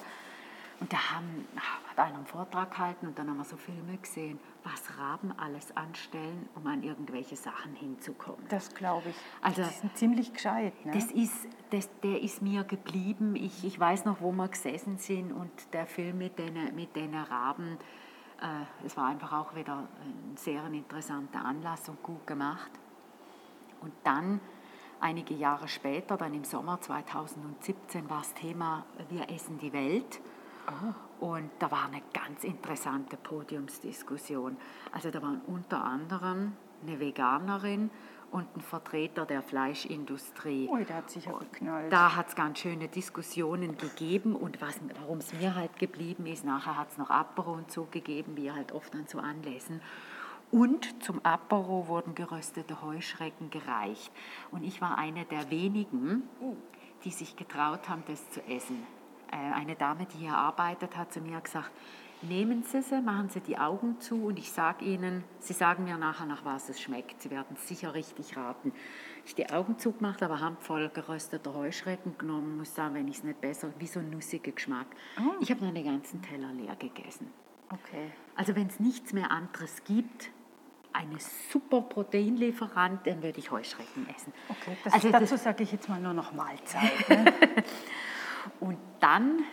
Und 0.79 0.93
da 0.93 1.15
haben, 1.15 1.47
hat 1.55 1.97
einer 1.97 2.17
einen 2.17 2.25
Vortrag 2.27 2.69
gehalten 2.69 3.07
und 3.07 3.17
dann 3.17 3.27
haben 3.29 3.37
wir 3.37 3.45
so 3.45 3.57
Filme 3.57 3.97
gesehen, 3.97 4.39
was 4.63 4.97
Raben 4.99 5.33
alles 5.37 5.75
anstellen, 5.75 6.47
um 6.53 6.67
an 6.67 6.83
irgendwelche 6.83 7.35
Sachen 7.35 7.73
hinzukommen. 7.73 8.45
Das 8.49 8.73
glaube 8.75 9.09
ich. 9.09 9.15
Also, 9.41 9.63
die 9.63 9.69
sind 9.69 9.97
ziemlich 9.97 10.33
gescheit. 10.33 10.73
Ne? 10.85 10.91
Das 10.91 11.05
ist, 11.11 11.47
das, 11.71 11.89
der 12.03 12.21
ist 12.21 12.43
mir 12.43 12.63
geblieben. 12.63 13.35
Ich, 13.35 13.65
ich 13.65 13.79
weiß 13.79 14.05
noch, 14.05 14.21
wo 14.21 14.31
wir 14.31 14.47
gesessen 14.49 14.99
sind 14.99 15.31
und 15.31 15.51
der 15.73 15.87
Film 15.87 16.19
mit 16.19 16.37
den, 16.37 16.75
mit 16.75 16.95
den 16.95 17.15
Raben, 17.15 17.79
äh, 18.39 18.85
es 18.85 18.95
war 18.95 19.07
einfach 19.07 19.33
auch 19.33 19.55
wieder 19.55 19.77
ein 19.77 20.37
sehr 20.37 20.63
interessanter 20.67 21.43
Anlass 21.43 21.89
und 21.89 22.03
gut 22.03 22.27
gemacht. 22.27 22.69
Und 23.81 23.93
dann, 24.03 24.39
einige 24.99 25.33
Jahre 25.33 25.67
später, 25.67 26.17
dann 26.17 26.35
im 26.35 26.43
Sommer 26.43 26.79
2017, 26.79 28.07
war 28.09 28.19
das 28.19 28.35
Thema 28.35 28.85
Wir 29.09 29.27
essen 29.31 29.57
die 29.57 29.73
Welt. 29.73 30.21
Oh. 30.67 31.25
Und 31.27 31.49
da 31.59 31.71
war 31.71 31.85
eine 31.85 32.01
ganz 32.13 32.43
interessante 32.43 33.17
Podiumsdiskussion. 33.17 34.57
Also 34.91 35.09
da 35.09 35.21
waren 35.21 35.41
unter 35.47 35.83
anderem 35.83 36.53
eine 36.83 36.99
Veganerin 36.99 37.89
und 38.31 38.45
ein 38.55 38.61
Vertreter 38.61 39.25
der 39.25 39.41
Fleischindustrie. 39.41 40.67
Oh, 40.69 40.77
der 40.77 40.97
hat 40.97 41.09
sich 41.09 41.25
ja 41.25 41.37
geknallt. 41.37 41.91
Da 41.91 42.15
hat 42.15 42.27
es 42.27 42.35
ganz 42.35 42.59
schöne 42.59 42.87
Diskussionen 42.87 43.77
gegeben 43.77 44.35
und 44.35 44.59
warum 44.61 45.19
es 45.19 45.33
mir 45.33 45.55
halt 45.55 45.77
geblieben 45.79 46.25
ist, 46.25 46.43
nachher 46.43 46.77
hat 46.77 46.91
es 46.91 46.97
noch 46.97 47.09
Apero 47.09 47.53
und 47.53 47.71
so 47.71 47.87
gegeben, 47.89 48.35
wie 48.35 48.51
halt 48.51 48.73
oft 48.73 48.93
an 48.93 49.07
so 49.07 49.19
Anlässen. 49.19 49.81
Und 50.51 51.03
zum 51.03 51.23
Apero 51.25 51.87
wurden 51.87 52.15
geröstete 52.15 52.81
Heuschrecken 52.81 53.49
gereicht. 53.49 54.11
Und 54.51 54.63
ich 54.63 54.81
war 54.81 54.97
eine 54.97 55.25
der 55.25 55.49
wenigen, 55.49 56.23
die 57.03 57.11
sich 57.11 57.35
getraut 57.35 57.89
haben, 57.89 58.03
das 58.07 58.29
zu 58.31 58.41
essen. 58.47 58.85
Äh, 59.31 59.53
eine 59.53 59.75
Dame, 59.75 60.05
die 60.05 60.19
hier 60.19 60.35
arbeitet, 60.35 60.95
hat 60.95 61.13
zu 61.13 61.21
mir 61.21 61.39
gesagt, 61.41 61.71
Nehmen 62.23 62.63
Sie 62.63 62.81
sie, 62.81 62.99
machen 62.99 63.29
Sie 63.29 63.41
die 63.41 63.59
Augen 63.59 63.99
zu 63.99 64.25
und 64.25 64.39
ich 64.39 64.51
sage 64.51 64.83
Ihnen, 64.83 65.23
Sie 65.39 65.53
sagen 65.53 65.83
mir 65.83 65.97
nachher, 65.97 66.25
nach 66.25 66.43
was 66.43 66.67
es 66.67 66.81
schmeckt. 66.81 67.21
Sie 67.21 67.29
werden 67.29 67.55
es 67.55 67.67
sicher 67.67 67.93
richtig 67.93 68.35
raten. 68.35 68.73
Ich 69.23 69.35
die 69.35 69.47
Augen 69.51 69.77
zugemacht, 69.77 70.23
aber 70.23 70.39
handvoll 70.39 70.89
gerösteter 70.89 71.53
Heuschrecken 71.53 72.17
genommen, 72.17 72.57
muss 72.57 72.73
sagen, 72.73 72.95
wenn 72.95 73.07
ich 73.07 73.17
es 73.17 73.23
nicht 73.23 73.39
besser, 73.39 73.71
wie 73.77 73.85
so 73.85 73.99
ein 73.99 74.09
nussiger 74.09 74.51
Geschmack. 74.51 74.87
Oh. 75.19 75.33
Ich 75.41 75.51
habe 75.51 75.63
noch 75.63 75.71
den 75.71 75.85
ganzen 75.85 76.23
Teller 76.23 76.51
leer 76.53 76.75
gegessen. 76.75 77.31
Okay. 77.69 78.11
Also 78.35 78.55
wenn 78.55 78.67
es 78.67 78.79
nichts 78.79 79.13
mehr 79.13 79.29
anderes 79.29 79.83
gibt, 79.83 80.31
eine 80.93 81.19
super 81.51 81.81
Proteinlieferant, 81.81 83.05
dann 83.05 83.21
würde 83.21 83.37
ich 83.37 83.51
Heuschrecken 83.51 84.07
essen. 84.15 84.33
Okay, 84.49 84.75
das, 84.83 84.93
Also 84.93 85.11
dazu 85.11 85.37
sage 85.37 85.61
ich 85.61 85.71
jetzt 85.71 85.87
mal 85.87 85.99
nur 85.99 86.13
noch 86.13 86.33
Mahlzeit. 86.33 86.91
Ne? 87.09 87.33
Und 88.59 88.77
dann, 88.99 89.43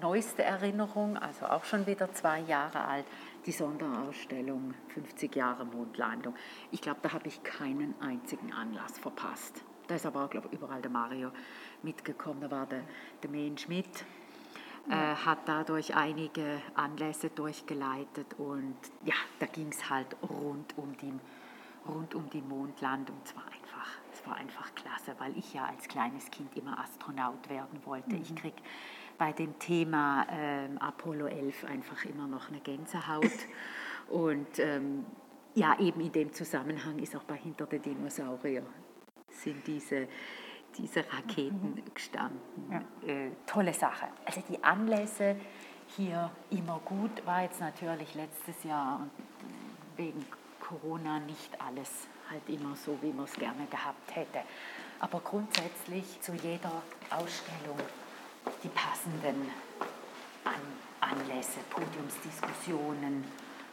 neueste 0.00 0.42
Erinnerung, 0.42 1.16
also 1.16 1.46
auch 1.46 1.64
schon 1.64 1.86
wieder 1.86 2.12
zwei 2.12 2.40
Jahre 2.40 2.84
alt, 2.84 3.06
die 3.46 3.52
Sonderausstellung 3.52 4.74
50 4.88 5.34
Jahre 5.34 5.64
Mondlandung. 5.64 6.34
Ich 6.70 6.80
glaube, 6.80 7.00
da 7.02 7.12
habe 7.12 7.28
ich 7.28 7.42
keinen 7.42 7.94
einzigen 8.00 8.52
Anlass 8.52 8.98
verpasst. 8.98 9.62
Da 9.88 9.96
ist 9.96 10.06
aber 10.06 10.24
auch, 10.24 10.30
glaube 10.30 10.48
ich, 10.50 10.58
überall 10.58 10.80
der 10.80 10.90
Mario 10.90 11.30
mitgekommen. 11.82 12.40
Da 12.40 12.50
war 12.50 12.66
der, 12.66 12.82
der 13.22 13.30
Mehen 13.30 13.58
Schmidt, 13.58 14.04
äh, 14.88 14.94
hat 14.94 15.40
dadurch 15.46 15.94
einige 15.94 16.60
Anlässe 16.74 17.30
durchgeleitet 17.30 18.26
und 18.38 18.76
ja, 19.04 19.14
da 19.38 19.46
ging 19.46 19.68
es 19.68 19.90
halt 19.90 20.16
rund 20.22 20.76
um 20.76 20.96
die 20.96 21.12
rund 21.86 22.14
um 22.14 22.28
die 22.30 22.42
Mondlandung. 22.42 23.16
Es 23.24 23.34
war 24.22 24.22
einfach, 24.22 24.22
es 24.22 24.26
war 24.26 24.36
einfach 24.36 24.74
klasse, 24.74 25.14
weil 25.18 25.36
ich 25.36 25.54
ja 25.54 25.66
als 25.66 25.88
kleines 25.88 26.30
Kind 26.30 26.56
immer 26.56 26.78
Astronaut 26.78 27.48
werden 27.48 27.80
wollte. 27.84 28.16
Ich 28.16 28.34
krieg 28.34 28.54
bei 29.18 29.32
dem 29.32 29.58
Thema 29.58 30.26
ähm, 30.30 30.78
Apollo 30.78 31.26
11 31.26 31.64
einfach 31.64 32.04
immer 32.04 32.26
noch 32.26 32.48
eine 32.48 32.60
Gänsehaut. 32.60 33.30
Und 34.08 34.58
ähm, 34.58 35.06
ja, 35.54 35.78
eben 35.78 36.00
in 36.00 36.12
dem 36.12 36.32
Zusammenhang 36.32 36.98
ist 36.98 37.14
auch 37.14 37.24
bei 37.24 37.36
Hinter 37.36 37.66
der 37.66 37.78
Dinosaurier 37.78 38.62
sind 39.28 39.66
diese, 39.66 40.08
diese 40.76 41.00
Raketen 41.12 41.82
gestanden. 41.94 42.86
Äh, 43.06 43.30
tolle 43.46 43.72
Sache. 43.72 44.08
Also 44.24 44.42
die 44.48 44.62
Anlässe 44.62 45.36
hier 45.96 46.30
immer 46.50 46.80
gut, 46.84 47.24
war 47.26 47.42
jetzt 47.42 47.60
natürlich 47.60 48.14
letztes 48.14 48.64
Jahr 48.64 49.06
wegen 49.96 50.24
Corona 50.60 51.20
nicht 51.20 51.60
alles 51.60 52.08
halt 52.32 52.48
immer 52.48 52.74
so, 52.76 52.98
wie 53.02 53.12
man 53.12 53.26
es 53.26 53.34
gerne 53.34 53.66
gehabt 53.70 54.14
hätte. 54.14 54.40
Aber 55.00 55.20
grundsätzlich 55.20 56.20
zu 56.20 56.32
jeder 56.34 56.82
Ausstellung 57.10 57.78
die 58.62 58.68
passenden 58.68 59.50
An 60.44 60.60
Anlässe, 61.00 61.58
Podiumsdiskussionen 61.70 63.24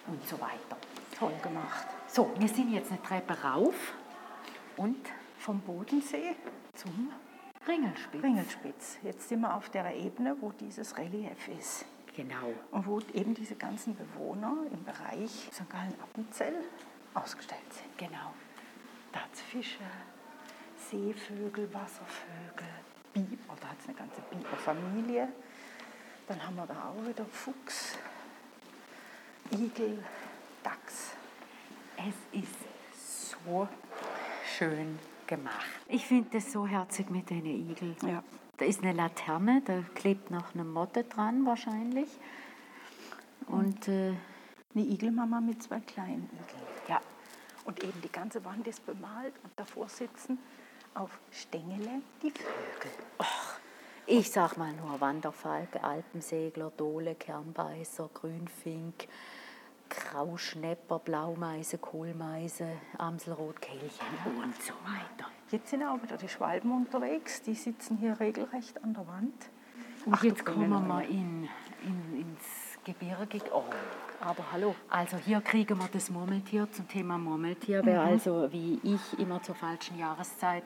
und 0.07 0.27
so 0.27 0.39
weiter. 0.41 0.77
Toll 1.17 1.33
gemacht. 1.43 1.85
So, 2.07 2.31
wir 2.37 2.47
sind 2.47 2.73
jetzt 2.73 2.91
eine 2.91 3.01
Treppe 3.01 3.39
rauf 3.41 3.93
und 4.77 4.97
Vom 5.37 5.61
Bodensee 5.61 6.35
zum 6.73 7.11
Ringelspitz. 7.67 8.23
Ringelspitz. 8.23 8.97
Jetzt 9.03 9.29
sind 9.29 9.41
wir 9.41 9.53
auf 9.53 9.69
der 9.69 9.95
Ebene, 9.95 10.35
wo 10.41 10.51
dieses 10.51 10.97
Relief 10.97 11.47
ist. 11.57 11.85
Genau. 12.15 12.53
Und 12.71 12.87
wo 12.87 12.99
eben 13.13 13.33
diese 13.33 13.55
ganzen 13.55 13.95
Bewohner 13.95 14.57
im 14.71 14.83
Bereich 14.83 15.49
St. 15.53 15.69
Gallen-Appenzell 15.69 16.55
ausgestellt 17.13 17.71
sind. 17.71 17.97
Genau. 17.97 18.33
Da 19.11 19.19
hat 19.21 19.33
es 19.33 19.41
Fische, 19.41 19.83
Seevögel, 20.77 21.73
Wasservögel, 21.73 22.67
Biber, 23.13 23.55
da 23.59 23.67
hat 23.69 23.77
es 23.79 23.87
eine 23.87 23.97
ganze 23.97 24.21
Biberfamilie. 24.29 25.27
Dann 26.27 26.45
haben 26.45 26.55
wir 26.55 26.67
da 26.67 26.89
auch 26.89 27.07
wieder 27.07 27.25
Fuchs, 27.25 27.97
Igel, 29.51 30.03
Dachs. 30.63 31.13
Es 31.97 32.39
ist 32.39 33.43
so 33.43 33.67
schön 34.57 34.99
gemacht. 35.25 35.65
Ich 35.87 36.05
finde 36.05 36.29
das 36.33 36.51
so 36.51 36.67
herzig 36.67 37.09
mit 37.09 37.29
den 37.29 37.45
Igeln. 37.45 37.95
Ja. 38.05 38.23
Da 38.57 38.65
ist 38.65 38.83
eine 38.83 38.93
Laterne, 38.93 39.61
da 39.65 39.81
klebt 39.95 40.29
noch 40.31 40.53
eine 40.53 40.63
Motte 40.63 41.03
dran 41.03 41.45
wahrscheinlich. 41.45 42.09
Und 43.47 43.87
äh, 43.87 44.13
Eine 44.75 44.83
Igelmama 44.85 45.41
mit 45.41 45.63
zwei 45.63 45.79
kleinen 45.79 46.29
Igeln. 46.31 46.68
Und 47.69 47.83
eben 47.83 48.01
die 48.01 48.11
ganze 48.11 48.43
Wand 48.45 48.67
ist 48.67 48.83
bemalt 48.83 49.35
und 49.43 49.51
davor 49.55 49.87
sitzen 49.87 50.39
auf 50.95 51.19
Stängele 51.29 52.01
die 52.23 52.31
Vögel. 52.31 52.91
ich 54.07 54.31
sag 54.31 54.57
mal 54.57 54.73
nur 54.73 54.99
Wanderfalke, 54.99 55.83
Alpensegler, 55.83 56.71
Dole, 56.75 57.13
Kernbeißer, 57.13 58.09
Grünfink, 58.11 59.07
Grauschnepper, 59.87 60.97
Blaumeise, 60.97 61.77
Kohlmeise, 61.77 62.67
Amselrotkehlchen 62.97 64.07
und 64.25 64.59
so 64.63 64.73
weiter. 64.83 65.29
Jetzt 65.51 65.69
sind 65.69 65.83
auch 65.83 66.01
wieder 66.01 66.17
die 66.17 66.27
Schwalben 66.27 66.71
unterwegs, 66.71 67.43
die 67.43 67.53
sitzen 67.53 67.97
hier 67.97 68.19
regelrecht 68.19 68.83
an 68.83 68.95
der 68.95 69.05
Wand. 69.05 69.49
Und 70.07 70.15
Ach, 70.15 70.23
jetzt 70.23 70.43
kommen 70.43 70.69
wir 70.69 70.79
mal 70.79 71.05
in, 71.05 71.47
in, 71.83 72.21
ins 72.21 72.79
Gebirge. 72.83 73.41
Oh. 73.53 73.63
Aber 74.21 74.43
hallo. 74.51 74.75
Also 74.89 75.17
hier 75.17 75.39
kriegen 75.41 75.77
wir 75.79 75.87
das 75.91 76.09
Murmeltier 76.09 76.69
zum 76.71 76.87
Thema 76.87 77.17
Murmeltier. 77.17 77.81
Wer 77.85 78.01
also 78.01 78.51
wie 78.51 78.79
ich 78.83 79.17
immer 79.19 79.41
zur 79.41 79.55
falschen 79.55 79.97
Jahreszeit 79.97 80.63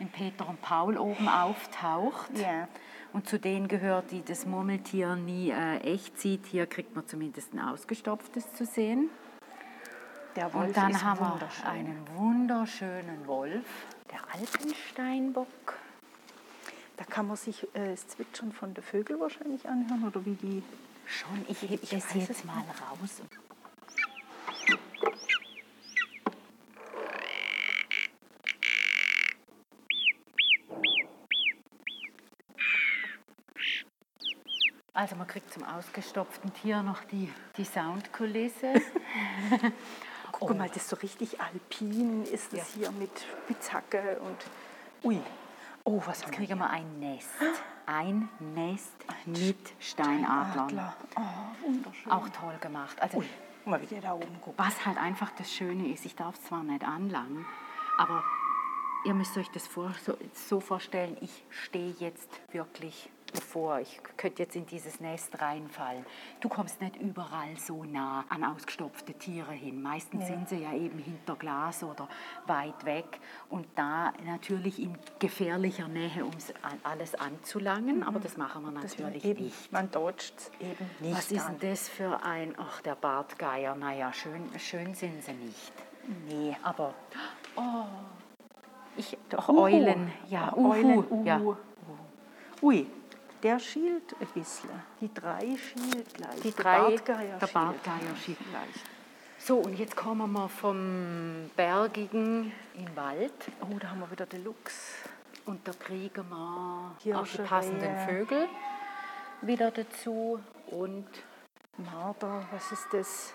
in 0.00 0.08
Peter 0.10 0.46
und 0.48 0.60
Paul 0.60 0.98
oben 0.98 1.28
auftaucht 1.28 2.36
Ja. 2.36 2.68
und 3.12 3.26
zu 3.28 3.38
denen 3.38 3.68
gehört, 3.68 4.10
die 4.10 4.22
das 4.22 4.44
Murmeltier 4.44 5.16
nie 5.16 5.50
äh, 5.50 5.78
echt 5.78 6.18
sieht, 6.18 6.46
hier 6.46 6.66
kriegt 6.66 6.94
man 6.94 7.06
zumindest 7.06 7.54
ein 7.54 7.60
ausgestopftes 7.60 8.52
zu 8.54 8.66
sehen. 8.66 9.08
Der 10.36 10.52
Wolf 10.52 10.66
Und 10.66 10.76
dann 10.76 10.90
ist 10.90 11.04
haben 11.04 11.20
wir 11.20 11.70
einen 11.70 12.06
wunderschönen 12.16 13.26
Wolf, 13.26 13.64
der 14.10 14.18
Alpensteinbock. 14.34 15.46
Da 16.96 17.04
kann 17.04 17.28
man 17.28 17.36
sich 17.36 17.64
äh, 17.74 17.92
das 17.92 18.08
Zwitschern 18.08 18.52
von 18.52 18.74
den 18.74 18.82
Vögeln 18.84 19.20
wahrscheinlich 19.20 19.66
anhören 19.68 20.04
oder 20.06 20.24
wie 20.26 20.34
die. 20.34 20.62
Schon, 21.06 21.44
ich 21.48 21.62
heb 21.62 21.82
Ich 21.82 21.90
das 21.90 22.14
weiß 22.14 22.28
jetzt 22.28 22.44
mal 22.44 22.58
raus. 22.58 23.22
Also 34.92 35.16
man 35.16 35.26
kriegt 35.26 35.52
zum 35.52 35.64
ausgestopften 35.64 36.52
Tier 36.54 36.82
noch 36.82 37.02
die, 37.04 37.32
die 37.56 37.64
Soundkulisse. 37.64 38.74
Guck 40.32 40.50
Oh. 40.50 40.54
mal, 40.54 40.68
das 40.68 40.78
ist 40.78 40.88
so 40.88 40.96
richtig 40.96 41.40
alpin 41.40 42.24
ist 42.24 42.52
das 42.52 42.68
hier 42.74 42.90
mit 42.92 43.10
Spitzhacke 43.44 44.20
und. 44.20 44.36
Ui. 45.04 45.20
Oh, 45.84 46.02
was 46.06 46.24
wir 46.24 46.32
Kriegen 46.32 46.58
wir 46.58 46.70
ein 46.70 46.98
Nest. 46.98 47.28
Ein 47.86 48.28
Nest 48.54 48.92
mit 49.26 49.56
Steinadlern. 49.78 50.66
Adler. 50.66 50.96
Oh, 51.16 51.66
wunderschön. 51.66 52.10
Auch 52.10 52.28
toll 52.30 52.56
gemacht. 52.60 53.00
Also 53.00 53.18
Ui. 53.18 53.26
Mal, 53.66 53.80
wie 53.80 53.86
der 53.86 54.02
da 54.02 54.12
oben 54.12 54.40
guckt. 54.42 54.58
Was 54.58 54.84
halt 54.84 54.98
einfach 54.98 55.30
das 55.38 55.50
Schöne 55.50 55.88
ist, 55.88 56.04
ich 56.04 56.14
darf 56.14 56.34
es 56.34 56.44
zwar 56.44 56.62
nicht 56.62 56.84
anlangen, 56.84 57.46
aber 57.96 58.22
ihr 59.04 59.14
müsst 59.14 59.36
euch 59.38 59.50
das 59.50 59.66
vor, 59.66 59.92
so, 60.04 60.16
so 60.34 60.60
vorstellen, 60.60 61.16
ich 61.20 61.44
stehe 61.48 61.94
jetzt 61.98 62.28
wirklich 62.52 63.10
davor. 63.34 63.80
Ich 63.80 64.00
könnte 64.16 64.42
jetzt 64.42 64.56
in 64.56 64.66
dieses 64.66 65.00
Nest 65.00 65.40
reinfallen. 65.40 66.04
Du 66.40 66.48
kommst 66.48 66.80
nicht 66.80 66.96
überall 66.96 67.56
so 67.58 67.84
nah 67.84 68.24
an 68.28 68.44
ausgestopfte 68.44 69.14
Tiere 69.14 69.52
hin. 69.52 69.82
Meistens 69.82 70.26
sind 70.26 70.48
sie 70.48 70.62
ja 70.62 70.72
eben 70.72 70.98
hinter 70.98 71.36
Glas 71.36 71.82
oder 71.82 72.08
weit 72.46 72.84
weg 72.84 73.20
und 73.50 73.66
da 73.74 74.12
natürlich 74.24 74.80
in 74.80 74.96
gefährlicher 75.18 75.88
Nähe, 75.88 76.24
um 76.24 76.32
alles 76.82 77.14
anzulangen. 77.14 78.02
Aber 78.02 78.20
das 78.20 78.36
machen 78.36 78.62
wir 78.64 78.70
natürlich 78.70 79.24
eben, 79.24 79.44
nicht. 79.44 79.72
Man 79.72 79.90
dodgt 79.90 80.50
eben 80.60 80.90
nicht. 81.00 81.16
Was 81.16 81.30
ist 81.30 81.46
denn 81.48 81.70
das 81.70 81.88
für 81.88 82.22
ein, 82.22 82.54
ach 82.58 82.80
der 82.82 82.94
Bartgeier, 82.94 83.74
naja, 83.74 84.12
schön, 84.12 84.48
schön 84.58 84.94
sind 84.94 85.22
sie 85.22 85.32
nicht. 85.32 85.72
Nee, 86.28 86.56
aber, 86.62 86.94
oh, 87.56 87.84
ich, 88.96 89.16
doch 89.28 89.48
Uhu. 89.48 89.62
Eulen, 89.62 90.12
ja, 90.28 90.52
Uhu, 90.54 90.72
Eulen, 90.72 90.98
Uhu. 90.98 91.24
ja. 91.24 91.40
Ui, 92.62 92.86
der 93.44 93.58
schielt 93.60 94.16
ein 94.20 94.26
bisschen. 94.34 94.70
Die 95.00 95.12
drei 95.14 95.56
schielt 95.56 96.12
gleich. 96.14 96.40
Die 96.40 96.50
Der 96.50 96.64
drei, 96.64 96.78
Bartgeier 96.80 97.38
der. 97.38 97.46
Bartgeier 97.46 98.16
schielt. 98.24 98.38
Vielleicht. 98.38 98.84
So, 99.38 99.58
und 99.58 99.78
jetzt 99.78 99.94
kommen 99.94 100.32
wir 100.32 100.48
vom 100.48 101.50
Bergigen 101.54 102.50
in 102.74 102.86
den 102.86 102.96
Wald 102.96 103.32
Oh, 103.60 103.78
da 103.78 103.90
haben 103.90 104.00
wir 104.00 104.10
wieder 104.10 104.24
Deluxe. 104.26 105.04
und 105.44 105.68
da 105.68 105.72
kriegen 105.72 106.24
wir 106.30 107.18
auch 107.18 107.26
die 107.26 107.42
passenden. 107.42 107.96
Vögel 108.08 108.48
wieder 109.42 109.70
dazu 109.70 110.40
und 110.68 111.06
Marder, 111.76 112.46
was 112.50 112.72
ist 112.72 112.86
das? 112.92 113.34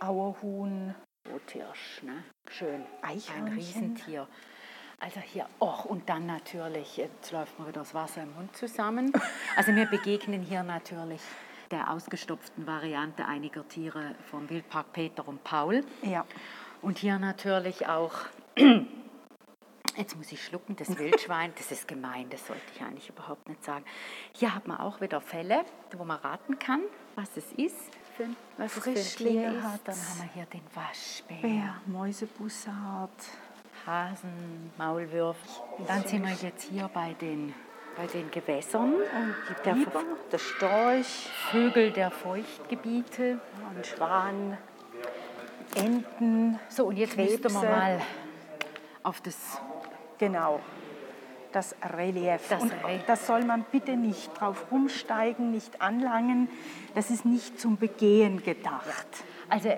Auerhuhn. 0.00 0.94
Rothirsch, 1.30 2.02
ne? 2.02 2.22
Schön. 2.48 2.86
Ein 3.02 3.16
Eichhörnchen. 3.16 3.54
Riesentier. 3.58 4.28
Also 4.98 5.20
hier, 5.20 5.46
och, 5.60 5.84
und 5.84 6.08
dann 6.08 6.26
natürlich, 6.26 6.96
jetzt 6.96 7.30
läuft 7.30 7.58
mir 7.58 7.68
wieder 7.68 7.80
das 7.80 7.92
Wasser 7.92 8.22
im 8.22 8.34
Mund 8.34 8.56
zusammen. 8.56 9.12
Also 9.54 9.74
wir 9.74 9.86
begegnen 9.86 10.42
hier 10.42 10.62
natürlich 10.62 11.20
der 11.70 11.90
ausgestopften 11.90 12.66
Variante 12.66 13.26
einiger 13.26 13.66
Tiere 13.68 14.14
vom 14.30 14.48
Wildpark 14.48 14.92
Peter 14.92 15.26
und 15.28 15.44
Paul. 15.44 15.84
Ja. 16.02 16.24
Und 16.80 16.98
hier 16.98 17.18
natürlich 17.18 17.86
auch 17.86 18.12
Jetzt 19.96 20.14
muss 20.14 20.30
ich 20.30 20.44
schlucken, 20.44 20.76
das 20.76 20.88
Wildschwein, 20.98 21.52
das 21.56 21.72
ist 21.72 21.88
gemein, 21.88 22.28
das 22.28 22.46
sollte 22.46 22.62
ich 22.74 22.82
eigentlich 22.82 23.08
überhaupt 23.08 23.48
nicht 23.48 23.64
sagen. 23.64 23.84
Hier 24.32 24.54
hat 24.54 24.66
man 24.66 24.78
auch 24.78 25.00
wieder 25.00 25.20
Fälle, 25.20 25.64
wo 25.96 26.04
man 26.04 26.18
raten 26.18 26.58
kann, 26.58 26.82
was 27.14 27.36
es 27.36 27.50
ist, 27.52 27.76
was 28.58 28.72
Frischlinge 28.72 29.62
hat. 29.62 29.80
Dann 29.84 29.96
haben 29.96 30.20
wir 30.20 30.30
hier 30.34 30.46
den 30.46 30.62
Waschbär, 30.74 31.40
Bär, 31.40 31.80
Mäusebussard. 31.86 33.10
Hasen, 33.86 34.72
Maulwürf. 34.78 35.36
Dann 35.86 36.02
sind 36.04 36.24
wir 36.26 36.34
jetzt 36.34 36.64
hier 36.64 36.90
bei 36.92 37.14
den, 37.20 37.54
bei 37.96 38.06
den 38.06 38.30
Gewässern. 38.30 38.94
Die 39.48 39.62
Der 39.64 39.72
Biber, 39.74 40.02
der 40.32 40.38
Storch, 40.38 41.28
Vögel 41.50 41.92
der 41.92 42.10
Feuchtgebiete. 42.10 43.38
ein 43.76 43.84
Schwan, 43.84 44.58
Enten. 45.74 46.58
So, 46.68 46.86
und 46.86 46.96
jetzt 46.96 47.16
müssten 47.16 47.42
wir 47.44 47.50
Krebse. 47.50 47.66
mal 47.66 48.00
auf 49.02 49.20
das 49.20 49.60
Genau. 50.18 50.60
Das 51.52 51.74
Relief. 51.96 52.40
Das 52.48 52.62
und 52.62 52.72
Re- 52.84 53.00
das 53.06 53.26
soll 53.26 53.44
man 53.44 53.64
bitte 53.70 53.96
nicht 53.96 54.30
drauf 54.38 54.66
rumsteigen, 54.70 55.50
nicht 55.50 55.80
anlangen. 55.80 56.48
Das 56.94 57.10
ist 57.10 57.24
nicht 57.24 57.60
zum 57.60 57.76
Begehen 57.78 58.42
gedacht. 58.42 59.06
Also 59.48 59.70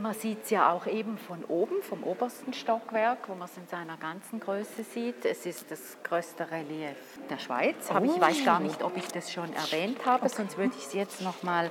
man 0.00 0.14
sieht 0.14 0.44
es 0.44 0.50
ja 0.50 0.72
auch 0.72 0.86
eben 0.86 1.18
von 1.18 1.44
oben, 1.44 1.82
vom 1.82 2.02
obersten 2.04 2.52
Stockwerk, 2.52 3.28
wo 3.28 3.34
man 3.34 3.48
es 3.48 3.56
in 3.56 3.66
seiner 3.68 3.96
ganzen 3.96 4.40
Größe 4.40 4.82
sieht. 4.82 5.24
Es 5.24 5.46
ist 5.46 5.70
das 5.70 5.98
größte 6.02 6.50
Relief 6.50 6.96
der 7.28 7.38
Schweiz. 7.38 7.90
Habe 7.90 8.06
Ich 8.06 8.20
weiß 8.20 8.44
gar 8.44 8.60
nicht, 8.60 8.82
ob 8.82 8.96
ich 8.96 9.06
das 9.08 9.32
schon 9.32 9.52
erwähnt 9.52 10.04
habe, 10.06 10.28
sonst 10.28 10.56
würde 10.56 10.74
ich 10.78 10.86
es 10.86 10.92
jetzt 10.94 11.20
noch 11.20 11.42
mal 11.42 11.70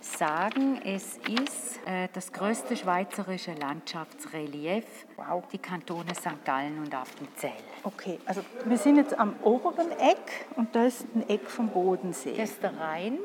sagen. 0.00 0.80
Es 0.84 1.18
ist 1.18 1.80
äh, 1.86 2.08
das 2.12 2.32
größte 2.32 2.76
schweizerische 2.76 3.52
Landschaftsrelief, 3.54 4.84
Wow. 5.16 5.44
die 5.52 5.58
Kantone 5.58 6.14
St. 6.14 6.44
Gallen 6.44 6.78
und 6.78 6.94
Appenzell. 6.94 7.50
Okay, 7.82 8.20
also 8.26 8.42
wir 8.64 8.78
sind 8.78 8.96
jetzt 8.96 9.18
am 9.18 9.34
oberen 9.42 9.90
Eck 9.92 10.46
und 10.56 10.74
da 10.74 10.84
ist 10.84 11.04
ein 11.14 11.28
Eck 11.28 11.48
vom 11.50 11.68
Bodensee. 11.68 12.36
Das 12.36 12.50
ist 12.50 12.62
der 12.62 12.78
Rhein. 12.78 13.18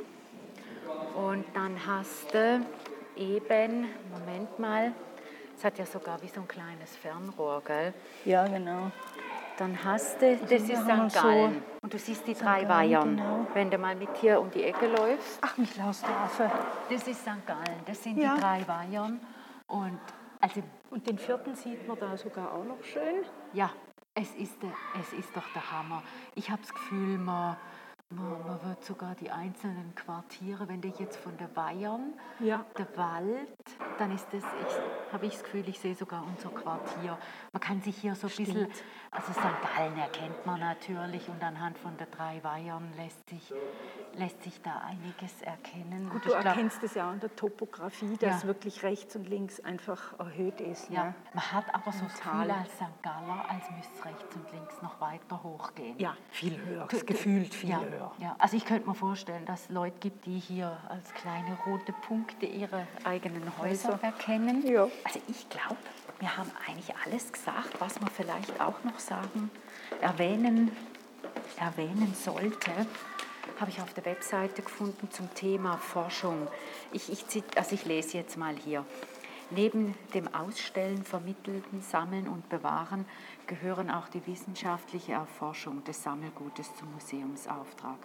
Und 1.16 1.46
dann 1.54 1.78
hast 1.86 2.34
du 2.34 2.66
eben, 3.16 3.88
Moment 4.12 4.58
mal, 4.60 4.92
es 5.58 5.64
hat 5.64 5.78
ja 5.78 5.86
sogar 5.86 6.22
wie 6.22 6.28
so 6.28 6.42
ein 6.42 6.48
kleines 6.48 6.96
Fernrohr, 6.96 7.62
gell? 7.66 7.94
ja, 8.26 8.46
genau. 8.48 8.92
Dann 9.58 9.78
hast 9.84 10.20
du, 10.20 10.36
das 10.36 10.52
ist 10.64 10.76
haben 10.78 11.04
wir 11.04 11.10
St. 11.12 11.16
so 11.16 11.22
Gallen. 11.22 11.64
Und 11.84 11.94
du 11.94 12.00
siehst 12.00 12.26
die 12.26 12.34
drei 12.34 12.64
Gallen, 12.64 12.70
Weihern, 12.70 13.18
genau. 13.18 13.46
wenn 13.54 13.70
du 13.70 13.78
mal 13.78 13.96
mit 13.96 14.10
hier 14.18 14.42
um 14.42 14.50
die 14.50 14.64
Ecke 14.64 14.88
läufst. 14.88 15.38
Ach, 15.42 15.56
Michlausdorfe. 15.58 16.50
Das 16.90 17.08
ist 17.08 17.22
St. 17.22 17.46
Gallen, 17.46 17.80
das 17.86 18.02
sind 18.02 18.18
Ja. 18.18 18.34
die 18.34 18.42
drei 18.42 18.68
Weihern. 18.68 19.20
Und 19.68 20.00
also, 20.42 20.64
Und 20.90 21.08
den 21.08 21.20
vierten 21.20 21.56
sieht 21.56 21.88
man 21.88 22.00
da 22.00 22.18
sogar 22.18 22.52
auch 22.52 22.64
noch 22.66 22.84
schön. 22.84 23.24
ja, 23.54 23.70
es 24.16 24.34
ist, 24.36 24.62
der, 24.62 24.72
es 25.00 25.14
ist 25.14 25.30
doch 25.36 25.48
der 25.54 25.72
Hammer. 25.72 26.02
Ich 26.36 26.50
habe 26.50 26.62
das 26.62 26.74
Gefühl, 26.74 27.18
man, 27.20 27.56
man, 28.10 28.46
man 28.46 28.64
wird 28.64 28.84
sogar 28.84 29.16
die 29.16 29.30
einzelnen 29.32 29.94
Quartiere, 29.96 30.68
wenn 30.68 30.82
du 30.82 30.88
jetzt 30.90 31.18
von 31.18 31.36
der 31.38 31.56
Weihern, 31.56 32.14
Ja. 32.40 32.66
der 32.78 32.88
Wald, 32.98 33.48
dann 33.98 34.12
ist 34.14 34.28
das, 34.32 34.44
ich, 34.44 35.14
habe 35.14 35.26
ich 35.26 35.34
das 35.34 35.44
Gefühl, 35.44 35.68
ich 35.68 35.80
sehe 35.80 35.96
sogar 35.96 36.24
unser 36.26 36.50
Quartier. 36.50 37.18
Man 37.52 37.60
kann 37.60 37.82
sich 37.82 37.98
hier 37.98 38.16
so 38.16 38.28
ein 38.28 38.34
bisschen, 38.36 38.68
also 39.14 39.32
St. 39.32 39.42
Gallen 39.76 39.98
erkennt 39.98 40.46
man 40.46 40.60
natürlich 40.60 41.28
und 41.30 41.42
anhand 41.44 41.78
von 41.78 41.96
der 41.98 42.08
drei 42.08 42.44
Weihern 42.44 42.92
lässt 42.98 43.30
sich, 43.30 43.54
lässt 44.16 44.44
sich 44.44 44.62
da 44.62 44.80
einiges 44.88 45.42
erkennen. 45.42 46.06
Gut, 46.10 46.16
Und 46.16 46.26
du 46.26 46.30
glaub- 46.30 46.46
erkennst 46.46 46.84
es 46.84 46.96
ja 46.96 47.10
an 47.10 47.20
der 47.20 47.36
Topografie, 47.36 48.18
dass 48.18 48.42
Ja. 48.42 48.48
wirklich 48.48 48.84
rechts 48.84 49.16
und 49.16 49.28
links 49.30 49.60
einfach 49.60 50.18
erhöht 50.20 50.60
ist. 50.62 50.90
Ja, 50.90 51.06
Ne? 51.06 51.16
man 51.34 51.52
hat 51.52 51.74
aber 51.74 51.92
so 51.92 52.04
das. 52.06 52.14
Gefühl 52.14 52.52
als 52.52 52.72
St. 52.76 53.02
Galler, 53.04 53.46
als 53.50 53.70
müsste 53.72 53.94
es 54.00 54.06
rechts 54.06 54.36
und 54.36 54.52
links 54.52 54.82
noch 54.82 55.00
weiter 55.00 55.42
hochgehen. 55.44 55.98
ja, 56.00 56.16
viel 56.30 56.58
höher. 56.66 56.88
Gefühlt 56.88 57.54
viel 57.54 57.70
ja, 57.70 57.80
höher. 57.82 58.12
Ja. 58.20 58.36
Also 58.40 58.58
ich 58.58 58.66
könnte 58.66 58.88
mir 58.88 58.96
vorstellen, 58.96 59.46
dass 59.46 59.62
es 59.64 59.70
Leute 59.70 59.98
gibt, 60.00 60.26
die 60.26 60.40
hier 60.40 60.78
als 60.90 61.14
kleine 61.14 61.58
rote 61.66 61.94
Punkte 61.94 62.46
ihre 62.46 62.88
eigenen 63.04 63.44
Häuser 63.58 63.94
Häuser. 63.94 64.00
erkennen. 64.04 64.66
Ja. 64.68 64.88
Also 65.04 65.20
ich 65.28 65.48
glaube, 65.50 65.78
wir 66.24 66.38
haben 66.38 66.52
eigentlich 66.66 66.96
alles 67.04 67.34
gesagt, 67.34 67.82
was 67.82 68.00
man 68.00 68.10
vielleicht 68.10 68.62
auch 68.62 68.82
noch 68.86 68.98
sagen, 68.98 69.52
erwähnen, 70.00 70.72
erwähnen 71.58 72.16
sollte. 72.16 72.72
Habe 73.60 73.70
ich 73.70 73.82
auf 73.82 73.94
der 73.94 74.06
Webseite 74.06 74.62
gefunden 74.62 75.12
zum 75.12 75.34
Thema 75.36 75.78
Forschung. 75.78 76.48
Ich, 76.94 77.12
ich, 77.12 77.44
also 77.58 77.76
ich 77.76 77.84
lese 77.84 78.20
jetzt 78.20 78.38
mal 78.38 78.56
hier. 78.56 78.86
Neben 79.56 79.94
dem 80.16 80.34
Ausstellen, 80.34 81.04
Vermitteln, 81.04 81.64
Sammeln 81.80 82.28
und 82.28 82.50
Bewahren 82.50 83.06
gehören 83.46 83.92
auch 83.92 84.08
die 84.08 84.26
wissenschaftliche 84.26 85.12
Erforschung 85.12 85.84
des 85.84 86.02
Sammelgutes 86.02 86.76
zum 86.76 86.92
Museumsauftrag. 86.94 87.98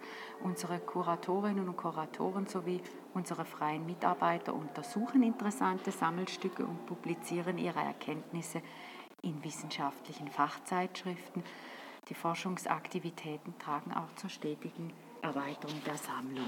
Unsere 0.43 0.79
Kuratorinnen 0.79 1.67
und 1.67 1.75
Kuratoren 1.75 2.45
sowie 2.45 2.81
unsere 3.15 3.45
freien 3.45 3.83
Mitarbeiter 3.87 4.53
untersuchen 4.53 5.23
interessante 5.23 5.91
Sammelstücke 5.91 6.63
und 6.63 6.85
publizieren 6.85 7.57
ihre 7.57 7.79
Erkenntnisse 7.79 8.61
in 9.23 9.43
wissenschaftlichen 9.43 10.27
Fachzeitschriften. 10.27 11.43
Die 12.09 12.15
Forschungsaktivitäten 12.15 13.57
tragen 13.57 13.91
auch 13.93 14.13
zur 14.17 14.29
stetigen 14.29 14.93
Erweiterung 15.23 15.81
der 15.83 15.97
Sammlung 15.97 16.45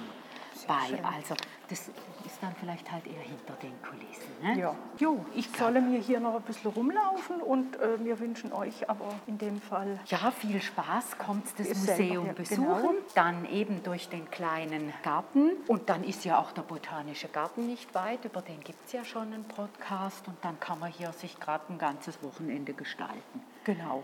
bei. 0.68 1.04
Also 1.04 1.36
das 1.70 1.88
ist 2.26 2.38
dann 2.42 2.54
vielleicht 2.60 2.92
halt 2.92 3.06
eher 3.08 3.22
hinter 3.22 3.54
den 3.62 3.74
Kulissen. 3.82 4.32
Ne? 4.42 4.60
Ja. 4.60 4.76
Jo, 4.98 5.26
ich 5.36 5.50
solle 5.58 5.82
mir 5.82 6.00
hier 6.00 6.20
noch 6.20 6.36
ein 6.36 6.42
bisschen 6.42 6.72
rumlaufen 6.72 7.42
und 7.42 7.76
äh, 7.78 8.04
wir 8.04 8.20
wünschen 8.20 8.52
euch 8.54 8.90
aber 8.90 9.10
in 9.28 9.38
dem 9.38 9.62
Fall 9.62 10.00
Ja, 10.06 10.32
viel 10.32 10.62
Spaß, 10.62 11.18
kommt 11.18 11.48
das 11.58 11.68
Ist 11.68 11.88
Museum 11.88 12.26
selber, 12.26 12.28
ja, 12.28 12.34
besuchen, 12.34 12.66
genau. 12.66 13.12
dann 13.16 13.46
eben 13.46 13.84
durch 13.84 14.10
den 14.10 14.30
kleinen 14.30 14.94
Garten 15.04 15.52
und 15.68 15.90
dann 15.90 16.04
ist 16.04 16.26
ja 16.26 16.40
auch 16.40 16.52
der 16.52 16.64
Botanische 16.64 17.28
Garten 17.28 17.68
nicht 17.68 17.94
weit, 17.96 18.26
über 18.26 18.42
den 18.42 18.60
gibt 18.62 18.86
es 18.86 18.92
ja 18.92 19.04
schon 19.06 19.34
einen 19.34 19.44
Podcast 19.46 20.28
und 20.28 20.38
dann 20.44 20.60
kann 20.60 20.80
man 20.80 20.92
hier 20.92 21.12
sich 21.14 21.40
gerade 21.40 21.64
ein 21.70 21.78
ganzes 21.78 22.22
Wochenende 22.24 22.74
gestalten. 22.74 23.42
genau. 23.64 24.04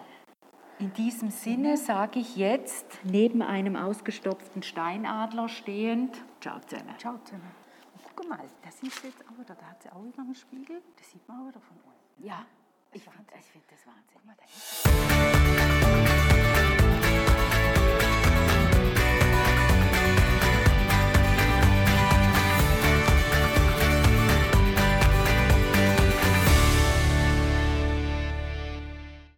In 0.79 0.93
diesem 0.93 1.31
Sinne 1.31 1.75
sage 1.75 2.19
ich 2.19 2.35
jetzt, 2.35 2.85
neben 3.03 3.41
einem 3.41 3.75
ausgestopften 3.75 4.61
Steinadler 4.61 5.49
stehend, 5.49 6.23
ciao 6.39 6.59
zusammen. 6.59 6.93
Ciao 6.99 7.17
zusammen. 7.23 7.49
Und 7.95 8.15
guck 8.15 8.29
mal, 8.29 8.37
da 8.61 8.69
siehst 8.69 9.01
du 9.01 9.07
jetzt 9.07 9.23
auch 9.27 9.39
wieder, 9.39 9.55
da 9.55 9.65
hat 9.65 9.81
sie 9.81 9.89
auch 9.89 10.03
wieder 10.03 10.19
einen 10.19 10.35
Spiegel. 10.35 10.83
Das 10.95 11.09
sieht 11.09 11.27
man 11.27 11.41
auch 11.41 11.47
wieder 11.47 11.61
von 11.61 11.77
unten. 11.77 12.27
Ja, 12.27 12.45
ich 12.93 13.01
finde 13.01 13.33
ich 13.39 13.45
find 13.47 13.63
das 13.71 13.87
Wahnsinnig. 13.87 14.37